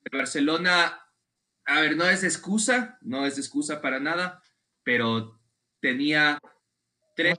El 0.05 0.19
Barcelona 0.19 1.01
a 1.67 1.81
ver, 1.81 1.97
no 1.97 2.05
es 2.09 2.25
excusa, 2.25 2.99
no 3.01 3.25
es 3.27 3.39
excusa 3.39 3.81
para 3.81 3.99
nada, 4.01 4.43
pero 4.83 5.41
tenía 5.81 6.39
tres, 7.17 7.33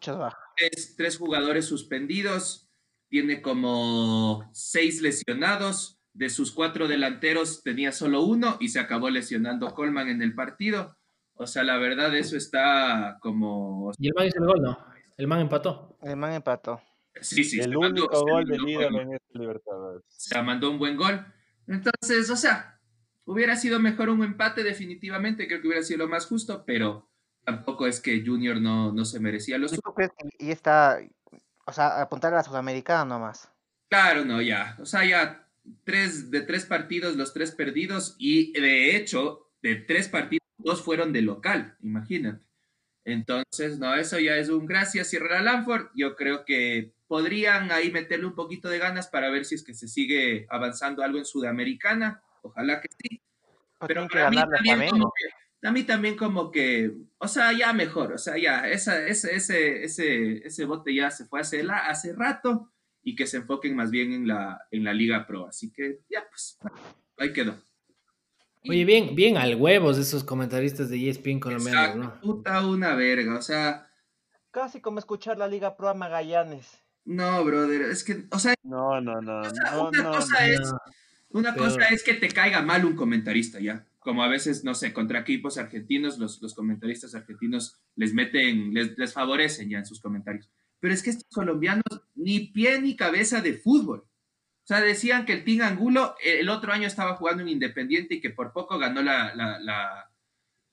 tres- 0.58 0.96
tres 0.98 1.18
jugadores 1.18 1.66
suspendidos, 1.66 2.70
tiene 3.10 3.42
como 3.42 4.50
seis 4.54 5.02
lesionados, 5.02 6.00
de 6.14 6.30
sus 6.30 6.52
cuatro 6.54 6.88
delanteros 6.88 7.62
tenía 7.62 7.92
solo 7.92 8.22
uno 8.24 8.58
y 8.62 8.70
se 8.70 8.80
acabó 8.80 9.10
lesionando 9.10 9.74
Colman 9.76 10.08
en 10.08 10.22
el 10.22 10.34
partido. 10.34 10.98
O 11.36 11.48
sea, 11.48 11.64
la 11.64 11.78
verdad, 11.78 12.16
eso 12.16 12.38
está 12.38 13.18
como... 13.22 13.92
Y 14.00 14.08
el 14.08 14.14
man 14.14 14.28
hizo 14.28 14.40
el 14.40 14.46
gol, 14.48 14.62
¿no? 14.62 14.78
El 15.18 15.28
man 15.28 15.40
empató. 15.42 15.98
El 16.02 16.16
man 16.16 16.34
empató. 16.34 16.82
Sí, 17.22 17.44
sí, 17.44 17.60
el 17.60 17.72
mandó- 17.72 17.88
único 17.90 18.16
se 18.16 18.22
gol 18.22 18.34
mandó 18.46 18.52
del 18.52 18.62
un 18.64 18.70
ídolo 18.70 18.90
buen- 18.92 19.08
en 19.10 19.14
esta 19.16 19.40
Libertadores. 19.40 20.04
se 20.10 20.42
mandó 20.42 20.72
un 20.72 20.80
buen 20.80 20.96
gol. 20.98 21.26
Entonces, 21.68 22.30
o 22.30 22.36
sea, 22.36 22.80
hubiera 23.26 23.56
sido 23.56 23.80
mejor 23.80 24.10
un 24.10 24.24
empate 24.24 24.64
definitivamente, 24.64 25.48
creo 25.48 25.62
que 25.62 25.68
hubiera 25.68 25.84
sido 25.84 26.00
lo 26.00 26.08
más 26.10 26.26
justo, 26.26 26.64
pero 26.66 27.10
tampoco 27.44 27.88
es 27.88 28.00
que 28.02 28.24
Junior 28.26 28.60
no, 28.62 28.92
no 28.92 29.06
se 29.06 29.20
merecía 29.20 29.58
los 29.58 29.74
¿Y 29.74 29.78
tú 29.78 29.94
crees 29.94 30.12
que 30.18 30.46
y 30.46 30.52
está, 30.52 31.00
o 31.66 31.72
sea, 31.74 32.02
apuntar 32.02 32.34
a 32.34 32.38
la 32.38 32.44
Sudamericana 32.44 33.06
nomás? 33.06 33.52
Claro, 33.90 34.26
no, 34.26 34.42
ya. 34.42 34.76
O 34.80 34.86
sea, 34.86 35.06
ya 35.06 35.48
tres 35.84 36.32
de 36.32 36.42
tres 36.42 36.66
partidos, 36.66 37.16
los 37.16 37.34
tres 37.34 37.52
perdidos, 37.52 38.16
y 38.20 38.52
de 38.60 38.96
hecho, 38.96 39.50
de 39.62 39.76
tres 39.76 40.08
partidos, 40.10 40.45
dos 40.66 40.82
fueron 40.82 41.14
de 41.14 41.22
local, 41.22 41.78
imagínate. 41.82 42.44
Entonces, 43.06 43.78
no, 43.78 43.94
eso 43.94 44.20
ya 44.20 44.36
es 44.36 44.50
un 44.50 44.66
gracias, 44.66 45.10
Sierra 45.10 45.42
Lanford. 45.42 45.90
Yo 45.96 46.16
creo 46.16 46.44
que 46.44 46.92
podrían 47.08 47.72
ahí 47.72 47.92
meterle 47.92 48.26
un 48.26 48.34
poquito 48.34 48.68
de 48.68 48.80
ganas 48.80 49.08
para 49.08 49.30
ver 49.30 49.46
si 49.46 49.56
es 49.56 49.64
que 49.64 49.76
se 49.76 49.88
sigue 49.88 50.48
avanzando 50.50 51.04
algo 51.04 51.20
en 51.20 51.26
Sudamericana. 51.26 52.24
Ojalá 52.42 52.82
que 52.82 52.90
sí. 52.90 53.22
Pues 53.78 53.88
Pero 53.88 54.08
para 54.08 54.32
mí 54.32 54.38
también 54.38 54.78
Flamengo. 54.78 54.92
como 54.92 55.14
que, 55.14 55.68
a 55.68 55.72
mí 55.72 55.84
también 55.84 56.16
como 56.18 56.52
que, 56.52 56.92
o 57.20 57.28
sea, 57.28 57.54
ya 57.54 57.72
mejor, 57.74 58.14
o 58.14 58.18
sea, 58.18 58.38
ya, 58.40 58.68
esa, 58.68 59.06
ese, 59.06 59.36
ese, 59.36 59.84
ese, 59.84 60.48
ese 60.48 60.66
bote 60.66 60.96
ya 60.96 61.12
se 61.12 61.26
fue 61.26 61.42
hace, 61.42 61.64
la, 61.64 61.78
hace 61.86 62.12
rato 62.14 62.72
y 63.04 63.16
que 63.16 63.28
se 63.28 63.38
enfoquen 63.38 63.76
más 63.76 63.92
bien 63.92 64.14
en 64.14 64.28
la, 64.28 64.66
en 64.72 64.84
la 64.84 64.94
Liga 64.94 65.28
Pro. 65.28 65.48
Así 65.48 65.72
que 65.72 66.00
ya, 66.10 66.28
pues, 66.28 66.58
ahí 67.18 67.32
quedó. 67.34 67.56
Oye, 68.68 68.86
bien, 68.86 69.16
bien 69.16 69.38
al 69.38 69.56
huevos 69.56 69.98
esos 69.98 70.24
comentaristas 70.24 70.90
de 70.90 71.10
ESPN 71.10 71.40
colombianos, 71.40 71.82
Exacto, 71.96 71.98
¿no? 72.04 72.22
puta 72.22 72.66
una 72.68 72.96
verga, 72.96 73.38
o 73.38 73.42
sea, 73.42 73.88
Casi 74.52 74.80
como 74.82 75.00
escuchar 75.00 75.38
la 75.38 75.48
Liga 75.48 75.76
Pro 75.76 75.90
a 75.90 75.94
Magallanes. 75.94 76.82
no, 77.06 77.44
brother, 77.44 77.82
es 77.84 78.04
que, 78.04 78.26
o 78.32 78.40
sea, 78.40 78.54
No, 78.64 79.00
no, 79.02 79.22
no, 79.22 79.42
o 79.42 79.50
sea, 79.50 79.72
no, 79.72 79.90
una 79.90 80.04
no. 80.04 80.12
cosa 80.12 80.48
es, 80.48 80.60
No, 80.62 80.78
una 81.32 81.54
Pero- 81.54 81.66
cosa 81.66 81.86
es 81.90 82.04
que 82.04 82.14
te 82.14 82.30
caiga 82.30 82.62
mal 82.62 82.86
un 82.86 82.96
comentarista, 82.96 83.60
ya. 83.60 83.86
Como 84.00 84.24
a 84.24 84.28
veces, 84.28 84.64
no 84.64 84.74
sé, 84.76 84.94
contra 84.94 85.20
equipos 85.20 85.58
argentinos, 85.58 86.18
los, 86.20 86.42
los 86.42 86.54
comentaristas 86.54 87.16
argentinos 87.16 87.80
les 87.96 88.14
meten, 88.14 88.74
les, 88.74 88.98
les 88.98 89.12
favorecen 89.14 89.70
ya 89.70 89.80
en 89.80 89.86
sus 89.86 90.00
comentarios. 90.00 90.50
Pero 90.80 90.94
es 90.94 91.02
que 91.04 91.10
estos 91.10 91.28
colombianos, 91.34 91.84
ni 92.14 92.40
pie 92.40 92.80
ni 92.82 92.96
cabeza 92.96 93.42
de 93.42 93.54
fútbol. 93.56 94.06
O 94.66 94.68
sea, 94.68 94.82
decían 94.82 95.26
que 95.26 95.34
el 95.34 95.44
Team 95.46 95.62
Angulo 95.62 96.16
eh, 96.24 96.40
el 96.40 96.50
otro 96.50 96.74
año 96.74 96.88
estaba 96.88 97.16
jugando 97.16 97.44
en 97.44 97.50
Independiente 97.50 98.16
y 98.16 98.20
que 98.22 98.32
por 98.32 98.52
poco 98.52 98.80
ganó 98.80 99.02
la, 99.04 99.34
la, 99.36 99.60
la, 99.60 100.10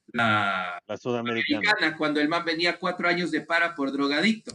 la 0.07 0.79
La 0.87 0.97
sudamericana. 0.97 1.59
americana 1.59 1.97
cuando 1.99 2.19
el 2.21 2.29
man 2.29 2.45
venía 2.45 2.79
cuatro 2.79 3.07
años 3.07 3.31
de 3.31 3.43
para 3.43 3.75
por 3.75 3.93
drogadicto. 3.93 4.53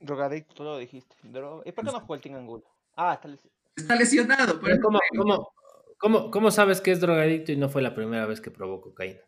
Drogadicto, 0.00 0.52
tú 0.54 0.64
lo 0.64 0.78
dijiste. 0.78 1.14
¿Y 1.22 1.70
por 1.72 1.84
qué 1.84 1.92
no 1.92 2.00
jugó 2.00 2.14
el 2.16 2.20
Team 2.20 2.34
Angulo? 2.34 2.64
Ah, 2.96 3.14
está 3.14 3.28
lesi- 3.28 3.50
Está 3.76 3.94
lesionado. 3.94 4.60
Pero 4.60 4.76
¿Cómo, 4.82 4.98
cómo, 5.16 5.48
cómo, 5.98 6.30
cómo 6.32 6.50
sabes 6.50 6.80
que 6.80 6.90
es 6.90 7.00
drogadicto 7.00 7.52
y 7.52 7.56
no 7.56 7.68
fue 7.68 7.82
la 7.82 7.94
primera 7.94 8.26
vez 8.26 8.40
que 8.40 8.50
probó 8.50 8.80
cocaína? 8.80 9.20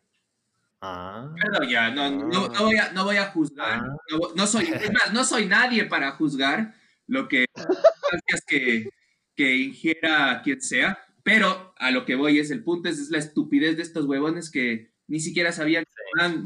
Ah, 0.81 1.33
Perdón, 1.41 1.69
ya, 1.69 1.89
no, 1.91 2.11
no, 2.11 2.47
no 2.49 2.63
voy 2.65 2.75
a, 2.77 2.91
no 2.91 3.05
voy 3.05 3.15
a 3.17 3.27
juzgar. 3.31 3.79
Ah. 3.81 3.95
No, 4.11 4.19
no 4.35 4.45
soy, 4.47 4.65
es 4.65 4.91
más, 4.91 5.13
no 5.13 5.23
soy 5.23 5.45
nadie 5.45 5.85
para 5.85 6.11
juzgar 6.11 6.73
lo 7.07 7.27
que 7.29 7.45
que, 8.47 8.89
que 9.35 9.57
ingiera 9.57 10.41
quien 10.43 10.61
sea, 10.61 10.99
pero 11.23 11.73
a 11.77 11.91
lo 11.91 12.05
que 12.05 12.15
voy 12.15 12.39
es 12.39 12.51
el 12.51 12.63
punto 12.63 12.89
es, 12.89 13.09
la 13.09 13.17
estupidez 13.19 13.77
de 13.77 13.83
estos 13.83 14.05
huevones 14.05 14.49
que 14.51 14.91
ni 15.07 15.19
siquiera 15.19 15.51
sabían 15.51 15.83
que 15.85 15.91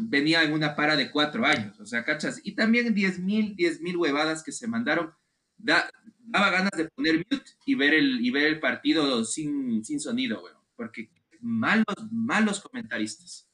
venía 0.09 0.43
en 0.43 0.53
una 0.53 0.75
para 0.75 0.95
de 0.97 1.11
cuatro 1.11 1.45
años, 1.45 1.79
o 1.79 1.85
sea, 1.85 2.03
cachas, 2.03 2.41
y 2.43 2.53
también 2.55 2.93
10 2.93 3.19
mil, 3.19 3.55
10 3.55 3.81
mil 3.81 3.97
huevadas 3.97 4.43
que 4.43 4.51
se 4.51 4.67
mandaron, 4.67 5.13
da- 5.57 5.89
daba 6.19 6.49
ganas 6.51 6.71
de 6.75 6.85
poner 6.89 7.17
mute 7.29 7.51
y 7.65 7.75
ver 7.75 7.93
el, 7.93 8.25
y 8.25 8.31
ver 8.31 8.45
el 8.47 8.59
partido 8.59 9.23
sin, 9.25 9.83
sin 9.85 9.99
sonido, 9.99 10.43
huevón, 10.43 10.63
porque 10.75 11.09
malos, 11.41 11.85
malos 12.11 12.59
comentaristas. 12.61 13.48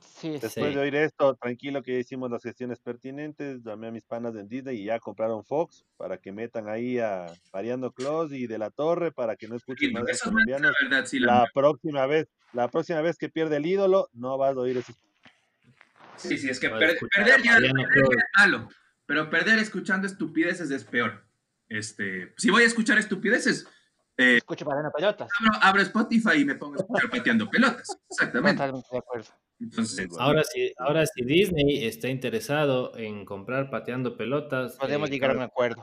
Sí, 0.00 0.32
sí. 0.34 0.38
Después 0.40 0.74
de 0.74 0.80
oír 0.80 0.94
esto, 0.96 1.34
tranquilo 1.36 1.82
que 1.82 1.92
ya 1.92 1.98
hicimos 1.98 2.30
las 2.30 2.42
gestiones 2.42 2.80
pertinentes, 2.80 3.62
llamé 3.62 3.88
a 3.88 3.90
mis 3.90 4.04
panas 4.04 4.34
en 4.34 4.48
Disney 4.48 4.80
y 4.80 4.84
ya 4.86 4.98
compraron 4.98 5.44
Fox 5.44 5.84
para 5.96 6.18
que 6.18 6.32
metan 6.32 6.68
ahí 6.68 6.98
a 6.98 7.26
Mariano 7.52 7.92
Clos 7.92 8.32
y 8.32 8.46
de 8.46 8.58
la 8.58 8.70
Torre 8.70 9.12
para 9.12 9.36
que 9.36 9.46
no 9.48 9.56
escuchen 9.56 9.92
más 9.92 10.04
de 10.04 10.12
manes, 10.12 10.22
colombianos. 10.22 10.72
la 10.80 10.88
verdad, 10.88 11.06
sí, 11.06 11.18
la 11.18 11.26
La 11.42 11.46
próxima 11.54 12.06
vez, 12.06 12.26
la 12.52 12.68
próxima 12.68 13.00
vez 13.02 13.16
que 13.16 13.28
pierde 13.28 13.56
el 13.56 13.66
ídolo, 13.66 14.08
no 14.12 14.36
vas 14.38 14.56
a 14.56 14.60
oír 14.60 14.76
esos 14.78 14.96
Sí, 16.16 16.38
sí, 16.38 16.48
es 16.48 16.58
que 16.58 16.70
per- 16.70 16.96
perder, 17.14 17.42
ya, 17.42 17.56
perder 17.56 17.72
es 17.76 18.24
malo, 18.38 18.68
pero 19.04 19.28
perder 19.28 19.58
escuchando 19.58 20.06
estupideces 20.06 20.70
es 20.70 20.82
peor. 20.84 21.24
Este, 21.68 22.32
si 22.38 22.50
voy 22.50 22.62
a 22.62 22.66
escuchar 22.66 22.96
estupideces, 22.98 23.66
eh, 24.16 24.38
Escucho 24.38 24.64
para 24.64 24.80
una 24.80 24.90
pelotas. 24.90 25.28
abro, 25.38 25.58
abro 25.60 25.82
Spotify 25.82 26.38
y 26.40 26.44
me 26.46 26.54
pongo 26.54 26.74
a 26.74 26.78
escuchar 26.78 27.10
pateando 27.10 27.50
pelotas. 27.50 27.98
Exactamente. 28.10 28.56
Totalmente 28.56 28.88
de 28.90 28.98
acuerdo. 28.98 29.28
Entonces, 29.60 30.08
ahora 30.18 30.44
sí, 30.44 30.72
ahora 30.78 31.06
si 31.06 31.24
Disney 31.24 31.84
está 31.86 32.08
interesado 32.08 32.96
en 32.96 33.24
comprar 33.24 33.70
pateando 33.70 34.16
pelotas, 34.16 34.76
Podemos 34.76 35.08
eh, 35.08 35.12
llegar 35.12 35.30
a 35.30 35.34
un 35.34 35.42
acuerdo. 35.42 35.82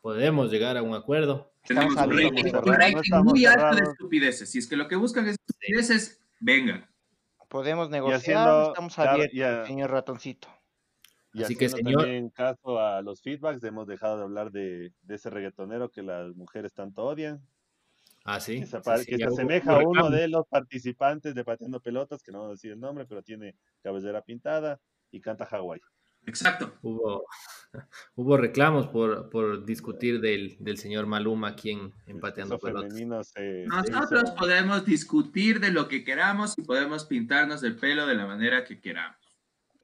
podemos 0.00 0.50
llegar 0.50 0.76
a 0.76 0.82
un 0.82 0.94
acuerdo. 0.94 1.52
tenemos 1.66 1.90
Estamos 1.90 2.06
un 2.06 2.12
abiertos, 2.14 2.52
rating, 2.52 2.70
un 2.70 2.74
rating 2.76 3.24
muy 3.24 3.44
alto 3.46 3.76
de 3.76 3.82
estupideces. 3.90 4.50
Si 4.50 4.58
es 4.58 4.68
que 4.68 4.76
lo 4.76 4.86
que 4.88 4.96
buscan 4.96 5.26
es 5.26 5.36
estupideces, 5.46 6.20
vengan. 6.40 6.88
Podemos 7.48 7.90
negociar, 7.90 8.18
haciendo- 8.20 8.68
estamos 8.68 8.98
abiertos, 8.98 9.36
ya- 9.36 9.66
señor 9.66 9.90
ratoncito. 9.90 10.48
Y 11.32 11.42
Así 11.42 11.56
que, 11.56 11.68
señor- 11.68 12.02
también 12.02 12.30
caso 12.30 12.78
a 12.80 13.02
los 13.02 13.22
feedbacks, 13.22 13.62
hemos 13.64 13.86
dejado 13.88 14.16
de 14.18 14.22
hablar 14.24 14.50
de, 14.52 14.92
de 15.02 15.14
ese 15.14 15.30
reggaetonero 15.30 15.88
que 15.90 16.02
las 16.02 16.34
mujeres 16.36 16.72
tanto 16.74 17.04
odian, 17.04 17.40
Ah, 18.24 18.38
sí. 18.40 18.60
que 18.60 18.66
se, 18.66 18.78
sí, 18.82 19.06
que 19.06 19.16
se 19.16 19.24
asemeja 19.24 19.76
a 19.76 19.78
uno 19.78 20.10
de 20.10 20.28
los 20.28 20.46
participantes 20.46 21.34
de 21.34 21.44
Pateando 21.44 21.80
Pelotas, 21.80 22.22
que 22.22 22.32
no 22.32 22.38
vamos 22.38 22.50
a 22.50 22.54
decir 22.54 22.72
el 22.72 22.80
nombre, 22.80 23.06
pero 23.06 23.22
tiene 23.22 23.56
cabellera 23.82 24.22
pintada 24.22 24.78
y 25.10 25.20
canta 25.20 25.46
Hawái. 25.46 25.80
Exacto. 26.26 26.74
Hubo, 26.82 27.24
hubo 28.14 28.36
reclamos 28.36 28.88
por, 28.88 29.30
por 29.30 29.64
discutir 29.64 30.20
del, 30.20 30.56
del 30.60 30.76
señor 30.76 31.06
Maluma 31.06 31.48
aquí 31.48 31.70
en, 31.70 31.92
en 32.06 32.20
Pateando 32.20 32.56
Eso 32.56 32.66
Pelotas. 32.66 32.92
se, 33.28 33.64
se 33.64 33.66
Nosotros 33.66 34.24
hizo- 34.24 34.34
podemos 34.36 34.84
discutir 34.84 35.60
de 35.60 35.70
lo 35.72 35.88
que 35.88 36.04
queramos 36.04 36.58
y 36.58 36.62
podemos 36.62 37.06
pintarnos 37.06 37.62
el 37.62 37.76
pelo 37.76 38.06
de 38.06 38.16
la 38.16 38.26
manera 38.26 38.64
que 38.64 38.80
queramos. 38.80 39.16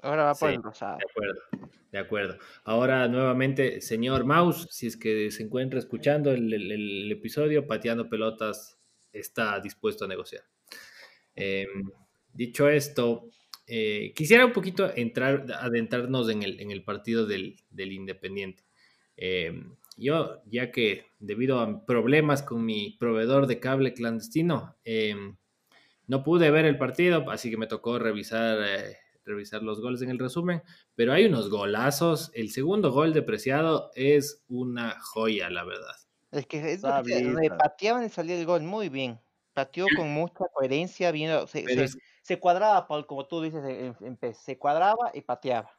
Ahora 0.03 0.24
va 0.24 0.34
por 0.34 0.49
Sí. 0.51 0.55
el 0.57 0.62
rosado. 0.62 0.99
De 0.99 1.05
acuerdo, 1.11 1.70
de 1.92 1.99
acuerdo. 1.99 2.38
Ahora 2.64 3.09
nuevamente, 3.09 3.80
señor 3.80 4.24
Maus, 4.24 4.68
si 4.70 4.86
es 4.86 4.97
que 4.97 5.30
se 5.30 5.42
encuentra 5.42 5.78
escuchando 5.78 6.30
el, 6.32 6.53
el- 6.53 6.72
el 6.72 7.12
episodio, 7.12 7.66
pateando 7.66 8.09
pelotas, 8.09 8.78
está 9.12 9.59
dispuesto 9.61 10.05
a 10.05 10.09
negociar. 10.09 10.44
Eh, 11.34 11.66
dicho 12.32 12.68
esto, 12.68 13.30
eh, 13.66 14.12
quisiera 14.14 14.44
un 14.47 14.53
poquito 14.53 14.90
entrar, 14.94 15.47
adentrarnos 15.59 16.28
en 16.30 16.42
el, 16.42 16.61
en 16.61 16.70
el 16.70 16.84
partido 16.84 17.26
del, 17.26 17.57
del 17.70 17.92
Independiente. 17.92 18.64
Eh, 19.16 19.62
yo, 19.97 20.42
ya 20.47 20.70
que 20.70 21.07
debido 21.18 21.61
a 21.61 21.86
problemas 21.86 22.42
con 22.42 22.64
mi 22.64 22.97
proveedor 23.01 23.47
de 23.47 23.59
cable 23.59 23.94
clandestino, 23.94 24.76
eh, 24.84 25.16
no 26.07 26.22
pude 26.22 26.51
ver 26.51 26.66
el 26.66 26.76
partido, 26.78 27.28
así 27.30 27.51
que 27.51 27.57
me 27.57 27.66
tocó 27.66 27.99
revisar, 27.99 28.59
eh, 28.62 28.97
revisar 29.27 29.62
los 29.62 29.81
goles 29.81 30.01
en 30.03 30.09
el 30.11 30.18
resumen, 30.18 30.62
pero 30.95 31.12
hay 31.12 31.27
unos 31.27 31.51
golazos. 31.51 32.31
El 32.33 32.51
segundo 32.51 32.93
gol 32.93 33.12
de 33.12 33.22
Preciado 33.22 33.91
es 33.95 34.45
una 34.49 34.99
joya, 35.01 35.51
la 35.51 35.64
verdad. 35.64 35.95
Es 36.31 36.47
que 36.47 36.72
es 36.72 36.81
pateaban 36.83 38.05
y 38.05 38.09
salía 38.09 38.39
el 38.39 38.47
gol 38.47 38.62
muy 38.62 38.89
bien. 38.89 39.20
Pateó 39.53 39.87
con 39.97 40.11
mucha 40.11 40.45
coherencia, 40.55 41.11
bien, 41.11 41.47
se, 41.49 41.64
se- 41.64 41.85
es- 41.85 41.99
se 42.22 42.39
cuadraba, 42.39 42.87
Paul, 42.89 43.07
como 43.07 43.27
tú 43.27 43.41
dices, 43.43 43.64
en- 43.64 43.95
en- 44.01 44.18
en- 44.20 44.35
se 44.35 44.59
cuadraba 44.59 45.11
y 45.14 45.20
pateaba. 45.22 45.70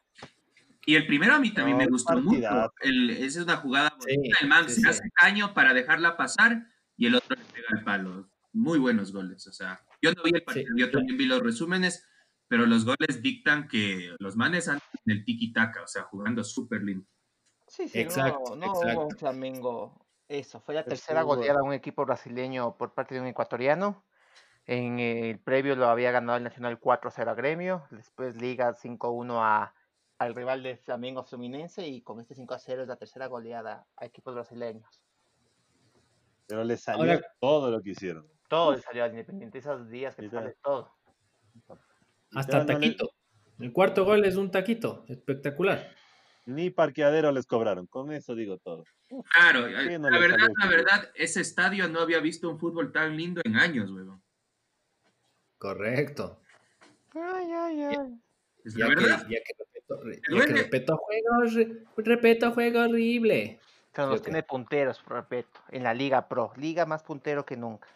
Y 0.86 0.95
el 0.95 1.06
primero 1.06 1.34
a 1.36 1.39
mí 1.39 1.54
también 1.54 1.78
No, 1.78 1.84
me 1.84 1.89
gustó 1.89 2.14
mucho. 2.18 2.41
partidazo. 2.41 2.74
El- 2.82 3.10
esa 3.12 3.39
es 3.39 3.45
una 3.45 3.58
jugada 3.58 3.93
Sí, 4.00 4.16
bonita. 4.16 4.38
el 4.41 4.48
man 4.48 4.70
sí, 4.70 4.76
se 4.76 4.82
sí. 4.82 4.88
hace 4.88 5.04
caño 5.14 5.54
para 5.54 5.74
dejarla 5.74 6.16
pasar 6.18 6.66
y 6.95 7.08
el 7.08 7.16
otro 7.16 7.36
le 7.36 7.43
pega 7.45 7.68
el 7.78 7.84
palo. 7.84 8.30
Muy 8.54 8.80
buenos 8.80 9.12
goles. 9.12 9.45
O 9.48 9.52
sea, 9.52 9.82
yo 10.02 10.12
no 10.14 10.24
vi 10.24 10.32
el 10.34 10.43
partido, 10.43 10.70
yo 10.78 10.89
también 10.89 11.18
vi 11.18 11.26
los 11.26 11.41
resúmenes, 11.41 12.08
pero 12.48 12.66
los 12.66 12.86
goles 12.86 13.22
dictan 13.22 13.68
que 13.68 14.16
los 14.20 14.36
manes 14.36 14.68
andan 14.68 14.82
en 15.06 15.18
el 15.18 15.26
tiki-taka, 15.26 15.84
o 15.84 15.88
sea, 15.88 16.04
jugando 16.04 16.43
súper 16.43 16.82
lindo. 16.84 17.06
Sí, 17.68 17.89
sí, 17.89 18.00
Exacto, 18.00 18.56
no, 18.56 18.66
no 18.66 18.74
exacto. 18.74 19.00
hubo 19.00 19.08
un 19.08 19.18
Flamengo. 19.18 20.06
Eso, 20.30 20.60
fue 20.60 20.76
la 20.76 20.84
tercera 20.84 21.22
fútbol. 21.22 21.38
goleada 21.38 21.60
a 21.60 21.64
un 21.64 21.74
equipo 21.74 22.06
brasileño 22.06 22.78
por 22.78 22.93
parte 22.93 23.16
de 23.16 23.22
un 23.22 23.28
ecuatoriano. 23.28 24.06
En 24.66 25.00
el 25.00 25.39
previo 25.39 25.76
lo 25.76 25.88
había 25.88 26.12
ganado 26.12 26.38
el 26.38 26.43
Nacional 26.43 26.80
4-0 26.80 27.30
a 27.30 27.34
Gremio, 27.34 27.88
después 27.91 28.36
Liga 28.36 28.74
5-1 28.76 29.39
a, 29.41 29.74
al 30.18 30.36
rival 30.36 30.64
de 30.64 30.76
Flamengo 30.76 31.24
Fluminense 31.24 31.88
y 31.88 32.02
con 32.02 32.20
este 32.20 32.36
5-0 32.36 32.82
es 32.82 32.88
la 32.88 32.98
tercera 32.98 33.28
goleada 33.28 33.86
a 33.95 34.06
equipos 34.06 34.34
brasileños. 34.34 35.02
Pero 36.48 36.64
le 36.66 36.76
salió 36.76 37.04
Ahora- 37.14 37.26
todo 37.39 37.72
lo 37.72 37.82
que 37.82 37.91
hicieron. 37.91 38.28
Todo 38.50 38.74
le 38.74 38.82
salió 38.82 39.04
al 39.06 39.12
Independiente, 39.12 39.58
esos 39.60 39.89
días 39.89 40.16
que 40.16 40.30
sale 40.30 40.56
todo. 40.62 40.93
Hasta 42.34 42.59
no 42.59 42.65
taquito. 42.65 43.11
El 43.59 43.71
cuarto 43.73 44.05
gol 44.05 44.23
es 44.25 44.36
un 44.36 44.51
taquito, 44.51 45.03
espectacular. 45.07 45.91
Ni 46.45 46.69
parqueadero 46.69 47.32
les 47.32 47.45
cobraron. 47.45 47.88
Con 47.88 48.11
eso 48.11 48.36
digo 48.36 48.57
todo. 48.57 48.84
Claro, 49.34 49.67
no 49.99 50.09
la 50.09 50.19
verdad, 50.19 50.47
la 50.59 50.67
verdad, 50.67 51.11
ese 51.15 51.41
estadio 51.41 51.89
no 51.89 51.99
había 51.99 52.19
visto 52.19 52.49
un 52.49 52.59
fútbol 52.59 52.91
tan 52.91 53.17
lindo 53.17 53.41
en 53.43 53.55
años, 53.57 53.91
huevón. 53.91 54.21
Correcto. 55.57 56.39
Ay, 57.13 57.51
ay, 57.51 57.84
ay. 57.84 58.21
Es 58.63 58.75
la 58.75 58.89
que, 58.89 58.95
verdad. 58.95 59.28
ya 59.30 59.38
que 59.39 59.53
Repeto, 59.57 60.03
ya 60.05 60.11
que 60.21 60.21
duele. 60.36 60.61
Repeto 60.63 60.97
juega, 60.97 61.30
horri- 61.38 61.86
Repeto 61.97 62.51
juega 62.51 62.84
horrible. 62.86 63.59
Que- 63.93 64.19
tiene 64.19 64.43
punteros, 64.43 65.03
respeto, 65.07 65.59
en 65.69 65.82
la 65.84 65.93
Liga 65.93 66.28
Pro, 66.28 66.53
Liga 66.55 66.86
más 66.86 67.01
puntero 67.01 67.43
que 67.45 67.57
nunca. 67.57 67.88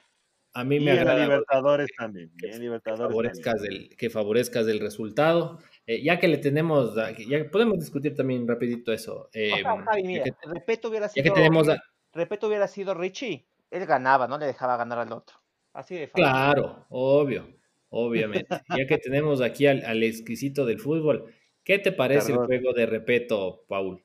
A 0.54 0.64
mí 0.66 0.78
Y 0.78 0.80
me 0.82 0.92
en 0.92 0.96
la 0.98 1.02
agrada 1.04 1.24
Libertadores 1.24 1.90
también. 1.98 2.32
y 2.34 2.38
que- 2.38 2.46
en 2.48 2.52
que 2.54 2.60
Libertadores 2.60 3.08
favorezcas, 3.08 3.54
también. 3.56 3.82
el, 3.84 3.96
que 3.98 4.10
favorezcas 4.10 4.68
el 4.68 4.80
resultado. 4.80 5.60
Eh, 5.88 6.04
ya 6.04 6.20
que 6.20 6.28
le 6.28 6.38
tenemos, 6.38 6.98
a- 6.98 7.12
ya 7.18 7.50
podemos 7.50 7.80
discutir 7.80 8.16
también 8.16 8.48
rapidito 8.48 8.92
eso. 8.92 9.30
eh, 9.34 9.52
O 9.54 9.58
sea, 9.58 9.84
Javi, 9.84 10.02
ya 10.04 10.08
mira, 10.08 10.24
que- 10.26 10.34
respeto 10.50 10.90
hubiera 10.90 11.08
ya 11.08 11.14
sido, 11.14 11.24
que 11.24 11.32
tenemos 11.32 11.70
a- 11.70 11.82
respeto 12.14 12.48
hubiera 12.48 12.68
sido 12.68 12.94
Richie, 12.94 13.48
él 13.70 13.86
ganaba, 13.86 14.28
no 14.28 14.38
le 14.38 14.46
dejaba 14.46 14.76
ganar 14.78 15.00
al 15.00 15.12
otro. 15.14 15.38
Así 15.74 15.96
de 15.96 16.08
fácil. 16.08 16.24
Claro, 16.26 16.86
obvio, 16.90 17.48
obviamente. 17.90 18.46
ya 18.84 18.86
que 18.88 18.98
tenemos 18.98 19.40
aquí 19.42 19.68
al, 19.68 19.86
al 19.86 20.04
exquisito 20.04 20.66
del 20.66 20.80
fútbol, 20.80 21.34
¿qué 21.64 21.80
te 21.80 21.94
parece 21.94 22.34
Perdón. 22.34 22.42
el 22.42 22.48
juego 22.60 22.74
de 22.74 22.86
Repeto, 22.88 23.64
Paul? 23.70 24.04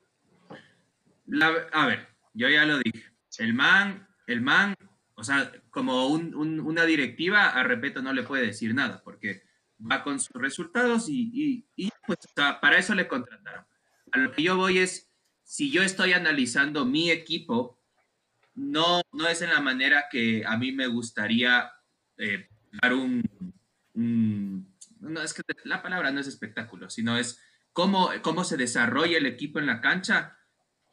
La- 1.25 1.67
a 1.73 1.87
ver, 1.87 2.07
yo 2.33 2.47
ya 2.49 2.63
lo 2.65 2.79
dije. 2.79 3.03
El 3.39 3.53
man, 3.53 4.07
el 4.27 4.41
man, 4.41 4.73
o 5.15 5.23
sea, 5.23 5.51
como 5.77 6.07
un- 6.07 6.33
un- 6.33 6.59
una 6.59 6.85
directiva, 6.85 7.49
a 7.51 7.61
Repeto 7.61 8.01
no 8.01 8.11
le 8.11 8.23
puede 8.23 8.47
decir 8.47 8.73
nada, 8.73 9.03
porque 9.03 9.43
va 9.79 10.03
con 10.03 10.19
sus 10.19 10.35
resultados 10.41 11.07
y, 11.07 11.29
y- 11.31 11.67
y, 11.75 11.89
pues, 12.07 12.17
o 12.25 12.29
sea, 12.35 12.59
para 12.59 12.79
eso 12.79 12.95
le 12.95 13.07
contrataron. 13.07 13.63
A 14.11 14.17
lo 14.17 14.31
que 14.31 14.41
yo 14.41 14.57
voy 14.57 14.79
es, 14.79 15.11
si 15.43 15.69
yo 15.69 15.83
estoy 15.83 16.13
analizando 16.13 16.83
mi 16.83 17.11
equipo, 17.11 17.79
no, 18.55 19.01
no 19.11 19.27
es 19.27 19.43
en 19.43 19.51
la 19.51 19.61
manera 19.61 20.05
que 20.09 20.43
a 20.47 20.57
mí 20.57 20.71
me 20.71 20.87
gustaría 20.87 21.71
eh, 22.17 22.49
dar 22.81 22.95
un, 22.95 23.21
un- 23.93 24.75
No, 24.99 25.21
es 25.21 25.35
que 25.35 25.43
la 25.63 25.83
palabra 25.83 26.09
no 26.09 26.19
es 26.19 26.25
espectáculo, 26.25 26.89
sino 26.89 27.15
es 27.19 27.39
cómo, 27.71 28.09
cómo 28.23 28.43
se 28.43 28.57
desarrolla 28.57 29.19
el 29.19 29.27
equipo 29.27 29.59
en 29.59 29.67
la 29.67 29.79
cancha. 29.79 30.35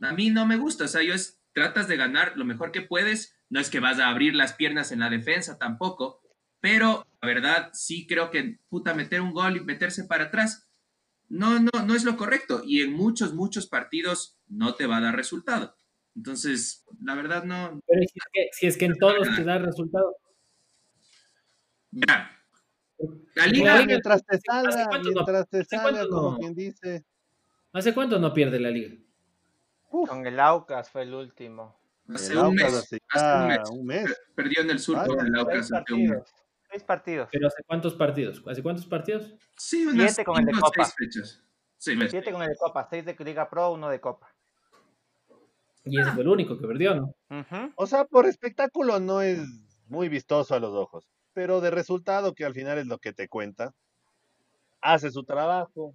A 0.00 0.12
mí 0.12 0.28
no 0.28 0.44
me 0.44 0.58
gusta, 0.58 0.84
o 0.84 0.88
sea, 0.88 1.02
yo 1.02 1.14
es, 1.14 1.40
tratas 1.54 1.88
de 1.88 1.96
ganar 1.96 2.34
lo 2.36 2.44
mejor 2.44 2.70
que 2.70 2.82
puedes, 2.82 3.33
no 3.50 3.60
es 3.60 3.70
que 3.70 3.80
vas 3.80 3.98
a 3.98 4.08
abrir 4.08 4.34
las 4.34 4.54
piernas 4.54 4.92
en 4.92 5.00
la 5.00 5.10
defensa 5.10 5.58
tampoco, 5.58 6.20
pero 6.60 7.06
la 7.22 7.28
verdad 7.28 7.70
sí 7.72 8.06
creo 8.06 8.30
que 8.30 8.58
puta 8.68 8.94
meter 8.94 9.20
un 9.20 9.32
gol 9.32 9.56
y 9.56 9.60
meterse 9.60 10.04
para 10.04 10.24
atrás 10.24 10.68
no 11.28 11.58
no 11.60 11.70
no 11.86 11.94
es 11.94 12.04
lo 12.04 12.16
correcto 12.16 12.62
y 12.64 12.82
en 12.82 12.92
muchos 12.92 13.34
muchos 13.34 13.66
partidos 13.66 14.38
no 14.48 14.74
te 14.74 14.86
va 14.86 14.98
a 14.98 15.00
dar 15.02 15.16
resultado. 15.16 15.76
Entonces, 16.16 16.84
la 17.02 17.14
verdad 17.14 17.44
no 17.44 17.80
Pero 17.86 18.00
si 18.02 18.14
es 18.18 18.24
que, 18.32 18.48
si 18.52 18.66
es 18.66 18.76
que 18.76 18.84
en 18.86 18.98
todos 18.98 19.28
te 19.36 19.42
da 19.44 19.58
resultado. 19.58 20.16
ya. 21.90 22.30
La 23.34 23.46
liga 23.46 23.72
liga- 23.74 23.86
mientras 23.86 24.24
te 24.24 24.36
¿hace 24.36 24.42
salga, 24.46 24.86
cuánto 24.88 25.08
no- 25.08 25.14
mientras 25.14 25.48
te 25.48 25.58
hace 25.58 25.68
salga, 25.76 25.90
cuánto 25.92 26.08
como 26.10 26.30
no? 26.32 26.36
quien 26.38 26.54
dice. 26.54 27.04
¿Hace 27.72 27.92
cuánto 27.94 28.18
no 28.20 28.32
pierde 28.32 28.60
la 28.60 28.70
liga? 28.70 28.94
Con 29.90 30.26
el 30.26 30.38
Aucas 30.40 30.90
fue 30.90 31.02
el 31.02 31.14
último. 31.14 31.76
Hace 32.12 32.36
un 32.36 32.54
mes, 32.54 32.74
hace 32.74 32.98
un 33.40 33.48
mes. 33.48 33.70
un 33.70 33.86
mes. 33.86 34.20
perdió 34.34 34.62
en 34.62 34.70
el 34.70 34.78
sur 34.78 34.96
Vaya. 34.96 35.08
con 35.08 35.18
el 35.20 35.26
Seis 35.26 35.38
Aucas 35.38 35.72
hace 35.72 35.94
un 35.94 36.02
mes. 36.02 36.10
partidos. 36.10 36.34
Seis 36.70 36.82
partidos. 36.82 37.28
¿Pero 37.30 37.46
hace 37.46 37.62
cuántos 37.66 37.94
partidos? 37.94 38.42
¿Hace 38.46 38.62
cuántos 38.62 38.86
partidos? 38.86 39.34
Sí, 39.56 39.86
unas 39.86 40.14
Siete 40.14 40.24
con 40.24 40.38
el 40.40 40.46
de 40.46 40.52
Copa. 40.52 40.84
seis 40.84 40.94
fechas. 40.98 41.42
Sí. 41.78 41.96
Siete 42.08 42.32
con 42.32 42.42
el 42.42 42.48
de 42.48 42.56
Copa, 42.56 42.86
seis 42.90 43.04
de 43.04 43.16
Liga 43.24 43.48
Pro, 43.48 43.72
uno 43.72 43.88
de 43.88 44.00
Copa. 44.00 44.34
Y 45.84 46.00
ese 46.00 46.10
fue 46.12 46.22
el 46.22 46.28
único 46.28 46.58
que 46.58 46.66
perdió, 46.66 46.94
¿no? 46.94 47.14
O 47.76 47.86
sea, 47.86 48.04
por 48.06 48.26
espectáculo 48.26 49.00
no 49.00 49.20
es 49.20 49.38
muy 49.86 50.08
vistoso 50.08 50.54
a 50.54 50.58
los 50.60 50.72
ojos, 50.72 51.06
pero 51.34 51.60
de 51.60 51.70
resultado, 51.70 52.34
que 52.34 52.44
al 52.46 52.54
final 52.54 52.78
es 52.78 52.86
lo 52.86 52.98
que 52.98 53.12
te 53.12 53.28
cuenta, 53.28 53.74
hace 54.80 55.10
su 55.10 55.24
trabajo, 55.24 55.94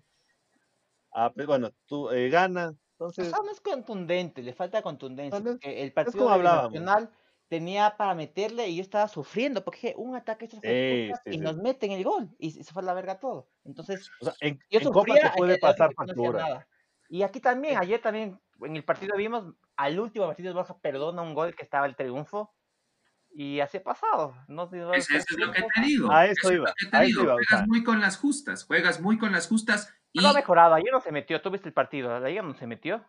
ah, 1.11 1.31
pues, 1.33 1.47
bueno, 1.47 1.71
tú 1.87 2.11
eh, 2.11 2.29
gana, 2.29 2.73
entonces, 2.99 3.31
no 3.31 3.51
es 3.51 3.61
contundente, 3.61 4.41
le 4.41 4.53
falta 4.53 4.81
contundencia. 4.81 5.39
No, 5.39 5.45
no, 5.45 5.51
porque 5.53 5.83
el 5.83 5.93
partido. 5.93 6.37
Nacional 6.37 7.11
tenía 7.47 7.95
para 7.97 8.13
meterle 8.13 8.67
y 8.69 8.75
yo 8.75 8.81
estaba 8.83 9.07
sufriendo 9.07 9.63
porque 9.63 9.77
dije, 9.87 9.95
un 9.97 10.15
ataque 10.15 10.47
Sí, 10.47 10.59
sí, 10.61 11.13
y 11.25 11.37
sí. 11.37 11.37
nos 11.39 11.57
meten 11.57 11.91
el 11.91 12.03
gol 12.03 12.29
y 12.37 12.51
se 12.51 12.63
fue 12.73 12.83
a 12.83 12.85
la 12.85 12.93
verga 12.93 13.19
todo. 13.19 13.49
Entonces, 13.65 14.09
o 14.21 14.25
sea, 14.25 14.33
en, 14.41 14.59
yo 14.69 14.79
en 14.79 14.85
Copa 14.85 15.05
sufría 15.07 15.21
te 15.21 15.27
en 15.27 15.33
puede 15.33 15.57
pasar 15.57 15.93
factura. 15.93 16.67
Y 17.09 17.23
aquí 17.23 17.39
también, 17.39 17.77
ayer 17.77 17.99
también, 18.01 18.39
en 18.61 18.75
el 18.75 18.83
partido 18.83 19.15
vimos, 19.17 19.45
al 19.77 19.99
último 19.99 20.27
partido 20.27 20.53
Borja 20.53 20.77
perdona 20.79 21.21
un 21.23 21.33
gol 21.33 21.55
que 21.55 21.63
estaba 21.63 21.87
el 21.87 21.95
triunfo 21.95 22.53
y 23.31 23.59
así 23.61 23.77
ha 23.77 23.83
pasado. 23.83 24.35
No, 24.47 24.69
no- 24.71 24.93
Eso, 24.93 25.15
eso 25.15 25.25
es 25.31 25.37
lo 25.39 25.51
que 25.51 25.63
te 25.63 25.81
digo. 25.81 26.11
A 26.11 26.25
eso 26.25 26.49
es 26.49 26.57
lo 26.57 26.63
iba, 26.63 26.73
que 26.77 26.85
te 26.87 26.97
a 26.97 27.03
eso 27.03 27.07
digo. 27.07 27.23
iba, 27.23 27.33
o 27.33 27.37
Juegas 27.37 27.49
sea. 27.59 27.67
muy 27.67 27.83
con 27.83 27.99
las 28.01 28.17
justas, 28.17 28.63
juegas 28.65 29.01
muy 29.01 29.17
con 29.17 29.31
las 29.31 29.47
justas 29.47 29.93
y 30.13 30.21
No 30.21 30.29
ha 30.29 30.33
mejorado, 30.33 30.73
ayer 30.73 30.91
no 30.91 31.01
se 31.01 31.11
metió, 31.11 31.41
tú 31.41 31.49
viste 31.51 31.67
el 31.67 31.73
partido, 31.73 32.13
ayer 32.15 32.43
no 32.43 32.53
se 32.53 32.67
metió. 32.67 33.03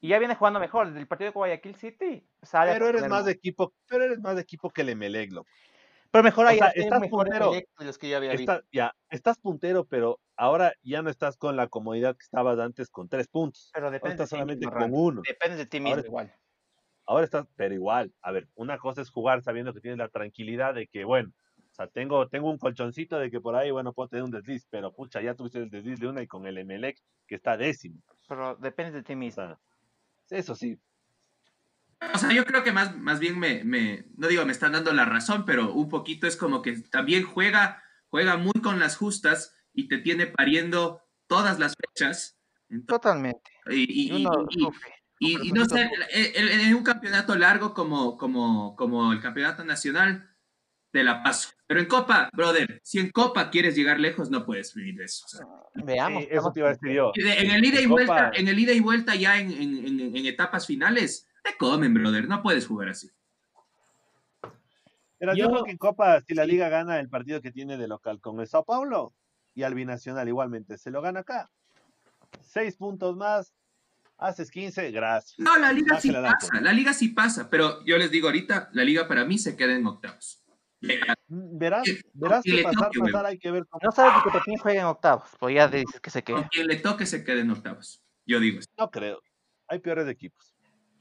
Y 0.00 0.08
ya 0.08 0.18
viene 0.18 0.36
jugando 0.36 0.60
mejor, 0.60 0.86
desde 0.86 1.00
el 1.00 1.08
partido 1.08 1.30
de 1.30 1.32
Guayaquil 1.34 1.74
City 1.74 2.24
sale 2.42 2.72
Pero 2.72 2.88
eres 2.88 3.08
más 3.08 3.24
de 3.24 3.32
equipo, 3.32 3.74
pero 3.88 4.04
eres 4.04 4.20
más 4.20 4.36
de 4.36 4.42
equipo 4.42 4.70
que 4.70 4.82
el 4.82 4.90
Emelec. 4.90 5.32
Pero 6.10 6.24
mejor 6.24 6.46
o 6.46 6.48
ayer 6.48 6.58
sea, 6.60 6.68
estoy 6.68 6.84
estás 6.84 7.00
mejor 7.00 7.24
puntero. 7.26 7.46
Emelec 7.48 7.68
de 7.78 7.84
los 7.84 7.98
que 7.98 8.08
yo 8.08 8.16
había 8.16 8.30
visto. 8.32 8.52
Está- 8.52 8.64
ya, 8.72 8.94
estás 9.10 9.38
puntero, 9.38 9.84
pero 9.84 10.20
ahora 10.36 10.72
ya 10.82 11.02
no 11.02 11.10
estás 11.10 11.36
con 11.36 11.56
la 11.56 11.66
comodidad 11.66 12.16
que 12.16 12.22
estabas 12.22 12.58
antes 12.60 12.88
con 12.90 13.08
tres 13.08 13.26
puntos. 13.28 13.70
Pero 13.74 13.86
Ahora 13.86 13.94
depende 13.96 14.10
de 14.10 14.14
estás 14.22 14.30
solamente 14.30 14.66
mismo, 14.66 14.80
con 14.80 14.90
uno. 14.94 15.22
Depende 15.26 15.56
de 15.56 15.66
ti 15.66 15.80
mismo 15.80 15.96
Ahora- 15.96 16.06
igual. 16.06 16.34
Ahora 17.04 17.24
estás, 17.24 17.46
pero 17.56 17.74
igual, 17.74 18.12
a 18.22 18.30
ver, 18.32 18.48
una 18.54 18.78
cosa 18.78 19.00
es 19.00 19.10
jugar 19.10 19.42
sabiendo 19.42 19.72
que 19.74 19.80
tienes 19.80 19.98
la 19.98 20.08
tranquilidad 20.10 20.74
de 20.74 20.86
que, 20.86 21.04
bueno, 21.04 21.32
sea, 21.78 21.86
tengo, 21.88 22.28
tengo 22.28 22.50
un 22.50 22.58
colchoncito 22.58 23.18
de 23.18 23.30
que 23.30 23.40
por 23.40 23.54
ahí, 23.56 23.70
bueno, 23.70 23.92
puedo 23.92 24.08
tener 24.08 24.24
un 24.24 24.30
desliz, 24.30 24.66
pero 24.70 24.92
pucha, 24.92 25.20
ya 25.22 25.34
tuviste 25.34 25.58
el 25.60 25.70
desliz 25.70 25.98
de 26.00 26.08
una 26.08 26.22
y 26.22 26.26
con 26.26 26.46
el 26.46 26.58
Emelec, 26.58 26.98
que 27.26 27.36
está 27.36 27.56
décimo. 27.56 28.02
Pero 28.28 28.56
depende 28.56 28.92
de 28.92 29.02
ti 29.02 29.14
O 29.14 29.16
mismo. 29.16 29.42
sea, 29.44 29.58
eso 30.38 30.54
sí, 30.54 30.78
O 32.14 32.18
sea, 32.18 32.32
yo 32.32 32.44
creo 32.44 32.62
que 32.62 32.70
más, 32.72 32.96
más 32.96 33.18
bien 33.18 33.38
me, 33.38 33.64
me- 33.64 34.04
no 34.16 34.28
digo 34.28 34.44
me 34.46 34.52
están 34.52 34.72
dando 34.72 34.92
la 34.92 35.04
razón, 35.04 35.44
pero 35.44 35.72
un 35.72 35.88
poquito 35.88 36.26
es 36.28 36.36
como 36.36 36.62
que 36.62 36.80
también 36.82 37.24
juega, 37.24 37.82
juega 38.08 38.36
muy 38.36 38.60
con 38.62 38.78
las 38.78 38.96
justas 38.96 39.54
y 39.72 39.88
te 39.88 39.98
tiene 39.98 40.26
pariendo 40.26 41.02
todas 41.26 41.58
las 41.58 41.74
fechas. 41.76 42.38
Entonces, 42.68 42.86
Totalmente. 42.86 43.50
y, 43.70 43.80
y- 43.82 44.12
Y 44.12 44.22
y- 44.22 44.26
uno 44.26 44.46
y- 44.48 44.60
sufre. 44.60 44.94
y- 45.18 45.32
sufre, 45.32 45.48
y 45.48 45.52
no 45.52 45.64
sé, 45.64 45.90
el- 46.12 46.48
en 46.60 46.74
un 46.76 46.84
campeonato 46.84 47.34
largo 47.34 47.74
como, 47.74 48.16
como, 48.16 48.76
como 48.76 49.12
el 49.12 49.20
campeonato 49.20 49.64
nacional, 49.64 50.30
te 50.92 51.02
la 51.02 51.22
paso. 51.24 51.50
Pero 51.68 51.80
en 51.80 51.86
Copa, 51.86 52.30
brother, 52.32 52.80
si 52.82 52.98
en 52.98 53.10
Copa 53.10 53.50
quieres 53.50 53.76
llegar 53.76 54.00
lejos, 54.00 54.30
no 54.30 54.44
puedes 54.44 54.74
vivir 54.74 54.96
de 54.96 55.04
eso. 55.04 55.24
o 55.26 55.28
sea. 55.28 55.46
Veamos. 55.84 56.22
sí, 56.24 56.28
eso 56.30 56.50
te 56.50 56.60
iba 56.60 56.68
a 56.70 56.72
decir 56.72 56.92
yo. 56.92 57.12
En 57.14 57.50
el 57.50 57.64
ida 57.64 57.80
y 57.80 57.84
En 57.84 57.90
vuelta, 57.90 58.14
Copa- 58.14 58.30
en 58.38 58.48
el 58.48 58.58
ida 58.58 58.72
y 58.72 58.80
vuelta 58.80 59.14
ya 59.14 59.38
en, 59.38 59.52
en- 59.52 59.86
en- 60.00 60.16
en 60.16 60.26
etapas 60.26 60.66
finales, 60.66 61.28
te 61.44 61.56
comen, 61.58 61.92
brother. 61.94 62.26
No 62.26 62.42
puedes 62.42 62.66
jugar 62.66 62.88
así. 62.88 63.10
Pero 65.18 65.34
yo, 65.34 65.44
Yo- 65.44 65.50
creo 65.50 65.64
que 65.64 65.70
en 65.72 65.78
Copa, 65.78 66.20
si 66.22 66.34
la. 66.34 66.46
Liga 66.46 66.68
gana 66.70 66.98
el 67.00 67.08
partido 67.10 67.42
que 67.42 67.50
tiene 67.52 67.76
de 67.76 67.86
local 67.86 68.20
con 68.20 68.40
el 68.40 68.46
Sao 68.48 68.64
Paulo 68.64 69.14
y 69.54 69.62
al 69.64 69.74
Binacional 69.74 70.26
igualmente, 70.28 70.78
se 70.78 70.90
lo 70.90 71.02
gana 71.02 71.20
acá. 71.20 71.50
Seis 72.40 72.76
puntos 72.76 73.16
más, 73.16 73.52
haces 74.16 74.50
15, 74.50 74.90
gracias. 74.90 75.38
No, 75.38 75.56
la 75.58 75.72
liga 75.72 76.00
sí 76.00 76.10
Dársela, 76.12 76.32
pasa, 76.40 76.60
la 76.60 76.72
liga 76.72 76.92
sí 76.94 77.08
pasa, 77.08 77.50
pero 77.50 77.84
yo 77.84 77.98
les 77.98 78.10
digo 78.10 78.28
ahorita, 78.28 78.70
la 78.72 78.84
liga 78.84 79.06
para 79.08 79.24
mí 79.24 79.36
se 79.38 79.56
queda 79.56 79.74
en 79.74 79.86
octavos. 79.86 80.42
Mm, 81.28 81.58
Verás, 81.58 81.84
verás 82.14 82.42
que 82.42 82.62
pasar, 82.62 82.84
toque, 82.84 83.00
pasar, 83.00 83.26
hay 83.26 83.38
que 83.38 83.50
ver 83.50 83.64
cómo. 83.68 83.80
No 83.84 83.92
sabes 83.92 84.14
que 84.22 84.30
Copetín 84.30 84.58
juega 84.58 84.80
en 84.80 84.86
octavos, 84.86 85.28
pues 85.38 85.54
ya 85.54 85.68
dices 85.68 86.00
que 86.00 86.10
se 86.10 86.22
Con 86.24 86.36
queda. 86.36 86.48
quien 86.50 86.66
le 86.66 86.76
toque 86.76 87.06
se 87.06 87.22
queda 87.24 87.40
en 87.40 87.50
octavos. 87.50 88.02
Yo 88.26 88.40
digo 88.40 88.58
eso. 88.60 88.68
No 88.78 88.90
creo. 88.90 89.20
Hay 89.68 89.78
peores 89.80 90.08
equipos. 90.08 90.54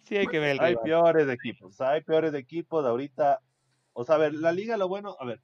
Sí, 0.03 0.15
hay 0.17 0.27
que 0.27 0.39
ver 0.39 0.51
el 0.51 0.59
Hay 0.59 0.71
rival. 0.71 0.83
peores 0.83 1.29
equipos. 1.29 1.79
Hay 1.81 2.01
peores 2.03 2.33
equipos 2.33 2.83
de 2.83 2.89
ahorita. 2.89 3.39
O 3.93 4.03
sea, 4.03 4.15
a 4.15 4.17
ver, 4.19 4.33
la 4.33 4.51
liga, 4.51 4.77
lo 4.77 4.87
bueno, 4.87 5.15
a 5.19 5.25
ver. 5.25 5.41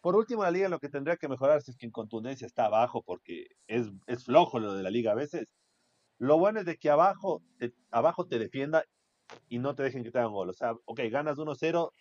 Por 0.00 0.16
último, 0.16 0.42
la 0.44 0.50
liga 0.50 0.68
lo 0.68 0.78
que 0.80 0.88
tendría 0.88 1.16
que 1.16 1.28
mejorar 1.28 1.62
si 1.62 1.70
es 1.72 1.76
que 1.76 1.86
en 1.86 1.92
contundencia 1.92 2.46
está 2.46 2.66
abajo, 2.66 3.02
porque 3.02 3.46
es, 3.66 3.88
es 4.06 4.24
flojo 4.24 4.58
lo 4.60 4.74
de 4.74 4.82
la 4.82 4.90
liga 4.90 5.12
a 5.12 5.16
veces. 5.16 5.54
Lo 6.18 6.38
bueno 6.38 6.60
es 6.60 6.66
de 6.66 6.76
que 6.76 6.90
abajo 6.90 7.42
te, 7.58 7.72
abajo 7.90 8.26
te 8.26 8.38
defienda 8.38 8.84
y 9.48 9.58
no 9.58 9.74
te 9.74 9.82
dejen 9.84 10.04
que 10.04 10.10
te 10.10 10.18
hagan 10.18 10.32
gol. 10.32 10.50
O 10.50 10.52
sea, 10.52 10.72
ok, 10.84 11.00
ganas 11.10 11.38
1-0, 11.38 11.92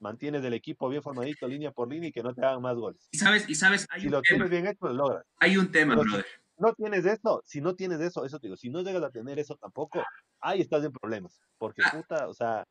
mantienes 0.00 0.44
el 0.44 0.54
equipo 0.54 0.88
bien 0.88 1.02
formadito, 1.02 1.46
línea 1.48 1.70
por 1.72 1.90
línea 1.90 2.08
y 2.08 2.12
que 2.12 2.22
no 2.22 2.34
te 2.34 2.44
hagan 2.44 2.62
más 2.62 2.76
goles. 2.76 3.08
Y 3.10 3.18
sabes, 3.18 3.48
y 3.48 3.54
sabes, 3.54 3.86
hay 3.90 4.02
Si 4.02 4.06
un 4.06 4.12
lo 4.12 4.22
tema, 4.22 4.44
tienes 4.46 4.50
bien 4.50 4.66
hecho, 4.66 4.86
lo 4.86 4.92
logras. 4.94 5.24
hay 5.38 5.56
un 5.56 5.70
tema, 5.72 5.94
Pero 5.94 6.04
si- 6.04 6.08
brother. 6.10 6.26
no 6.58 6.72
tienes 6.74 7.04
eso, 7.06 7.42
si 7.44 7.60
no 7.60 7.74
tienes 7.74 8.00
eso, 8.00 8.24
eso 8.24 8.38
te 8.38 8.46
digo, 8.48 8.56
si 8.56 8.70
no 8.70 8.82
llegas 8.82 9.02
a 9.02 9.10
tener 9.10 9.38
eso 9.38 9.56
tampoco, 9.56 10.02
ahí 10.40 10.60
estás 10.60 10.84
en 10.84 10.92
problemas. 10.92 11.40
Porque 11.58 11.82
Ah. 11.84 11.90
puta, 11.92 12.28
o 12.28 12.34
sea, 12.34 12.64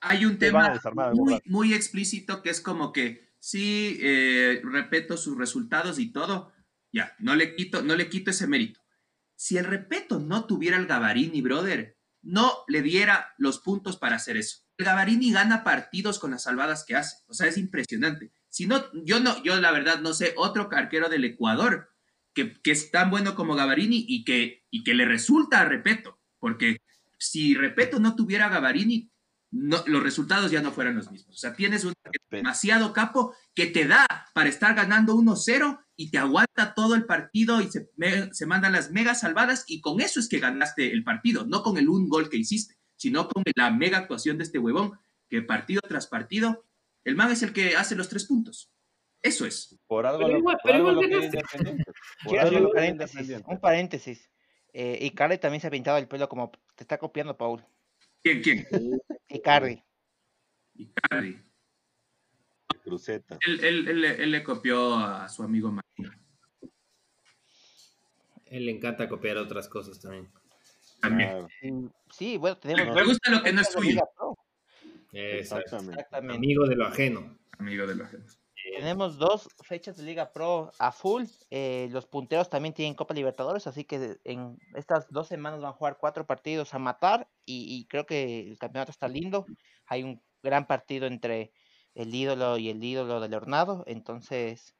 Hay 0.00 0.24
un 0.26 0.38
te 0.38 0.50
van 0.50 0.62
a 0.62 0.66
tema 0.66 0.74
desarmar 0.76 1.14
muy, 1.14 1.40
muy 1.46 1.72
explícito 1.74 2.42
que 2.42 2.50
es 2.50 2.60
como 2.60 2.92
que 2.92 3.28
sí, 3.38 3.98
eh, 4.02 4.60
respeto 4.64 5.16
sus 5.16 5.36
resultados 5.38 5.98
y 5.98 6.10
todo, 6.12 6.52
ya, 6.92 7.14
no 7.18 7.34
le 7.34 7.54
quito, 7.54 7.82
no 7.82 7.94
le 7.96 8.08
quito 8.08 8.30
ese 8.30 8.46
mérito. 8.46 8.80
Si 9.36 9.58
el 9.58 9.64
Repeto 9.64 10.20
no 10.20 10.46
tuviera 10.46 10.76
el 10.76 10.86
Gavarini, 10.86 11.42
brother, 11.42 11.98
no 12.22 12.52
le 12.68 12.82
diera 12.82 13.34
los 13.36 13.58
puntos 13.58 13.96
para 13.96 14.16
hacer 14.16 14.36
eso. 14.36 14.63
El 14.76 14.86
Gavarini 14.86 15.32
gana 15.32 15.62
partidos 15.64 16.18
con 16.18 16.32
las 16.32 16.42
salvadas 16.44 16.84
que 16.86 16.96
hace, 16.96 17.16
o 17.28 17.34
sea, 17.34 17.46
es 17.46 17.58
impresionante. 17.58 18.32
Si 18.48 18.66
no, 18.66 18.84
yo 19.04 19.20
no, 19.20 19.42
yo 19.44 19.60
la 19.60 19.70
verdad 19.70 20.00
no 20.00 20.14
sé 20.14 20.34
otro 20.36 20.68
arquero 20.72 21.08
del 21.08 21.24
Ecuador 21.24 21.90
que, 22.32 22.60
que 22.60 22.72
es 22.72 22.90
tan 22.90 23.10
bueno 23.10 23.34
como 23.36 23.54
Gavarini 23.54 24.04
y 24.08 24.24
que, 24.24 24.64
y 24.70 24.82
que 24.82 24.94
le 24.94 25.04
resulta 25.04 25.60
a 25.60 25.64
Repeto, 25.64 26.20
porque 26.40 26.78
si 27.18 27.54
Repeto 27.54 28.00
no 28.00 28.16
tuviera 28.16 28.46
a 28.46 28.50
Gavarini, 28.50 29.10
no, 29.52 29.84
los 29.86 30.02
resultados 30.02 30.50
ya 30.50 30.60
no 30.60 30.72
fueran 30.72 30.96
los 30.96 31.12
mismos. 31.12 31.36
O 31.36 31.38
sea, 31.38 31.54
tienes 31.54 31.84
un 31.84 31.92
demasiado 32.28 32.92
capo 32.92 33.36
que 33.54 33.66
te 33.66 33.86
da 33.86 34.04
para 34.34 34.48
estar 34.48 34.74
ganando 34.74 35.14
1-0 35.14 35.78
y 35.94 36.10
te 36.10 36.18
aguanta 36.18 36.74
todo 36.74 36.96
el 36.96 37.04
partido 37.06 37.60
y 37.60 37.70
se, 37.70 37.88
me- 37.96 38.34
se 38.34 38.46
mandan 38.46 38.72
las 38.72 38.90
mega 38.90 39.14
salvadas 39.14 39.64
y 39.68 39.80
con 39.80 40.00
eso 40.00 40.18
es 40.18 40.28
que 40.28 40.40
ganaste 40.40 40.90
el 40.92 41.04
partido, 41.04 41.46
no 41.46 41.62
con 41.62 41.76
el 41.78 41.88
un 41.88 42.08
gol 42.08 42.28
que 42.28 42.36
hiciste, 42.38 42.76
sino 42.96 43.28
con 43.28 43.42
la 43.56 43.70
mega 43.70 43.98
actuación 43.98 44.38
de 44.38 44.44
este 44.44 44.58
huevón 44.58 44.98
que 45.28 45.42
partido 45.42 45.80
tras 45.82 46.06
partido, 46.06 46.64
el 47.04 47.16
man 47.16 47.30
es 47.32 47.42
el 47.42 47.52
que 47.52 47.76
hace 47.76 47.96
los 47.96 48.08
tres 48.08 48.24
puntos. 48.26 48.70
Eso 49.22 49.46
es. 49.46 49.78
por 49.86 50.04
algo 50.06 50.18
Pero 50.20 50.32
lo, 50.32 50.38
igual- 50.38 50.56
por 50.62 50.70
pero 50.72 50.76
algo 50.88 50.92
lo. 50.92 51.02
Independiente. 51.02 51.84
Por 52.24 52.38
algo 52.38 52.58
lo 52.60 52.70
paréntesis, 52.72 53.14
Independiente. 53.14 53.50
un 53.50 53.60
paréntesis. 53.60 54.30
Eh, 54.72 54.98
y 55.00 55.10
Kale 55.10 55.38
también 55.38 55.60
se 55.60 55.66
ha 55.68 55.70
pintado 55.70 55.98
el 55.98 56.08
pelo 56.08 56.28
como 56.28 56.50
te 56.74 56.84
está 56.84 56.98
copiando 56.98 57.36
Paul. 57.36 57.64
¿Quién, 58.22 58.42
quién? 58.42 58.66
Icardi. 59.28 59.82
Icardi. 60.74 61.38
Cruceta. 62.82 63.38
Él, 63.46 63.64
él, 63.64 63.88
él, 63.88 64.04
él 64.04 64.30
le 64.30 64.42
copió 64.44 64.94
a 64.96 65.28
su 65.28 65.42
amigo 65.42 65.70
Martín. 65.70 66.10
Él 68.46 68.66
le 68.66 68.72
encanta 68.72 69.08
copiar 69.08 69.36
otras 69.38 69.68
cosas 69.68 69.98
también. 70.00 70.30
También. 71.08 71.92
Sí, 72.10 72.36
bueno, 72.36 72.56
tenemos 72.58 72.94
le 72.94 73.04
gusta 73.04 73.30
lo 73.30 73.42
que 73.42 73.52
no 73.52 73.60
es 73.60 73.68
suyo, 73.68 74.02
exactamente. 75.12 76.00
Exactamente. 76.00 76.36
Amigo 76.36 76.66
de 76.66 76.76
lo 76.76 76.86
ajeno. 76.86 77.38
amigo 77.58 77.86
de 77.86 77.96
la 77.96 78.06
gente. 78.06 78.32
Tenemos 78.76 79.18
dos 79.18 79.48
fechas 79.62 79.96
de 79.98 80.04
Liga 80.04 80.32
Pro 80.32 80.70
a 80.78 80.90
full. 80.90 81.24
eh, 81.50 81.88
los 81.90 82.06
punteros 82.06 82.48
también 82.48 82.72
tienen 82.72 82.94
Copa 82.94 83.12
Libertadores, 83.12 83.66
así 83.66 83.84
que 83.84 84.16
en 84.24 84.58
estas 84.74 85.06
dos 85.10 85.28
semanas 85.28 85.60
van 85.60 85.70
a 85.70 85.74
jugar 85.74 85.98
cuatro 86.00 86.26
partidos 86.26 86.72
a 86.72 86.78
matar 86.78 87.28
y, 87.44 87.66
y 87.76 87.86
creo 87.86 88.06
que 88.06 88.48
el 88.48 88.58
campeonato 88.58 88.90
está 88.90 89.06
lindo. 89.06 89.44
Hay 89.86 90.02
un 90.02 90.22
gran 90.42 90.66
partido 90.66 91.06
entre 91.06 91.52
el 91.94 92.14
ídolo 92.14 92.56
y 92.56 92.70
el 92.70 92.82
ídolo 92.82 93.20
del 93.20 93.34
Hornado, 93.34 93.84
entonces 93.86 94.74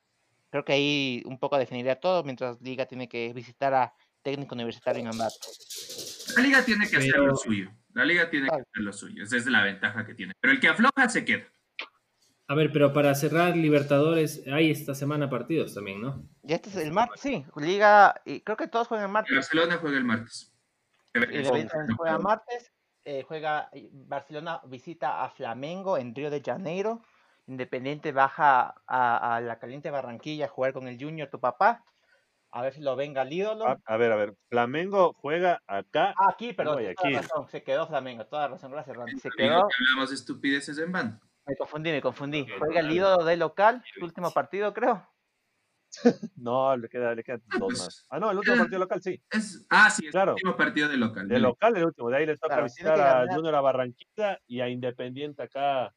creo 0.51 0.65
que 0.65 0.73
ahí 0.73 1.23
un 1.27 1.39
poco 1.39 1.59
definiría 1.59 2.01
todo, 2.01 2.25
mientras 2.25 2.61
Liga 2.61 2.87
tiene 2.87 3.09
que 3.09 3.33
visitar 3.33 3.75
a 3.75 3.95
Técnico 4.23 4.55
Universitario 4.55 5.03
en 5.03 5.09
Ambato. 5.09 5.37
La 6.37 6.43
liga 6.43 6.65
tiene 6.65 6.89
que 6.89 6.97
hacer 6.97 7.19
lo 7.19 7.37
suyo. 7.37 7.71
La 7.93 8.05
liga 8.05 8.29
tiene 8.29 8.49
que 8.49 8.55
hacer 8.55 8.83
lo 8.83 8.93
suyo. 8.93 9.23
Esa 9.23 9.37
es 9.37 9.47
la 9.47 9.63
ventaja 9.63 10.05
que 10.05 10.15
tiene. 10.15 10.33
Pero 10.41 10.53
el 10.53 10.61
que 10.61 10.69
afloja 10.69 11.09
se 11.09 11.25
queda. 11.25 11.45
A 12.47 12.55
ver, 12.55 12.71
pero 12.73 12.93
para 12.93 13.15
cerrar 13.15 13.57
Libertadores, 13.57 14.43
hay 14.47 14.71
esta 14.71 14.95
semana 14.95 15.31
partidos 15.31 15.75
también, 15.75 16.03
¿no? 16.03 16.29
Ya 16.43 16.57
este 16.57 16.69
es 16.69 16.77
el 16.77 16.93
martes, 16.93 17.21
sí, 17.21 17.47
Liga, 17.57 18.21
y 18.27 18.41
creo 18.41 18.59
que 18.59 18.69
todos 18.69 18.87
juegan 18.89 19.05
el 19.05 19.09
El 19.09 19.13
martes. 19.13 19.35
Barcelona 19.35 19.79
juega 19.81 19.97
el 19.97 20.05
martes. 20.05 20.53
Y 21.15 21.43
también 21.43 21.69
juega 21.97 22.19
martes, 22.19 22.73
eh, 23.05 23.25
juega 23.27 23.71
Barcelona 23.93 24.61
visita 24.67 25.25
a 25.25 25.31
Flamengo 25.31 25.97
en 25.97 26.15
Río 26.15 26.31
de 26.31 26.43
Janeiro. 26.43 27.03
Independiente 27.47 28.13
baja 28.13 28.75
a, 28.87 29.37
a 29.37 29.41
la 29.41 29.59
caliente 29.59 29.91
Barranquilla 29.91 30.47
a 30.47 30.49
jugar 30.49 30.73
con 30.75 30.87
el 30.89 30.99
Junior, 31.03 31.31
tu 31.31 31.41
papá. 31.41 31.85
A 32.57 32.63
ver 32.63 32.73
si 32.73 32.81
lo 32.83 32.95
venga 32.95 33.23
el 33.23 33.33
ídolo. 33.33 33.67
Ah, 33.67 33.77
a 33.85 33.97
ver, 33.97 34.13
a 34.13 34.17
ver. 34.17 34.37
Flamengo 34.49 35.13
juega 35.15 35.61
acá. 35.67 36.15
Ah, 36.17 36.29
aquí, 36.31 36.53
perdón, 36.53 36.75
Guayaquil. 36.75 37.11
toda 37.15 37.23
razón, 37.23 37.49
se 37.49 37.65
quedó 37.65 37.89
Flamengo, 37.89 38.25
toda 38.27 38.47
razón, 38.47 38.71
gracias 38.71 38.97
Randy. 38.97 39.19
Se 39.19 39.29
quedó, 39.31 39.67
que 39.67 39.75
hablamos 39.91 40.11
de 40.11 40.15
estupideces 40.15 40.79
en 40.79 40.93
banda. 40.93 41.21
me 41.47 41.57
confundí, 41.57 41.91
me 41.91 42.01
confundí. 42.01 42.47
Juega 42.61 42.79
el 42.79 42.93
ídolo 42.93 43.25
del 43.25 43.41
local, 43.41 43.83
su 43.99 44.05
último 44.05 44.31
partido 44.31 44.73
creo. 44.73 45.05
No, 46.37 46.77
le 46.77 46.89
queda, 46.89 47.13
le 47.17 47.25
quedan 47.25 47.43
Ah, 47.51 47.57
dos 47.59 47.73
más. 47.77 48.07
Ah, 48.09 48.21
no, 48.21 48.31
el 48.31 48.39
último 48.39 48.57
partido 48.57 48.79
local, 48.79 49.03
sí. 49.03 49.21
Es, 49.33 49.67
ah, 49.71 49.91
sí, 49.91 50.07
es 50.07 50.13
Claro. 50.13 50.31
el 50.33 50.35
último 50.37 50.57
partido 50.57 50.89
de 50.89 50.97
local. 50.97 51.27
De 51.27 51.41
local, 51.41 51.77
el 51.77 51.85
último. 51.87 52.09
De 52.11 52.17
ahí 52.19 52.27
le 52.27 52.35
toca 52.37 52.49
Claro, 52.55 52.65
visitar 52.65 53.01
a. 53.01 53.35
Junior 53.35 53.55
a 53.57 53.61
Barranquilla 53.63 54.39
y 54.47 54.61
a 54.61 54.69
Independiente 54.69 55.43
acá 55.43 55.93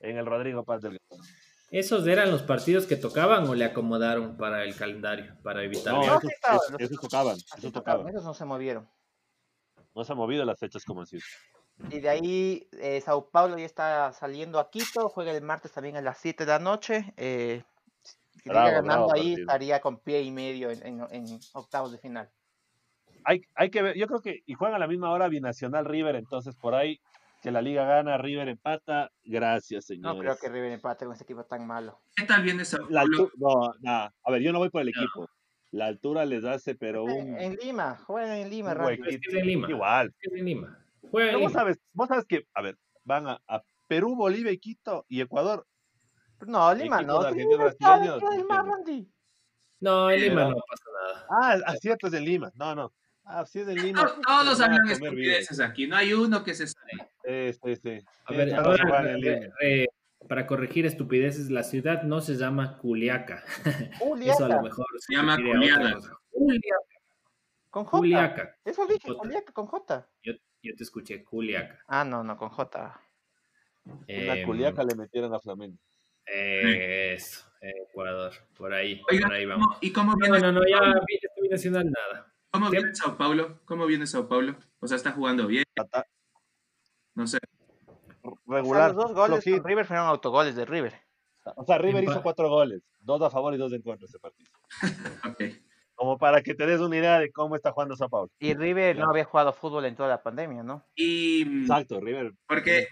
en 0.00 0.16
el 0.16 0.24
Rodrigo 0.24 0.64
Paz 0.64 0.80
del 0.82 0.98
¿Esos 1.78 2.06
eran 2.06 2.30
los 2.30 2.40
partidos 2.42 2.86
que 2.86 2.96
tocaban 2.96 3.46
o 3.48 3.54
le 3.54 3.66
acomodaron 3.66 4.38
para 4.38 4.64
el 4.64 4.74
calendario, 4.74 5.36
para 5.42 5.62
evitar 5.62 5.92
No, 5.92 6.00
viajes? 6.00 6.30
esos, 6.42 6.80
esos- 6.80 7.00
tocaban, 7.02 7.36
esos 7.58 7.70
tocaban. 7.70 8.08
esos 8.08 8.24
no 8.24 8.32
se 8.32 8.46
movieron. 8.46 8.88
No 9.94 10.02
se 10.02 10.12
han 10.12 10.16
movido 10.16 10.42
las 10.46 10.58
fechas 10.58 10.84
como 10.86 11.02
así. 11.02 11.18
Y 11.90 12.00
de 12.00 12.08
ahí 12.08 12.66
eh, 12.80 13.02
Sao 13.02 13.28
Paulo 13.28 13.58
ya 13.58 13.66
está 13.66 14.10
saliendo 14.14 14.58
a 14.58 14.70
Quito, 14.70 15.10
juega 15.10 15.32
el 15.32 15.42
martes 15.42 15.70
también 15.72 15.98
a 15.98 16.00
las 16.00 16.16
7 16.16 16.46
de 16.46 16.52
la 16.52 16.58
noche. 16.58 17.12
Eh, 17.18 17.62
si 18.42 18.48
Bravo, 18.48 18.68
llega 18.68 18.80
ganando 18.80 19.06
bravo 19.08 19.12
ahí, 19.12 19.32
partido. 19.32 19.40
estaría 19.40 19.80
con 19.82 19.98
pie 19.98 20.22
y 20.22 20.30
medio 20.30 20.70
en, 20.70 20.86
en- 20.86 21.06
en 21.10 21.40
octavos 21.52 21.92
de 21.92 21.98
final. 21.98 22.30
Hay, 23.24 23.42
hay 23.54 23.68
que 23.70 23.82
ver, 23.82 23.98
yo 23.98 24.06
creo 24.06 24.20
que, 24.22 24.40
y 24.46 24.54
juegan 24.54 24.76
a 24.76 24.78
la 24.78 24.86
misma 24.86 25.10
hora 25.10 25.28
Binacional 25.28 25.84
River, 25.84 26.16
entonces 26.16 26.54
por 26.56 26.74
ahí 26.74 26.98
que 27.42 27.50
la 27.50 27.62
liga 27.62 27.84
gana, 27.84 28.18
River 28.18 28.48
empata, 28.48 29.10
gracias 29.24 29.86
señores. 29.86 30.16
No 30.16 30.20
creo 30.20 30.36
que 30.38 30.48
River 30.48 30.72
empate 30.72 31.04
con 31.04 31.12
este 31.12 31.24
equipo 31.24 31.44
tan 31.44 31.66
malo. 31.66 32.00
¿Qué 32.16 32.24
tal 32.24 32.42
viene 32.42 32.64
Sao 32.64 32.88
Paulo? 32.88 33.30
no, 33.36 33.74
nada, 33.80 34.12
a 34.24 34.30
ver, 34.30 34.42
yo 34.42 34.52
no 34.52 34.58
voy 34.58 34.70
por 34.70 34.82
el 34.82 34.90
No. 34.94 35.02
equipo. 35.02 35.28
La 35.72 35.86
altura 35.86 36.24
les 36.24 36.44
hace, 36.44 36.74
pero 36.74 37.04
un, 37.04 37.10
En, 37.12 37.40
en 37.40 37.56
Lima, 37.56 37.98
juegan 38.06 38.36
en 38.38 38.50
Lima, 38.50 38.72
Randy. 38.72 39.20
en 39.32 39.46
Lima. 39.46 39.68
Igual. 39.68 40.14
Es 40.20 40.32
en 40.32 40.44
Lima. 40.44 40.78
Juega 41.10 41.26
en 41.28 41.34
Pero 41.34 41.38
vos 41.40 41.50
Lima. 41.50 41.60
sabes, 41.60 41.78
vos 41.92 42.08
sabes 42.08 42.24
que, 42.24 42.46
a 42.54 42.62
ver, 42.62 42.78
van 43.04 43.26
a, 43.28 43.40
a 43.48 43.62
Perú, 43.86 44.16
Bolivia 44.16 44.52
y 44.52 44.58
Quito 44.58 45.04
y 45.08 45.20
Ecuador. 45.20 45.66
No, 46.46 46.72
Lima 46.74 47.02
no. 47.02 47.30
Lima. 47.30 49.04
No, 49.80 50.10
en 50.10 50.20
Lima 50.20 50.44
no 50.48 50.56
pasa 50.56 50.84
nada. 51.02 51.26
Ah, 51.30 51.58
ah, 51.66 51.76
cierto, 51.76 52.06
es 52.06 52.14
en 52.14 52.24
Lima. 52.24 52.50
No, 52.54 52.74
no. 52.74 52.92
Ah, 53.24 53.44
sí 53.44 53.60
es 53.60 53.68
en 53.68 53.76
Lima. 53.82 54.06
To- 54.06 54.20
Todos 54.20 54.60
a 54.60 54.64
hablan 54.66 54.88
estupideces 54.88 55.60
aquí. 55.60 55.86
No 55.86 55.96
hay 55.96 56.12
uno 56.14 56.42
que 56.44 56.54
se 56.54 56.66
sale. 56.66 57.10
Sí, 57.26 57.52
sí, 57.52 57.76
sí. 57.76 58.04
A 58.26 58.32
ver, 58.32 58.54
ahora, 58.54 59.02
re- 59.02 59.50
re- 59.60 59.88
para 60.28 60.46
corregir 60.46 60.86
estupideces, 60.86 61.50
la 61.50 61.62
ciudad 61.62 62.02
no 62.02 62.20
se 62.20 62.34
llama 62.36 62.78
Culiaca. 62.78 63.44
Eso 64.20 64.44
a 64.44 64.48
lo 64.48 64.62
mejor 64.62 64.86
Se 65.00 65.14
llama 65.14 65.36
refiere 65.36 65.56
a 65.56 65.60
otra 65.60 65.76
Culiada. 65.76 65.94
cosa. 65.94 66.18
Juliaca. 66.30 67.00
con 67.70 67.84
J. 67.84 67.98
Juliaca. 67.98 68.56
Eso 68.64 68.86
dije, 68.86 69.08
Jota. 69.08 69.18
Juliaca 69.20 69.52
con 69.52 69.66
J. 69.66 70.08
Yo, 70.22 70.32
yo 70.62 70.74
te 70.76 70.82
escuché 70.82 71.24
Culiaca. 71.24 71.82
Ah, 71.88 72.04
no, 72.04 72.22
no, 72.24 72.36
con 72.36 72.48
J. 72.50 73.00
Una 73.84 74.04
Em, 74.08 74.46
culiaca 74.46 74.82
le 74.82 74.94
metieron 74.96 75.32
a 75.34 75.38
Flamengo. 75.40 75.78
Eso, 76.24 77.44
Ecuador, 77.60 78.32
por 78.56 78.72
ahí, 78.74 79.00
Oiga, 79.10 79.26
por 79.28 79.36
ahí 79.36 79.46
vamos. 79.46 79.66
¿cómo- 79.66 79.78
¿y 79.80 79.92
cómo 79.92 80.12
No, 80.12 80.18
viene, 80.18 80.40
no, 80.40 80.52
no, 80.52 80.60
ya 80.68 80.80
vi- 81.06 81.14
este 81.22 81.40
binacional 81.40 81.84
nada. 81.90 82.32
cómo 82.50 82.68
viene 82.70 82.94
Sao 82.94 83.16
Paulo? 83.16 83.60
¿Cómo 83.64 83.86
viene 83.86 84.06
Sao 84.08 84.28
Paulo? 84.28 84.56
O 84.80 84.86
sea, 84.88 84.96
está 84.96 85.12
jugando 85.12 85.46
bien. 85.46 85.64
Ata- 85.78 86.04
No 87.16 87.26
sé. 87.26 87.38
O 88.22 88.30
sea, 88.30 88.56
Regular. 88.56 88.94
los 88.94 89.04
dos 89.08 89.14
goles 89.14 89.44
con 89.44 89.64
River 89.64 89.86
fueron 89.86 90.06
autogoles 90.06 90.54
de 90.54 90.64
River. 90.64 90.94
O 91.56 91.64
sea, 91.64 91.78
River 91.78 92.04
hizo 92.04 92.22
cuatro 92.22 92.48
goles. 92.48 92.82
Dos 93.00 93.22
a 93.22 93.30
favor 93.30 93.54
y 93.54 93.56
dos 93.56 93.72
en 93.72 93.82
contra 93.82 94.06
ese 94.06 94.18
partido. 94.18 94.50
Ok. 95.30 95.42
Como 95.98 96.18
para 96.18 96.42
que 96.42 96.54
te 96.54 96.66
des 96.66 96.78
una 96.80 96.94
idea 96.98 97.18
de 97.18 97.32
cómo 97.32 97.56
está 97.56 97.72
jugando 97.72 97.96
Sao 97.96 98.10
Paulo. 98.10 98.30
Y 98.38 98.52
River 98.52 98.96
no 98.96 98.98
Claro. 99.00 99.10
había 99.12 99.24
jugado 99.24 99.52
fútbol 99.54 99.86
en 99.86 99.96
toda 99.96 100.10
la 100.10 100.22
pandemia, 100.22 100.62
¿no? 100.62 100.84
Y 100.94 101.60
Exacto, 101.62 102.00
River. 102.00 102.34
porque. 102.46 102.86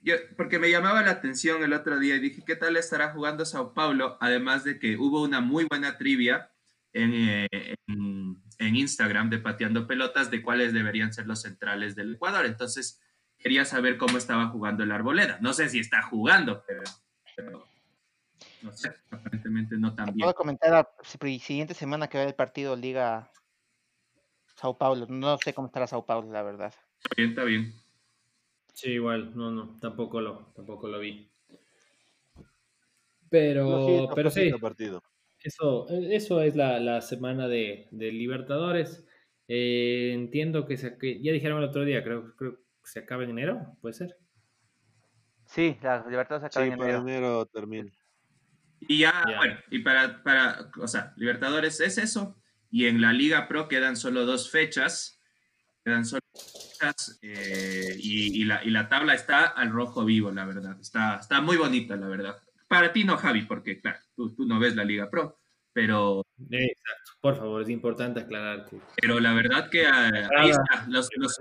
Yo, 0.00 0.14
porque 0.36 0.60
me 0.60 0.70
llamaba 0.70 1.02
la 1.02 1.10
atención 1.10 1.64
el 1.64 1.72
otro 1.72 1.98
día 1.98 2.14
y 2.14 2.20
dije, 2.20 2.44
¿qué 2.46 2.54
tal 2.54 2.76
estará 2.76 3.10
jugando 3.12 3.44
Sao 3.44 3.74
Paulo? 3.74 4.16
Además 4.20 4.62
de 4.62 4.78
que 4.78 4.96
hubo 4.96 5.20
una 5.22 5.40
muy 5.40 5.64
buena 5.68 5.98
trivia 5.98 6.52
en, 6.92 7.12
eh, 7.14 7.48
en, 7.88 8.40
en 8.58 8.76
Instagram 8.76 9.30
de 9.30 9.38
Pateando 9.38 9.88
Pelotas 9.88 10.30
de 10.30 10.40
cuáles 10.40 10.72
deberían 10.72 11.12
ser 11.12 11.26
los 11.26 11.40
centrales 11.42 11.96
del 11.96 12.14
Ecuador. 12.14 12.46
Entonces, 12.46 13.00
quería 13.44 13.66
saber 13.66 13.98
cómo 13.98 14.16
estaba 14.16 14.48
jugando 14.48 14.82
el 14.84 14.90
Arboleda. 14.90 15.38
No 15.42 15.52
sé 15.52 15.68
si 15.68 15.78
está 15.78 16.02
jugando, 16.02 16.64
pero, 16.66 16.80
pero 17.36 17.68
no 18.62 18.72
sé, 18.72 18.90
aparentemente 19.10 19.76
no 19.76 19.94
tan 19.94 20.06
bien. 20.06 20.20
Puedo 20.20 20.34
comentar 20.34 20.70
la 20.70 20.88
si- 21.02 21.38
siguiente 21.38 21.74
semana 21.74 22.08
que 22.08 22.16
va 22.16 22.24
el 22.24 22.34
partido 22.34 22.74
Liga 22.74 23.30
Sao 24.56 24.78
Paulo. 24.78 25.04
No 25.10 25.36
sé 25.36 25.52
cómo 25.52 25.66
estará 25.66 25.86
Sao 25.86 26.06
Paulo, 26.06 26.32
la 26.32 26.42
verdad. 26.42 26.72
Está 27.02 27.14
bien, 27.18 27.28
está 27.28 27.44
bien. 27.44 27.74
Sí, 28.72 28.92
igual, 28.92 29.36
no, 29.36 29.50
no, 29.50 29.78
tampoco 29.78 30.22
lo, 30.22 30.46
tampoco 30.56 30.88
lo 30.88 30.98
vi. 30.98 31.30
Pero, 33.28 33.66
Flojito, 33.66 34.14
pero 34.14 34.30
sí, 34.30 34.50
partido. 34.58 35.02
eso, 35.42 35.86
eso 35.90 36.40
es 36.40 36.56
la, 36.56 36.80
la 36.80 37.02
semana 37.02 37.46
de, 37.46 37.88
de 37.90 38.10
Libertadores. 38.10 39.06
Eh, 39.48 40.12
entiendo 40.14 40.66
que, 40.66 40.78
se, 40.78 40.96
que 40.96 41.20
ya 41.22 41.30
dijeron 41.32 41.58
el 41.58 41.68
otro 41.68 41.84
día, 41.84 42.02
creo, 42.02 42.34
creo 42.36 42.56
que 42.56 42.63
se 42.84 43.00
acaba 43.00 43.24
en 43.24 43.30
enero, 43.30 43.76
puede 43.80 43.94
ser. 43.94 44.16
Sí, 45.46 45.76
la 45.82 46.04
Libertad 46.08 46.40
se 46.40 46.46
acaba 46.46 46.64
Sí, 46.66 46.72
en 46.72 46.78
para 46.78 46.90
enero. 46.90 47.08
enero 47.08 47.46
termina. 47.46 47.90
Y 48.80 48.98
ya, 49.00 49.24
Ya. 49.28 49.36
bueno, 49.36 49.58
y 49.70 49.78
para, 49.80 50.22
para, 50.22 50.70
o 50.80 50.88
sea, 50.88 51.12
Libertadores 51.16 51.80
es 51.80 51.98
eso. 51.98 52.36
Y 52.70 52.86
en 52.86 53.00
la 53.00 53.12
Liga 53.12 53.46
Pro 53.48 53.68
quedan 53.68 53.96
solo 53.96 54.26
dos 54.26 54.50
fechas. 54.50 55.20
Quedan 55.84 56.04
solo 56.04 56.20
dos 56.32 56.76
fechas. 56.78 57.18
eh, 57.22 57.94
y, 57.98 58.40
y 58.42 58.44
la, 58.44 58.62
y 58.64 58.70
la 58.70 58.88
tabla 58.88 59.14
está 59.14 59.44
al 59.46 59.70
rojo 59.70 60.04
vivo, 60.04 60.30
la 60.30 60.44
verdad. 60.44 60.78
Está, 60.80 61.16
está 61.20 61.40
muy 61.40 61.56
bonita, 61.56 61.96
la 61.96 62.08
verdad. 62.08 62.36
Para 62.68 62.92
ti 62.92 63.04
no, 63.04 63.16
Javi, 63.16 63.42
porque, 63.42 63.80
claro, 63.80 63.98
tú, 64.16 64.34
tú 64.34 64.44
no 64.46 64.58
ves 64.58 64.74
la 64.74 64.84
Liga 64.84 65.08
Pro. 65.08 65.38
Pero, 65.72 66.22
Exacto, 66.50 67.12
por 67.20 67.36
favor, 67.36 67.62
es 67.62 67.68
importante 67.68 68.20
aclarar 68.20 68.64
que 68.68 68.78
pero 69.00 69.18
la 69.18 69.32
verdad 69.34 69.68
que 69.70 69.86
ah, 69.86 70.08
ahí 70.38 70.50
está. 70.50 70.86
Los, 70.88 71.08
los- 71.16 71.36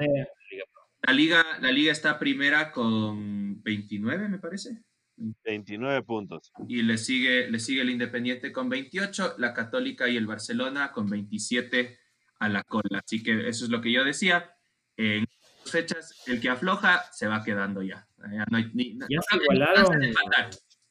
la, 1.06 1.14
liga, 1.14 1.46
la 1.62 1.72
Liga 1.72 1.92
está 1.92 2.18
primera 2.20 2.72
con 2.72 3.62
29, 3.64 4.30
me 4.30 4.40
parece. 4.40 4.84
29 5.16 6.02
puntos. 6.04 6.52
y 6.68 6.82
le 6.82 6.98
sigue, 6.98 7.50
le 7.50 7.60
sigue 7.60 7.82
el 7.82 7.90
Independiente 7.92 8.52
con 8.52 8.68
28, 8.70 9.36
la 9.38 9.54
Católica 9.54 10.10
y 10.10 10.18
el 10.18 10.26
Barcelona 10.26 10.92
con 10.92 11.08
27 11.08 12.00
a 12.40 12.50
la 12.50 12.64
cola. 12.64 13.02
Así 13.06 13.22
que 13.22 13.48
eso 13.48 13.66
es 13.66 13.72
lo 13.72 13.80
que 13.82 13.92
yo 13.92 14.04
decía. 14.04 14.50
En 14.98 15.24
estas 15.64 15.72
fechas, 15.72 16.24
el 16.28 16.42
que 16.42 16.50
afloja 16.50 17.04
se 17.12 17.28
va 17.28 17.44
quedando 17.44 17.82
ya. 17.84 18.08
Ya, 18.32 18.46
no 18.50 18.58
hay 18.58 18.70
ni- 18.74 18.98
Ya 19.10 19.20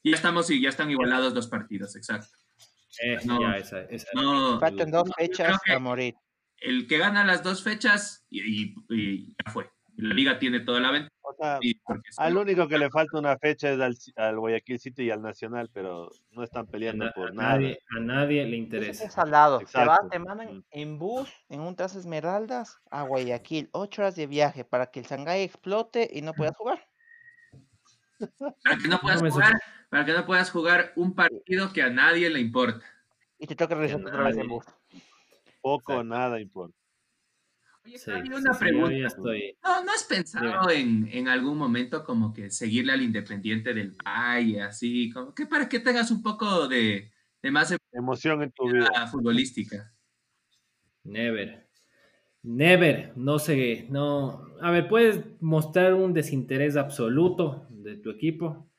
no 0.05 0.15
estamos 0.15 0.51
y 0.51 0.61
ya 0.61 0.69
están 0.69 0.91
igualados 0.91 1.33
los 1.35 1.47
partidos, 1.49 1.95
exacto. 1.97 2.29
eh, 3.03 3.19
No. 3.25 3.41
ya, 3.41 3.57
esa, 3.59 3.83
esa. 3.83 4.09
No, 4.15 4.59
Faltan 4.61 4.91
dos 4.91 5.11
fechas 5.17 5.59
a 5.67 5.79
morir. 5.79 6.15
el 6.59 6.87
que 6.87 6.99
gana 6.99 7.25
las 7.25 7.43
dos 7.43 7.63
fechas 7.63 8.25
y, 8.31 8.41
y- 8.41 8.75
y 8.91 9.27
ya 9.29 9.51
fue. 9.53 9.69
La 10.03 10.14
liga 10.14 10.38
tiene 10.38 10.61
toda 10.61 10.80
la 10.80 10.90
venta. 10.90 11.09
O 11.22 11.34
sea, 11.34 11.59
y 11.61 11.74
porque 11.74 12.11
sí, 12.11 12.16
al 12.18 12.36
único 12.36 12.66
que 12.68 12.78
le 12.78 12.90
falta 12.90 13.18
una 13.18 13.38
fecha 13.38 13.70
es 13.70 13.80
al, 13.80 13.96
al 14.16 14.38
Guayaquil 14.38 14.78
City 14.78 15.05
y 15.05 15.11
al 15.11 15.22
Nacional, 15.22 15.70
pero 15.72 16.11
no 16.32 16.42
están 16.42 16.66
A, 16.66 16.70
peleando 16.70 17.11
por 17.14 17.30
a 17.30 17.32
nada. 17.32 17.53
nadie, 17.55 17.78
a 17.96 18.00
nadie 18.00 18.44
le 18.46 18.57
interesa. 18.57 19.05
es 19.05 19.16
al 19.16 19.30
lado. 19.30 19.61
Te, 20.11 20.18
mandan 20.18 20.64
en 20.70 20.98
bus, 20.98 21.30
en 21.48 21.61
un 21.61 21.76
Tras 21.76 21.94
Esmeraldas, 21.96 22.80
a 22.90 23.03
Guayaquil. 23.03 23.70
Ocho 23.72 24.03
horas 24.03 24.16
de 24.16 24.26
viaje 24.26 24.64
para 24.64 24.86
que 24.86 25.00
el 25.00 25.07
Shanghái 25.07 25.42
explote 25.42 26.11
y 26.12 26.22
no 26.22 26.32
puedas 26.34 26.57
jugar. 26.57 26.86
para 28.64 28.76
que 28.78 28.88
no 28.88 29.00
puedas 29.00 29.20
jugar, 29.20 29.53
para 29.90 30.05
que 30.05 30.12
no 30.12 30.26
puedas 30.26 30.50
jugar 30.50 30.92
un 30.96 31.14
partido 31.14 31.72
que 31.72 31.82
a 31.82 31.90
nadie 31.90 32.28
le 32.30 32.40
importa. 32.40 32.84
Y 33.38 33.46
te 33.46 33.57
toca 33.57 33.74
regresar 33.74 34.00
otra 34.00 34.24
vez 34.24 34.36
en 34.36 34.48
bus. 34.48 34.64
Poco 35.61 35.94
o 35.94 36.05
nada 36.05 36.40
importa. 36.40 36.82
Oye, 37.85 37.99
Sí, 37.99 38.11
Javi, 38.11 38.28
una 38.33 38.53
sí, 38.55 38.59
pregunta. 38.61 38.91
yo 38.93 38.99
ya 38.99 39.07
estoy. 39.07 39.57
¿No, 39.64 39.85
¿No 39.85 39.93
has 39.93 40.05
pensado 40.05 40.70
en, 40.70 41.09
en 41.12 41.28
algún 41.28 41.59
momento 41.59 42.05
como 42.05 42.33
que 42.33 42.51
seguirle 42.51 42.93
al 42.93 43.03
Independiente 43.03 43.74
del 43.74 43.93
Valle, 44.05 44.62
así, 44.62 45.11
como 45.11 45.35
que 45.35 45.47
para 45.47 45.68
que 45.68 45.80
tengas 45.80 46.11
un 46.11 46.22
poco 46.22 46.68
de, 46.68 47.11
de 47.43 47.51
más 47.51 47.74
Emoción 47.93 48.43
en 48.43 48.53
tu 48.53 48.70
vida. 48.70 49.07
futbolística? 49.09 49.93
Never. 51.05 51.68
Never. 52.43 53.12
No 53.16 53.39
sé. 53.39 53.87
No. 53.91 54.47
A 54.61 54.70
ver, 54.70 54.89
puedes 54.89 55.20
mostrar 55.41 55.95
un 55.95 56.12
desinterés 56.12 56.76
absoluto 56.76 57.66
de 57.70 57.97
tu 57.97 58.11
equipo. 58.11 58.70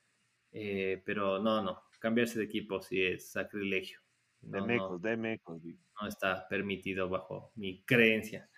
eh, 0.51 1.01
pero 1.05 1.39
no, 1.39 1.61
no. 1.61 1.81
Cambiarse 1.99 2.39
de 2.39 2.45
equipo 2.45 2.81
sí 2.81 3.01
es 3.01 3.31
sacrilegio. 3.31 3.99
De 4.41 4.59
No, 4.59 4.65
mecos, 4.67 4.91
no, 4.91 4.99
de 5.09 5.17
mecos. 5.17 5.61
no 5.63 6.07
está 6.07 6.47
permitido 6.49 7.09
bajo 7.09 7.51
mi 7.55 7.83
creencia. 7.85 8.49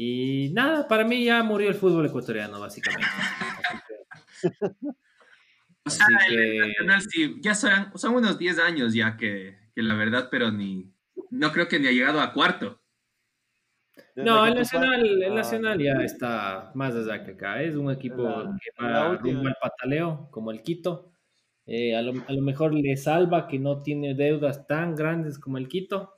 Y 0.00 0.50
nada, 0.52 0.86
para 0.86 1.02
mí 1.04 1.24
ya 1.24 1.42
murió 1.42 1.68
el 1.68 1.74
fútbol 1.74 2.06
ecuatoriano, 2.06 2.60
básicamente. 2.60 3.08
Así 4.40 4.48
que- 4.68 4.78
O 5.84 5.90
sea, 5.90 6.06
Así 6.18 6.34
el 6.36 6.58
Nacional 6.68 7.02
sí, 7.02 7.36
ya 7.40 7.54
son, 7.56 7.98
son 7.98 8.14
unos 8.14 8.38
10 8.38 8.60
años 8.60 8.94
ya 8.94 9.16
que, 9.16 9.58
que 9.74 9.82
la 9.82 9.94
verdad, 9.96 10.28
pero 10.30 10.52
ni, 10.52 10.92
no 11.30 11.50
creo 11.50 11.66
que 11.66 11.80
ni 11.80 11.88
ha 11.88 11.92
llegado 11.92 12.20
a 12.20 12.32
cuarto. 12.32 12.80
No, 14.14 14.46
el 14.46 14.54
Nacional, 14.54 15.04
el 15.04 15.34
Nacional 15.34 15.80
ya 15.80 15.94
está 16.04 16.70
más 16.74 16.94
allá 16.94 17.24
que 17.24 17.32
acá. 17.32 17.60
Es 17.62 17.74
un 17.74 17.90
equipo 17.90 18.22
La- 18.22 18.56
que 18.62 18.84
va 18.84 19.16
rumbo 19.16 19.48
al 19.48 19.56
pataleo, 19.60 20.28
como 20.30 20.52
el 20.52 20.62
Quito. 20.62 21.10
Eh, 21.66 21.96
a, 21.96 22.02
lo, 22.02 22.12
a 22.26 22.32
lo 22.32 22.40
mejor 22.42 22.72
le 22.72 22.96
salva 22.96 23.48
que 23.48 23.58
no 23.58 23.82
tiene 23.82 24.14
deudas 24.14 24.64
tan 24.68 24.94
grandes 24.94 25.38
como 25.40 25.58
el 25.58 25.66
Quito, 25.68 26.14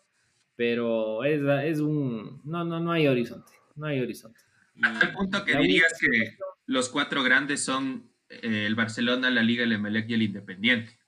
pero 0.54 1.24
es, 1.24 1.40
es 1.64 1.80
un... 1.80 2.42
No, 2.44 2.62
no, 2.64 2.78
no 2.78 2.92
hay 2.92 3.06
horizonte. 3.08 3.52
No 3.80 3.86
hay 3.86 4.00
horizonte. 4.00 4.38
Y 4.74 4.86
A 4.86 4.98
tal 4.98 5.12
punto 5.12 5.42
que 5.44 5.56
dirías 5.56 5.98
que 5.98 6.36
los 6.66 6.90
cuatro 6.90 7.22
grandes 7.22 7.64
son 7.64 8.12
eh, 8.28 8.66
el 8.66 8.74
Barcelona, 8.74 9.30
la 9.30 9.42
Liga, 9.42 9.64
el 9.64 9.72
Emelec 9.72 10.08
y 10.10 10.14
el 10.14 10.22
Independiente. 10.22 10.98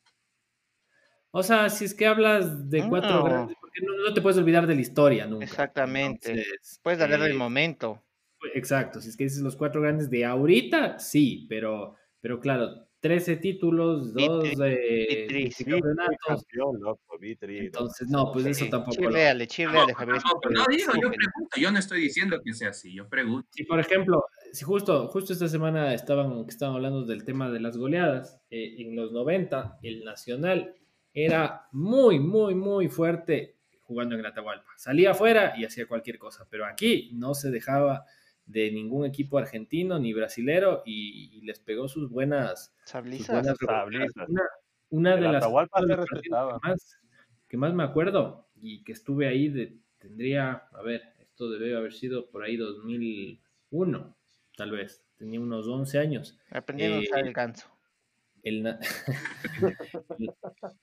O 1.30 1.42
sea, 1.42 1.68
si 1.68 1.84
es 1.84 1.94
que 1.94 2.06
hablas 2.06 2.70
de 2.70 2.88
cuatro 2.88 3.10
No. 3.10 3.24
grandes, 3.24 3.56
porque 3.60 3.80
no, 3.82 3.94
no 4.08 4.14
te 4.14 4.22
puedes 4.22 4.38
olvidar 4.38 4.66
de 4.66 4.74
la 4.74 4.80
historia 4.80 5.26
nunca. 5.26 5.44
Exactamente. 5.44 6.30
Entonces, 6.30 6.80
Puedes 6.82 7.00
hablar 7.00 7.20
del 7.20 7.32
eh, 7.32 7.36
momento. 7.36 8.02
Exacto, 8.54 9.00
si 9.00 9.10
es 9.10 9.16
que 9.16 9.24
dices 9.24 9.42
los 9.42 9.54
cuatro 9.54 9.82
grandes 9.82 10.10
de 10.10 10.24
ahorita, 10.24 10.98
sí, 10.98 11.46
pero, 11.48 11.96
pero 12.20 12.40
claro, 12.40 12.88
13 13.02 13.36
títulos, 13.38 14.14
dos 14.14 14.44
Vitri- 14.44 14.78
eh, 14.78 15.26
Vitris. 15.26 15.56
campeonatos, 15.56 16.46
entonces 17.42 18.08
no, 18.08 18.30
pues 18.32 18.46
eso 18.46 18.66
tampoco. 18.70 18.92
chirleale, 18.96 19.48
No, 19.72 19.86
Javier. 19.94 20.18
no 20.50 20.64
digo, 20.70 20.92
yo 20.94 21.10
pregunto, 21.10 21.56
yo 21.60 21.72
no 21.72 21.78
estoy 21.80 22.00
diciendo 22.00 22.40
que 22.44 22.54
sea 22.54 22.68
así, 22.70 22.94
yo 22.94 23.08
pregunto. 23.08 23.48
Si 23.50 23.64
por 23.64 23.80
ejemplo, 23.80 24.24
si 24.52 24.64
justo, 24.64 25.08
justo 25.08 25.32
esta 25.32 25.48
semana 25.48 25.92
estaban, 25.94 26.44
que 26.44 26.50
estaban 26.50 26.76
hablando 26.76 27.04
del 27.04 27.24
tema 27.24 27.50
de 27.50 27.58
las 27.58 27.76
goleadas, 27.76 28.40
eh, 28.50 28.76
en 28.78 28.94
los 28.94 29.10
90 29.10 29.78
el 29.82 30.04
Nacional 30.04 30.74
era 31.12 31.66
muy, 31.72 32.20
muy, 32.20 32.54
muy 32.54 32.88
fuerte 32.88 33.56
jugando 33.80 34.14
en 34.14 34.24
Atahualpa. 34.24 34.70
Salía 34.76 35.10
afuera 35.10 35.54
y 35.58 35.64
hacía 35.64 35.86
cualquier 35.86 36.18
cosa, 36.18 36.46
pero 36.48 36.66
aquí 36.66 37.10
no 37.14 37.34
se 37.34 37.50
dejaba 37.50 38.04
de 38.46 38.70
ningún 38.72 39.04
equipo 39.06 39.38
argentino 39.38 39.98
ni 39.98 40.12
brasilero 40.12 40.82
y, 40.84 41.38
y 41.38 41.42
les 41.42 41.60
pegó 41.60 41.88
sus 41.88 42.10
buenas, 42.10 42.74
sus 42.84 42.90
Sablizas. 42.92 43.28
buenas 43.30 43.56
Sablizas. 43.58 44.14
remontadas. 44.16 44.28
Una, 44.28 44.42
una 44.90 45.16
de 45.16 45.28
las 45.28 45.44
que 46.22 46.30
más, 46.62 46.98
que 47.48 47.56
más 47.56 47.74
me 47.74 47.82
acuerdo 47.84 48.48
y 48.56 48.82
que 48.84 48.92
estuve 48.92 49.26
ahí, 49.28 49.48
de, 49.48 49.78
tendría, 49.98 50.52
a 50.72 50.82
ver, 50.82 51.02
esto 51.20 51.50
debe 51.50 51.76
haber 51.76 51.92
sido 51.92 52.30
por 52.30 52.42
ahí 52.44 52.56
2001, 52.56 54.16
tal 54.56 54.70
vez, 54.70 55.04
tenía 55.16 55.40
unos 55.40 55.66
11 55.68 55.98
años. 55.98 56.38
Aprendiendo 56.50 56.98
a 56.98 57.00
usar 57.00 57.20
Eh, 57.20 57.28
el 57.28 57.32
ganso. 57.32 57.68
El, 58.44 58.66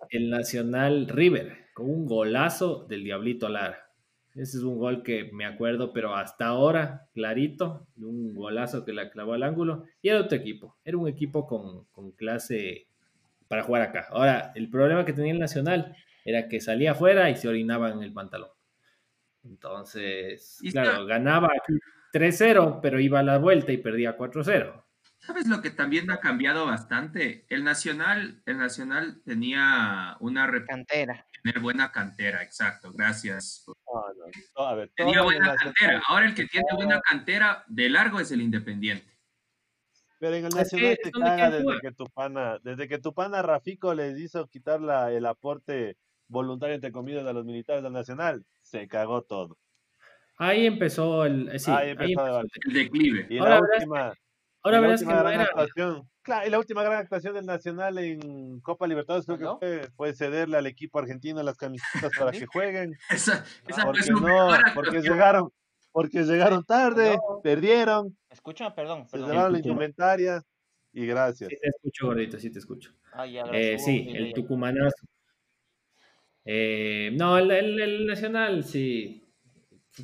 el 0.09 0.29
Nacional 0.29 1.07
River, 1.07 1.67
con 1.73 1.89
un 1.89 2.05
golazo 2.05 2.85
del 2.87 3.03
Diablito 3.03 3.49
Lara. 3.49 3.88
Ese 4.35 4.57
es 4.57 4.63
un 4.63 4.77
gol 4.77 5.03
que 5.03 5.29
me 5.33 5.45
acuerdo, 5.45 5.91
pero 5.91 6.15
hasta 6.15 6.45
ahora, 6.47 7.09
clarito, 7.13 7.87
de 7.95 8.05
un 8.05 8.33
golazo 8.33 8.85
que 8.85 8.93
la 8.93 9.09
clavó 9.09 9.33
al 9.33 9.43
ángulo. 9.43 9.85
Y 10.01 10.09
era 10.09 10.21
otro 10.21 10.37
equipo, 10.37 10.77
era 10.83 10.97
un 10.97 11.07
equipo 11.07 11.45
con, 11.47 11.85
con 11.85 12.11
clase 12.11 12.87
para 13.47 13.63
jugar 13.63 13.81
acá. 13.83 14.07
Ahora, 14.11 14.51
el 14.55 14.69
problema 14.69 15.05
que 15.05 15.13
tenía 15.13 15.33
el 15.33 15.39
Nacional 15.39 15.95
era 16.25 16.47
que 16.47 16.61
salía 16.61 16.91
afuera 16.91 17.29
y 17.29 17.35
se 17.35 17.47
orinaba 17.47 17.91
en 17.91 18.03
el 18.03 18.13
pantalón. 18.13 18.49
Entonces, 19.43 20.59
claro, 20.71 20.91
está- 20.91 21.03
ganaba 21.05 21.47
aquí 21.47 21.73
3-0, 22.11 22.79
pero 22.81 22.99
iba 22.99 23.19
a 23.19 23.23
la 23.23 23.37
vuelta 23.37 23.71
y 23.71 23.77
perdía 23.77 24.17
4-0. 24.17 24.85
¿Sabes 25.19 25.47
lo 25.47 25.61
que 25.61 25.69
también 25.69 26.09
ha 26.11 26.19
cambiado 26.19 26.65
bastante? 26.65 27.45
El 27.49 27.63
Nacional, 27.63 28.41
el 28.45 28.57
Nacional 28.57 29.21
tenía 29.25 30.15
una 30.19 30.49
Cantera. 30.65 31.25
tener 31.43 31.59
buena 31.61 31.91
cantera, 31.91 32.41
exacto, 32.43 32.91
gracias. 32.93 33.65
No, 33.93 34.03
no, 34.57 34.63
a 34.65 34.75
ver, 34.75 34.91
Tenía 34.95 35.21
buena 35.21 35.55
cantera. 35.55 36.01
Ahora 36.07 36.25
el 36.25 36.35
que 36.35 36.45
tiene 36.45 36.67
buena 36.75 37.01
cantera 37.01 37.63
de 37.67 37.89
largo 37.89 38.19
es 38.19 38.31
el 38.31 38.41
Independiente. 38.41 39.17
Pero 40.19 40.35
en 40.35 40.45
el 40.45 40.49
Nacional 40.53 40.97
te 41.01 41.11
caga 41.11 41.49
desde 41.49 41.79
que 41.81 41.91
tu 41.93 42.05
pana, 42.07 42.59
desde 42.61 42.87
que 42.87 42.99
tu 42.99 43.13
pana 43.13 43.41
Rafico 43.41 43.93
les 43.93 44.19
hizo 44.19 44.47
quitar 44.47 44.81
la, 44.81 45.11
el 45.13 45.25
aporte 45.25 45.95
voluntario 46.27 46.75
entre 46.75 46.91
comillas 46.91 47.25
a 47.25 47.33
los 47.33 47.45
militares 47.45 47.83
del 47.83 47.93
Nacional, 47.93 48.45
se 48.61 48.87
cagó 48.87 49.21
todo. 49.21 49.57
Ahí 50.37 50.65
empezó 50.65 51.25
el. 51.25 51.49
eh, 51.49 51.59
Sí, 51.59 51.71
Ahí 51.71 51.87
ahí 51.97 52.11
empezó 52.11 52.41
el 52.41 52.73
declive. 52.73 53.27
Y 53.29 53.37
Ahora 53.39 53.55
la 53.55 53.61
última, 53.61 54.13
Ahora 54.61 54.77
y 54.77 54.81
la 54.81 54.87
verás 54.87 54.99
que 55.01 55.05
gran 55.07 55.33
era. 55.33 55.43
actuación, 55.43 56.09
claro, 56.21 56.47
y 56.47 56.49
la 56.49 56.59
última 56.59 56.83
gran 56.83 56.97
actuación 56.99 57.33
del 57.33 57.45
Nacional 57.45 57.97
en 57.97 58.59
Copa 58.59 58.87
Libertadores 58.87 59.25
creo 59.25 59.37
¿No? 59.37 59.59
que 59.59 59.65
fue, 59.67 59.91
fue 59.95 60.13
cederle 60.13 60.57
al 60.57 60.67
equipo 60.67 60.99
argentino 60.99 61.41
las 61.43 61.55
camisetas 61.57 62.11
para 62.17 62.31
que 62.31 62.45
jueguen, 62.53 62.93
Esa, 63.09 63.45
esa 63.67 63.83
fue 63.83 63.93
porque 63.93 64.11
no, 64.11 64.19
mejor 64.21 64.57
porque 64.73 65.01
llegaron, 65.01 65.49
porque 65.91 66.23
llegaron 66.23 66.63
tarde, 66.65 67.15
No. 67.15 67.41
perdieron, 67.41 68.17
Escucha, 68.29 68.75
perdón, 68.75 69.05
se 69.07 69.11
perdón. 69.13 69.29
llevaron 69.29 69.51
la 69.53 69.57
escucho. 69.59 69.69
indumentaria 69.73 70.43
y 70.91 71.05
gracias. 71.05 71.49
Sí, 71.49 71.57
te 71.61 71.67
escucho, 71.69 72.07
gordito, 72.07 72.37
sí 72.39 72.51
te 72.51 72.59
escucho. 72.59 72.93
Ay, 73.13 73.33
ya, 73.33 73.43
Eh, 73.53 73.79
sí, 73.79 74.07
el 74.13 74.33
tucumanazo. 74.33 75.05
Eh, 76.45 77.11
no, 77.13 77.37
el, 77.37 77.51
el- 77.51 77.79
el 77.81 78.05
Nacional 78.07 78.63
sí 78.63 79.23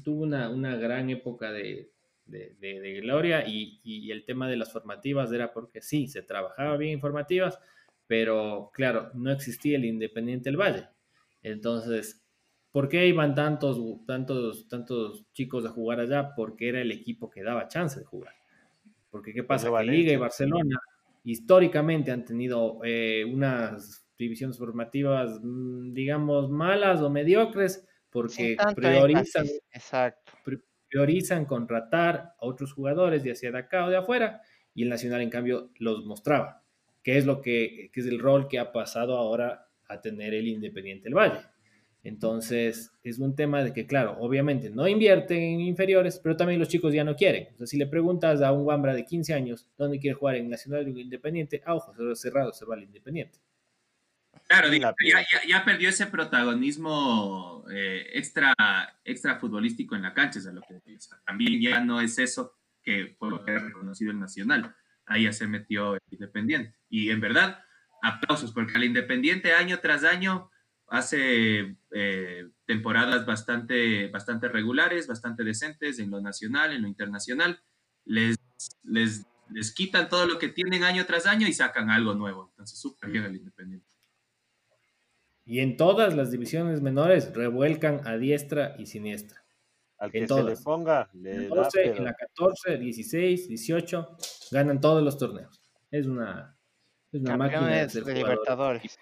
tuvo 0.03 0.23
una, 0.23 0.49
una 0.49 0.75
gran 0.75 1.09
época 1.09 1.51
de, 1.51 1.91
de- 2.25 2.55
de- 2.59 2.79
de 2.81 2.93
gloria 3.01 3.47
y, 3.47 3.79
y 3.83 4.11
el 4.11 4.25
tema 4.25 4.47
de 4.47 4.57
las 4.57 4.71
formativas 4.71 5.31
era 5.31 5.53
porque 5.53 5.81
sí, 5.81 6.07
se 6.07 6.21
trabajaba 6.23 6.77
bien 6.77 6.93
en 6.93 7.01
formativas, 7.01 7.59
pero 8.07 8.71
claro, 8.73 9.11
no 9.13 9.31
existía 9.31 9.77
el 9.77 9.85
Independiente 9.85 10.49
del 10.49 10.57
Valle. 10.59 10.87
Entonces, 11.43 12.23
¿por 12.71 12.89
qué 12.89 13.07
iban 13.07 13.35
tantos, 13.35 13.79
tantos, 14.05 14.67
tantos 14.67 15.25
chicos 15.33 15.65
a 15.65 15.69
jugar 15.69 15.99
allá? 15.99 16.33
Porque 16.35 16.69
era 16.69 16.81
el 16.81 16.91
equipo 16.91 17.29
que 17.29 17.43
daba 17.43 17.67
chance 17.67 17.99
de 17.99 18.05
jugar. 18.05 18.33
Porque 19.09 19.33
¿qué 19.33 19.43
pasa? 19.43 19.69
Que 19.75 19.83
Liga 19.85 20.11
y. 20.13 20.17
Barcelona 20.17 20.79
históricamente 21.23 22.11
han 22.11 22.23
tenido 22.25 22.79
eh, 22.83 23.25
unas 23.25 24.07
divisiones 24.17 24.57
formativas, 24.57 25.39
mm, 25.41 25.93
digamos, 25.93 26.49
malas 26.49 27.01
o 27.01 27.09
mediocres, 27.09 27.87
porque 28.09 28.57
priorizan, 28.75 29.43
énfasis, 29.43 29.61
Exacto. 29.71 30.21
pri- 30.24 30.24
priorizan 30.95 31.43
contratar 31.43 32.35
a 32.39 32.45
otros 32.45 32.71
jugadores, 32.71 33.21
ya 33.21 33.35
sea 33.35 33.51
de 33.51 33.57
acá 33.57 33.85
o 33.85 33.89
de 33.89 33.97
afuera, 33.97 34.41
y 34.73 34.83
el 34.83 34.89
Nacional, 34.89 35.19
en 35.19 35.29
cambio, 35.29 35.71
los 35.77 36.05
mostraba, 36.05 36.63
que 37.03 37.17
es 37.17 37.25
lo 37.25 37.41
que, 37.41 37.89
que 37.91 37.99
es 37.99 38.07
el 38.07 38.17
rol 38.17 38.47
que 38.47 38.59
ha 38.59 38.71
pasado 38.71 39.17
ahora 39.17 39.67
a 39.89 39.99
tener 39.99 40.33
el 40.33 40.47
Independiente 40.47 41.03
del 41.03 41.15
Valle. 41.15 41.41
Entonces, 42.01 42.93
es 43.03 43.19
un 43.19 43.35
tema 43.35 43.61
de 43.61 43.73
que, 43.73 43.85
claro, 43.85 44.15
obviamente 44.21 44.69
no 44.69 44.87
invierten 44.87 45.37
en 45.37 45.59
inferiores, 45.59 46.17
pero 46.23 46.37
también 46.37 46.61
los 46.61 46.69
chicos 46.69 46.93
ya 46.93 47.03
no 47.03 47.17
quieren. 47.17 47.49
O 47.59 47.65
si 47.65 47.75
le 47.77 47.87
preguntas 47.87 48.41
a 48.41 48.53
un 48.53 48.65
Wambra 48.65 48.95
de 48.95 49.03
15 49.03 49.33
años 49.33 49.67
dónde 49.77 49.99
quiere 49.99 50.15
jugar 50.15 50.35
en 50.35 50.49
Nacional 50.49 50.85
o 50.85 50.97
Independiente, 50.97 51.61
a 51.65 51.75
ojos 51.75 51.97
cerrados 52.21 52.57
se 52.57 52.63
va 52.63 52.75
al 52.75 52.83
Independiente. 52.83 53.37
Claro, 54.47 54.69
digo, 54.69 54.85
ya, 55.03 55.21
ya- 55.31 55.47
ya 55.47 55.65
perdió 55.65 55.89
ese 55.89 56.05
protagonismo 56.07 57.65
eh, 57.71 58.09
extra, 58.13 58.53
extra 59.03 59.39
futbolístico 59.39 59.95
en 59.95 60.03
la 60.03 60.13
cancha, 60.13 60.39
es 60.39 60.47
a 60.47 60.51
lo 60.51 60.61
que 60.61 60.75
o 60.75 60.99
sea, 60.99 61.19
también 61.25 61.59
ya 61.61 61.79
no 61.79 61.99
es 61.99 62.19
eso 62.19 62.53
que 62.83 63.15
fue 63.17 63.29
lo 63.31 63.43
que 63.43 63.51
era 63.51 63.61
reconocido 63.61 64.11
el 64.11 64.19
Nacional. 64.19 64.75
Ahí 65.07 65.23
ya 65.23 65.33
se 65.33 65.47
metió 65.47 65.95
el 65.95 66.01
Independiente. 66.11 66.77
Y 66.89 67.09
en 67.09 67.19
verdad, 67.21 67.63
aplausos, 68.03 68.51
porque 68.53 68.73
el 68.75 68.83
Independiente 68.83 69.53
año 69.53 69.79
tras 69.79 70.03
año 70.03 70.51
hace 70.87 71.75
eh, 71.91 72.47
temporadas 72.67 73.25
bastante, 73.25 74.07
bastante 74.09 74.47
regulares, 74.47 75.07
bastante 75.07 75.43
decentes 75.43 75.97
en 75.97 76.11
lo 76.11 76.21
nacional, 76.21 76.71
en 76.73 76.83
lo 76.83 76.87
internacional. 76.87 77.59
Les, 78.05 78.37
les, 78.83 79.25
les 79.49 79.73
quitan 79.73 80.07
todo 80.07 80.27
lo 80.27 80.37
que 80.37 80.49
tienen 80.49 80.83
año 80.83 81.05
tras 81.07 81.25
año 81.25 81.47
y 81.47 81.53
sacan 81.53 81.89
algo 81.89 82.13
nuevo. 82.13 82.49
Entonces, 82.51 82.79
súper 82.79 83.09
bien 83.09 83.23
el 83.25 83.35
Independiente. 83.35 83.87
Y 85.45 85.59
en 85.59 85.77
todas 85.77 86.15
las 86.15 86.31
divisiones 86.31 86.81
menores 86.81 87.31
revuelcan 87.33 88.01
a 88.07 88.17
diestra 88.17 88.75
y 88.79 88.85
siniestra. 88.87 89.43
Al 89.97 90.07
En 90.07 90.11
que 90.11 90.17
se 90.19 90.23
le 90.23 90.27
todas. 90.41 90.63
ponga, 90.63 91.09
En 91.13 91.23
le 91.23 91.49
la 91.49 91.55
da, 91.55 91.61
12, 91.63 91.69
pero- 91.83 91.95
en 91.97 92.03
la 92.05 92.13
14, 92.13 92.77
16, 92.77 93.47
18, 93.47 94.17
ganan 94.51 94.81
todos 94.81 95.01
los 95.03 95.17
torneos. 95.17 95.61
Es 95.91 96.05
una, 96.07 96.57
es 97.11 97.21
una 97.21 97.37
máquina 97.37 97.67
de. 97.85 98.13
Libertadores. 98.13 98.97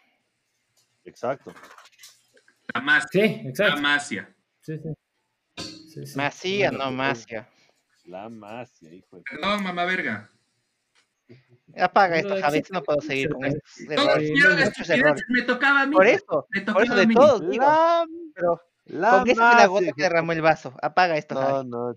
Exacto. 1.05 1.53
La 2.73 2.81
Masia. 2.81 3.09
Sí, 3.11 3.19
La 3.43 3.49
exacto. 3.49 3.81
Masia. 3.81 4.35
Sí, 4.61 4.77
sí. 4.77 4.93
Sí, 5.89 6.05
sí. 6.07 6.17
Masía, 6.17 6.69
Bueno, 6.69 6.85
no 6.85 6.89
pues, 6.89 6.97
Masia. 6.97 7.49
La 8.05 8.29
masia, 8.29 8.93
hijo 8.93 9.17
de... 9.17 9.23
Perdón, 9.23 9.63
mamá 9.63 9.85
verga. 9.85 10.29
Apaga 11.75 12.17
esto, 12.17 12.35
es 12.35 12.41
Javi, 12.43 12.61
no 12.71 12.83
puedo 12.83 13.01
seguir 13.01 13.29
con 13.31 13.43
Sí, 13.51 13.57
estos 13.89 13.95
Todos 14.05 14.21
hicieron 14.21 14.59
estupideces, 14.59 14.89
errores. 14.89 15.23
me 15.29 15.41
tocaba 15.41 15.81
a 15.81 15.85
mí. 15.87 15.95
Por 15.95 16.05
eso, 16.07 16.47
Me 16.51 16.61
por 16.61 16.65
tocaba 16.65 16.83
eso 16.83 16.93
a 16.93 16.97
de 16.97 17.07
mí. 17.07 17.13
todos, 17.15 17.41
La, 17.41 18.05
pero 18.35 18.61
la 18.85 19.09
con 19.19 19.29
eso 19.29 19.41
la 19.41 19.65
gota 19.67 19.91
que 19.95 20.03
derramó 20.03 20.31
el 20.33 20.41
vaso. 20.41 20.73
Apaga 20.81 21.17
esto, 21.17 21.35
No, 21.35 21.41
Javi. 21.41 21.69
no. 21.69 21.95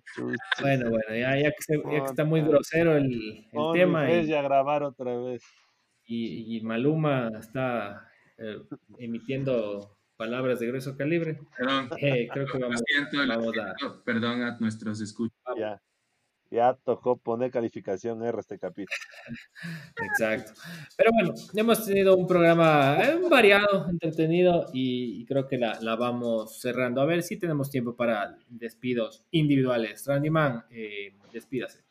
Bueno, 0.63 0.91
bueno, 0.91 1.15
ya, 1.15 1.37
ya 1.37 1.51
que, 1.51 1.57
se- 1.63 1.77
ya 1.77 1.91
que 1.91 1.97
está 2.07 2.25
muy 2.25 2.41
grosero 2.43 2.97
el, 2.97 3.13
el 3.13 3.51
Pon 3.53 3.75
tema 3.77 4.11
y, 4.11 4.21
y 4.31 4.33
a 4.35 4.41
grabar 4.43 4.83
otra 4.83 5.15
vez. 5.19 5.43
y- 6.07 6.57
y 6.57 6.61
Maluma 6.63 7.31
está 7.39 8.09
eh, 8.39 8.59
emitiendo 8.99 9.99
palabras 10.17 10.61
de 10.61 10.69
grueso 10.69 10.97
calibre, 10.97 11.39
Perdón. 11.59 11.91
eh, 11.99 12.29
creo 12.33 12.47
que 12.47 12.59
Lo 12.59 12.69
vamos, 12.69 12.83
siento, 12.87 13.17
lo 13.25 13.29
vamos 13.39 13.55
a... 13.59 14.03
Perdón 14.05 14.43
a 14.43 14.57
nuestros 14.59 15.01
escuchas. 15.03 15.37
Ya. 15.59 15.81
Ya 16.51 16.75
tocó 16.75 17.17
poner 17.17 17.51
calificación 17.51 18.23
R 18.23 18.39
este 18.39 18.59
capítulo. 18.59 18.97
Exacto. 20.11 20.53
Pero 20.97 21.11
bueno, 21.13 21.35
hemos 21.55 21.85
tenido 21.85 22.17
un 22.17 22.27
programa 22.27 22.99
eh, 23.03 23.19
variado, 23.29 23.89
entretenido 23.91 24.67
y, 24.73 25.25
creo 25.27 25.49
que 25.49 25.59
la, 25.59 25.79
la 25.81 25.97
vamos 25.97 26.61
cerrando. 26.61 27.01
A 27.01 27.07
ver 27.07 27.23
si 27.23 27.37
tenemos 27.37 27.71
tiempo 27.71 27.97
para 27.97 28.37
despidos 28.49 29.25
individuales. 29.33 30.07
Randyman, 30.07 30.65
eh, 30.71 31.15
despídase. 31.33 31.85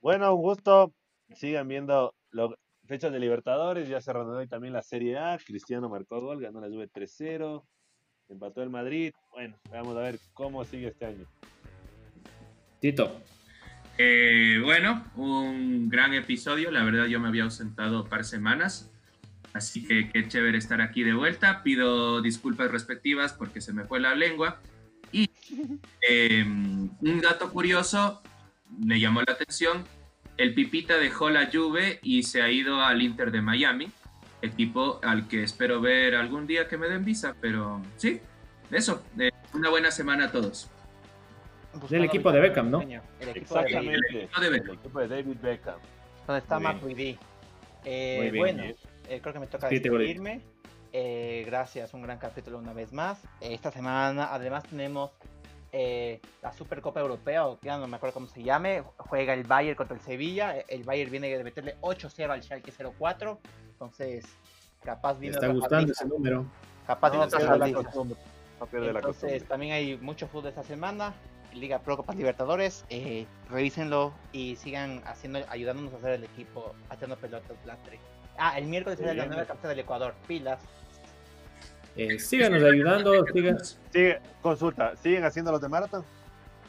Bueno, 0.00 0.34
un 0.34 0.42
gusto. 0.42 0.94
Sigan 1.34 1.68
viendo 1.68 2.14
lo, 2.30 2.56
fechas 2.86 3.12
de 3.12 3.20
Libertadores. 3.20 3.88
Ya 3.88 4.00
cerrando 4.00 4.38
hoy 4.38 4.48
también 4.48 4.72
la 4.72 4.82
Serie 4.82 5.18
A. 5.18 5.38
Cristiano 5.38 5.88
marcó 5.88 6.20
gol, 6.20 6.40
ganó 6.40 6.60
la 6.60 6.68
Juve 6.68 6.88
3-0. 6.90 7.62
Empató 8.28 8.62
el 8.62 8.70
Madrid. 8.70 9.12
Bueno, 9.32 9.56
vamos 9.70 9.96
a 9.96 10.00
ver 10.00 10.18
cómo 10.32 10.64
sigue 10.64 10.88
este 10.88 11.06
año. 11.06 11.26
Tito. 12.80 13.22
Eh, 13.98 14.60
bueno, 14.62 15.04
un 15.16 15.88
gran 15.88 16.14
episodio. 16.14 16.70
La 16.70 16.84
verdad, 16.84 17.06
yo 17.06 17.18
me 17.18 17.28
había 17.28 17.44
ausentado 17.44 18.04
un 18.04 18.08
par 18.08 18.24
semanas. 18.24 18.90
Así 19.52 19.84
que 19.84 20.10
qué 20.10 20.28
chévere 20.28 20.58
estar 20.58 20.80
aquí 20.80 21.02
de 21.02 21.14
vuelta. 21.14 21.62
Pido 21.62 22.22
disculpas 22.22 22.70
respectivas 22.70 23.32
porque 23.32 23.60
se 23.60 23.72
me 23.72 23.84
fue 23.84 23.98
la 23.98 24.14
lengua. 24.14 24.60
Y 25.10 25.30
eh, 26.08 26.44
un 26.44 27.20
dato 27.20 27.50
curioso, 27.50 28.22
me 28.78 29.00
llamó 29.00 29.22
la 29.22 29.32
atención. 29.32 29.84
El 30.36 30.54
Pipita 30.54 30.98
dejó 30.98 31.30
la 31.30 31.50
Juve 31.52 31.98
y 32.02 32.22
se 32.22 32.42
ha 32.42 32.50
ido 32.50 32.82
al 32.82 33.02
Inter 33.02 33.32
de 33.32 33.42
Miami, 33.42 33.90
equipo 34.42 35.00
al 35.02 35.26
que 35.26 35.42
espero 35.42 35.80
ver 35.80 36.14
algún 36.14 36.46
día 36.46 36.68
que 36.68 36.76
me 36.76 36.88
den 36.88 37.04
visa. 37.04 37.34
Pero 37.40 37.82
sí, 37.96 38.20
eso. 38.70 39.02
Eh, 39.18 39.30
una 39.54 39.70
buena 39.70 39.90
semana 39.90 40.26
a 40.26 40.30
todos. 40.30 40.70
Del 41.88 42.04
equipo 42.04 42.32
de 42.32 42.40
Beckham, 42.40 42.70
¿no? 42.70 42.80
El 42.80 42.92
equipo 43.28 43.58
Exactamente. 43.58 44.06
de 44.40 44.50
Beckham. 44.50 44.68
El 44.70 44.78
equipo 44.78 45.00
de 45.00 45.08
David 45.08 45.36
Beckham. 45.40 45.76
donde 46.26 46.38
está. 46.40 46.58
Matuidi. 46.58 47.18
Eh, 47.84 48.16
Muy 48.20 48.30
bien, 48.30 48.56
bueno, 48.56 48.74
eh, 49.08 49.20
creo 49.20 49.32
que 49.32 49.38
me 49.40 49.46
toca 49.46 49.66
gordito. 49.68 49.90
despedirme. 49.90 50.40
Eh, 50.92 51.42
gracias, 51.46 51.92
un 51.94 52.02
gran 52.02 52.18
capítulo 52.18 52.58
una 52.58 52.72
vez 52.72 52.92
más. 52.92 53.22
Eh, 53.40 53.54
esta 53.54 53.70
semana 53.70 54.32
además 54.32 54.64
tenemos 54.64 55.10
eh, 55.72 56.20
la 56.42 56.52
Supercopa 56.52 57.00
Europea, 57.00 57.46
o 57.46 57.58
ya 57.62 57.76
no 57.78 57.86
me 57.86 57.96
acuerdo 57.96 58.14
cómo 58.14 58.26
se 58.26 58.42
llame. 58.42 58.82
Juega 58.96 59.34
el 59.34 59.44
Bayern 59.44 59.76
contra 59.76 59.96
el 59.96 60.02
Sevilla. 60.02 60.56
El 60.66 60.84
Bayern 60.84 61.10
viene 61.10 61.28
de 61.36 61.44
meterle 61.44 61.76
8-0 61.82 62.30
al 62.30 62.42
Schalke 62.42 62.72
04. 62.72 63.38
Entonces, 63.72 64.24
capaz 64.82 65.14
Me 65.14 65.20
viene 65.20 65.34
está 65.36 65.46
otra 65.46 65.58
gustando 65.60 65.92
ese 65.92 66.06
número. 66.06 66.46
Capaz 66.86 67.10
No 67.12 67.28
pierde 67.28 67.58
la 67.58 67.72
costumbre. 67.72 68.18
No 68.58 68.66
pierde 68.66 68.92
la 68.92 68.98
Entonces 68.98 69.20
costumbre. 69.22 69.40
también 69.48 69.72
hay 69.74 69.96
mucho 69.98 70.26
fútbol 70.26 70.48
esta 70.48 70.64
semana. 70.64 71.14
Liga 71.54 71.80
Pro 71.80 71.96
Copa 71.96 72.14
Libertadores. 72.14 72.84
Eh, 72.90 73.26
revísenlo 73.50 74.12
y 74.32 74.56
sigan 74.56 75.02
haciendo, 75.06 75.40
ayudándonos 75.48 75.92
a 75.94 75.96
hacer 75.96 76.10
el 76.12 76.24
equipo, 76.24 76.74
haciendo 76.90 77.16
pelotas 77.16 77.56
lastre. 77.64 77.98
Ah, 78.36 78.58
el 78.58 78.66
miércoles 78.66 78.98
será 78.98 79.14
la 79.14 79.26
nueva 79.26 79.44
captura 79.44 79.70
del 79.70 79.80
Ecuador. 79.80 80.14
Pilas. 80.26 80.60
Eh, 81.96 82.18
síganos 82.20 82.62
ayudando. 82.62 83.24
sigan- 83.26 83.58
Sigue, 83.92 84.20
consulta, 84.42 84.96
¿siguen 84.96 85.24
haciendo 85.24 85.50
los 85.50 85.60
de 85.60 85.68
Marathon? 85.68 86.04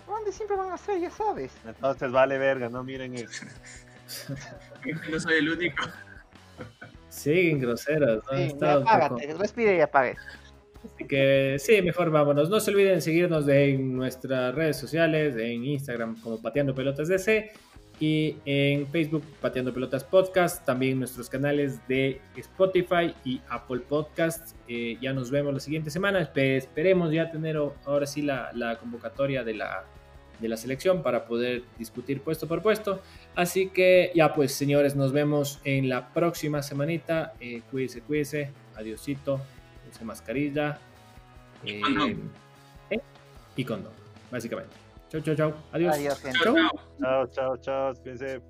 ¿Dónde 0.07 0.31
siempre 0.31 0.57
van 0.57 0.71
a 0.71 0.73
hacer? 0.73 0.99
Ya 0.99 1.11
sabes. 1.11 1.51
Entonces 1.65 2.11
vale 2.11 2.39
verga, 2.39 2.67
no 2.69 2.83
miren 2.83 3.13
eso. 3.13 3.45
No 5.11 5.19
soy 5.19 5.35
el 5.35 5.49
único. 5.49 5.85
Siguen 7.09 7.59
groseros. 7.59 8.23
¿no? 8.31 8.37
Sí, 8.37 8.43
un 8.53 8.59
poco- 8.59 8.65
apágate. 8.89 9.33
Despide 9.35 9.77
y 9.77 9.81
apague. 9.81 10.15
Así 10.85 11.05
que 11.05 11.57
sí, 11.59 11.81
mejor 11.81 12.09
vámonos. 12.09 12.49
No 12.49 12.59
se 12.59 12.71
olviden 12.71 13.01
seguirnos 13.01 13.47
en 13.47 13.95
nuestras 13.95 14.55
redes 14.55 14.77
sociales, 14.77 15.35
en 15.35 15.65
Instagram 15.65 16.19
como 16.21 16.41
Pateando 16.41 16.73
Pelotas 16.73 17.07
DC 17.09 17.51
y 17.99 18.37
en 18.45 18.87
Facebook 18.87 19.23
Pateando 19.41 19.73
Pelotas 19.73 20.05
Podcast, 20.05 20.65
también 20.65 20.97
nuestros 20.99 21.29
canales 21.29 21.85
de 21.89 22.21
Spotify 22.37 23.13
y 23.25 23.41
Apple 23.49 23.81
Podcast. 23.89 24.55
Eh, 24.69 24.97
ya 25.01 25.11
nos 25.11 25.31
vemos 25.31 25.53
la 25.53 25.59
siguiente 25.59 25.89
semana. 25.89 26.21
Espe- 26.21 26.55
esperemos 26.57 27.11
ya 27.11 27.29
tener 27.29 27.57
ahora 27.57 28.05
sí 28.05 28.21
la, 28.21 28.51
la 28.53 28.77
convocatoria 28.77 29.43
de 29.43 29.55
la, 29.55 29.83
de 30.39 30.47
la 30.47 30.55
selección 30.55 31.03
para 31.03 31.25
poder 31.25 31.63
discutir 31.77 32.21
puesto 32.21 32.47
por 32.47 32.61
puesto. 32.61 33.01
Así 33.35 33.67
que 33.67 34.11
ya 34.15 34.33
pues 34.33 34.53
señores, 34.53 34.95
nos 34.95 35.11
vemos 35.11 35.59
en 35.65 35.89
la 35.89 36.13
próxima 36.13 36.63
semanita. 36.63 37.33
Eh, 37.41 37.61
cuídense, 37.69 37.99
cuídense. 37.99 38.51
Adiosito. 38.77 39.41
Use 39.89 40.05
mascarilla. 40.05 40.77
Y 41.63 41.81
condón. 41.81 42.31
eh, 42.89 42.99
y 43.55 43.65
condón, 43.65 43.93
básicamente. 44.31 44.73
Chau, 45.09 45.21
chau, 45.21 45.35
chau. 45.35 45.53
Adiós. 45.71 45.95
Adiós, 45.95 46.21
gente. 46.21 46.39
Chao, 46.43 46.55
chao. 46.55 46.69
Chao, 46.99 47.27
chao, 47.27 47.57
chao, 47.57 47.93
cuídense. 47.95 48.41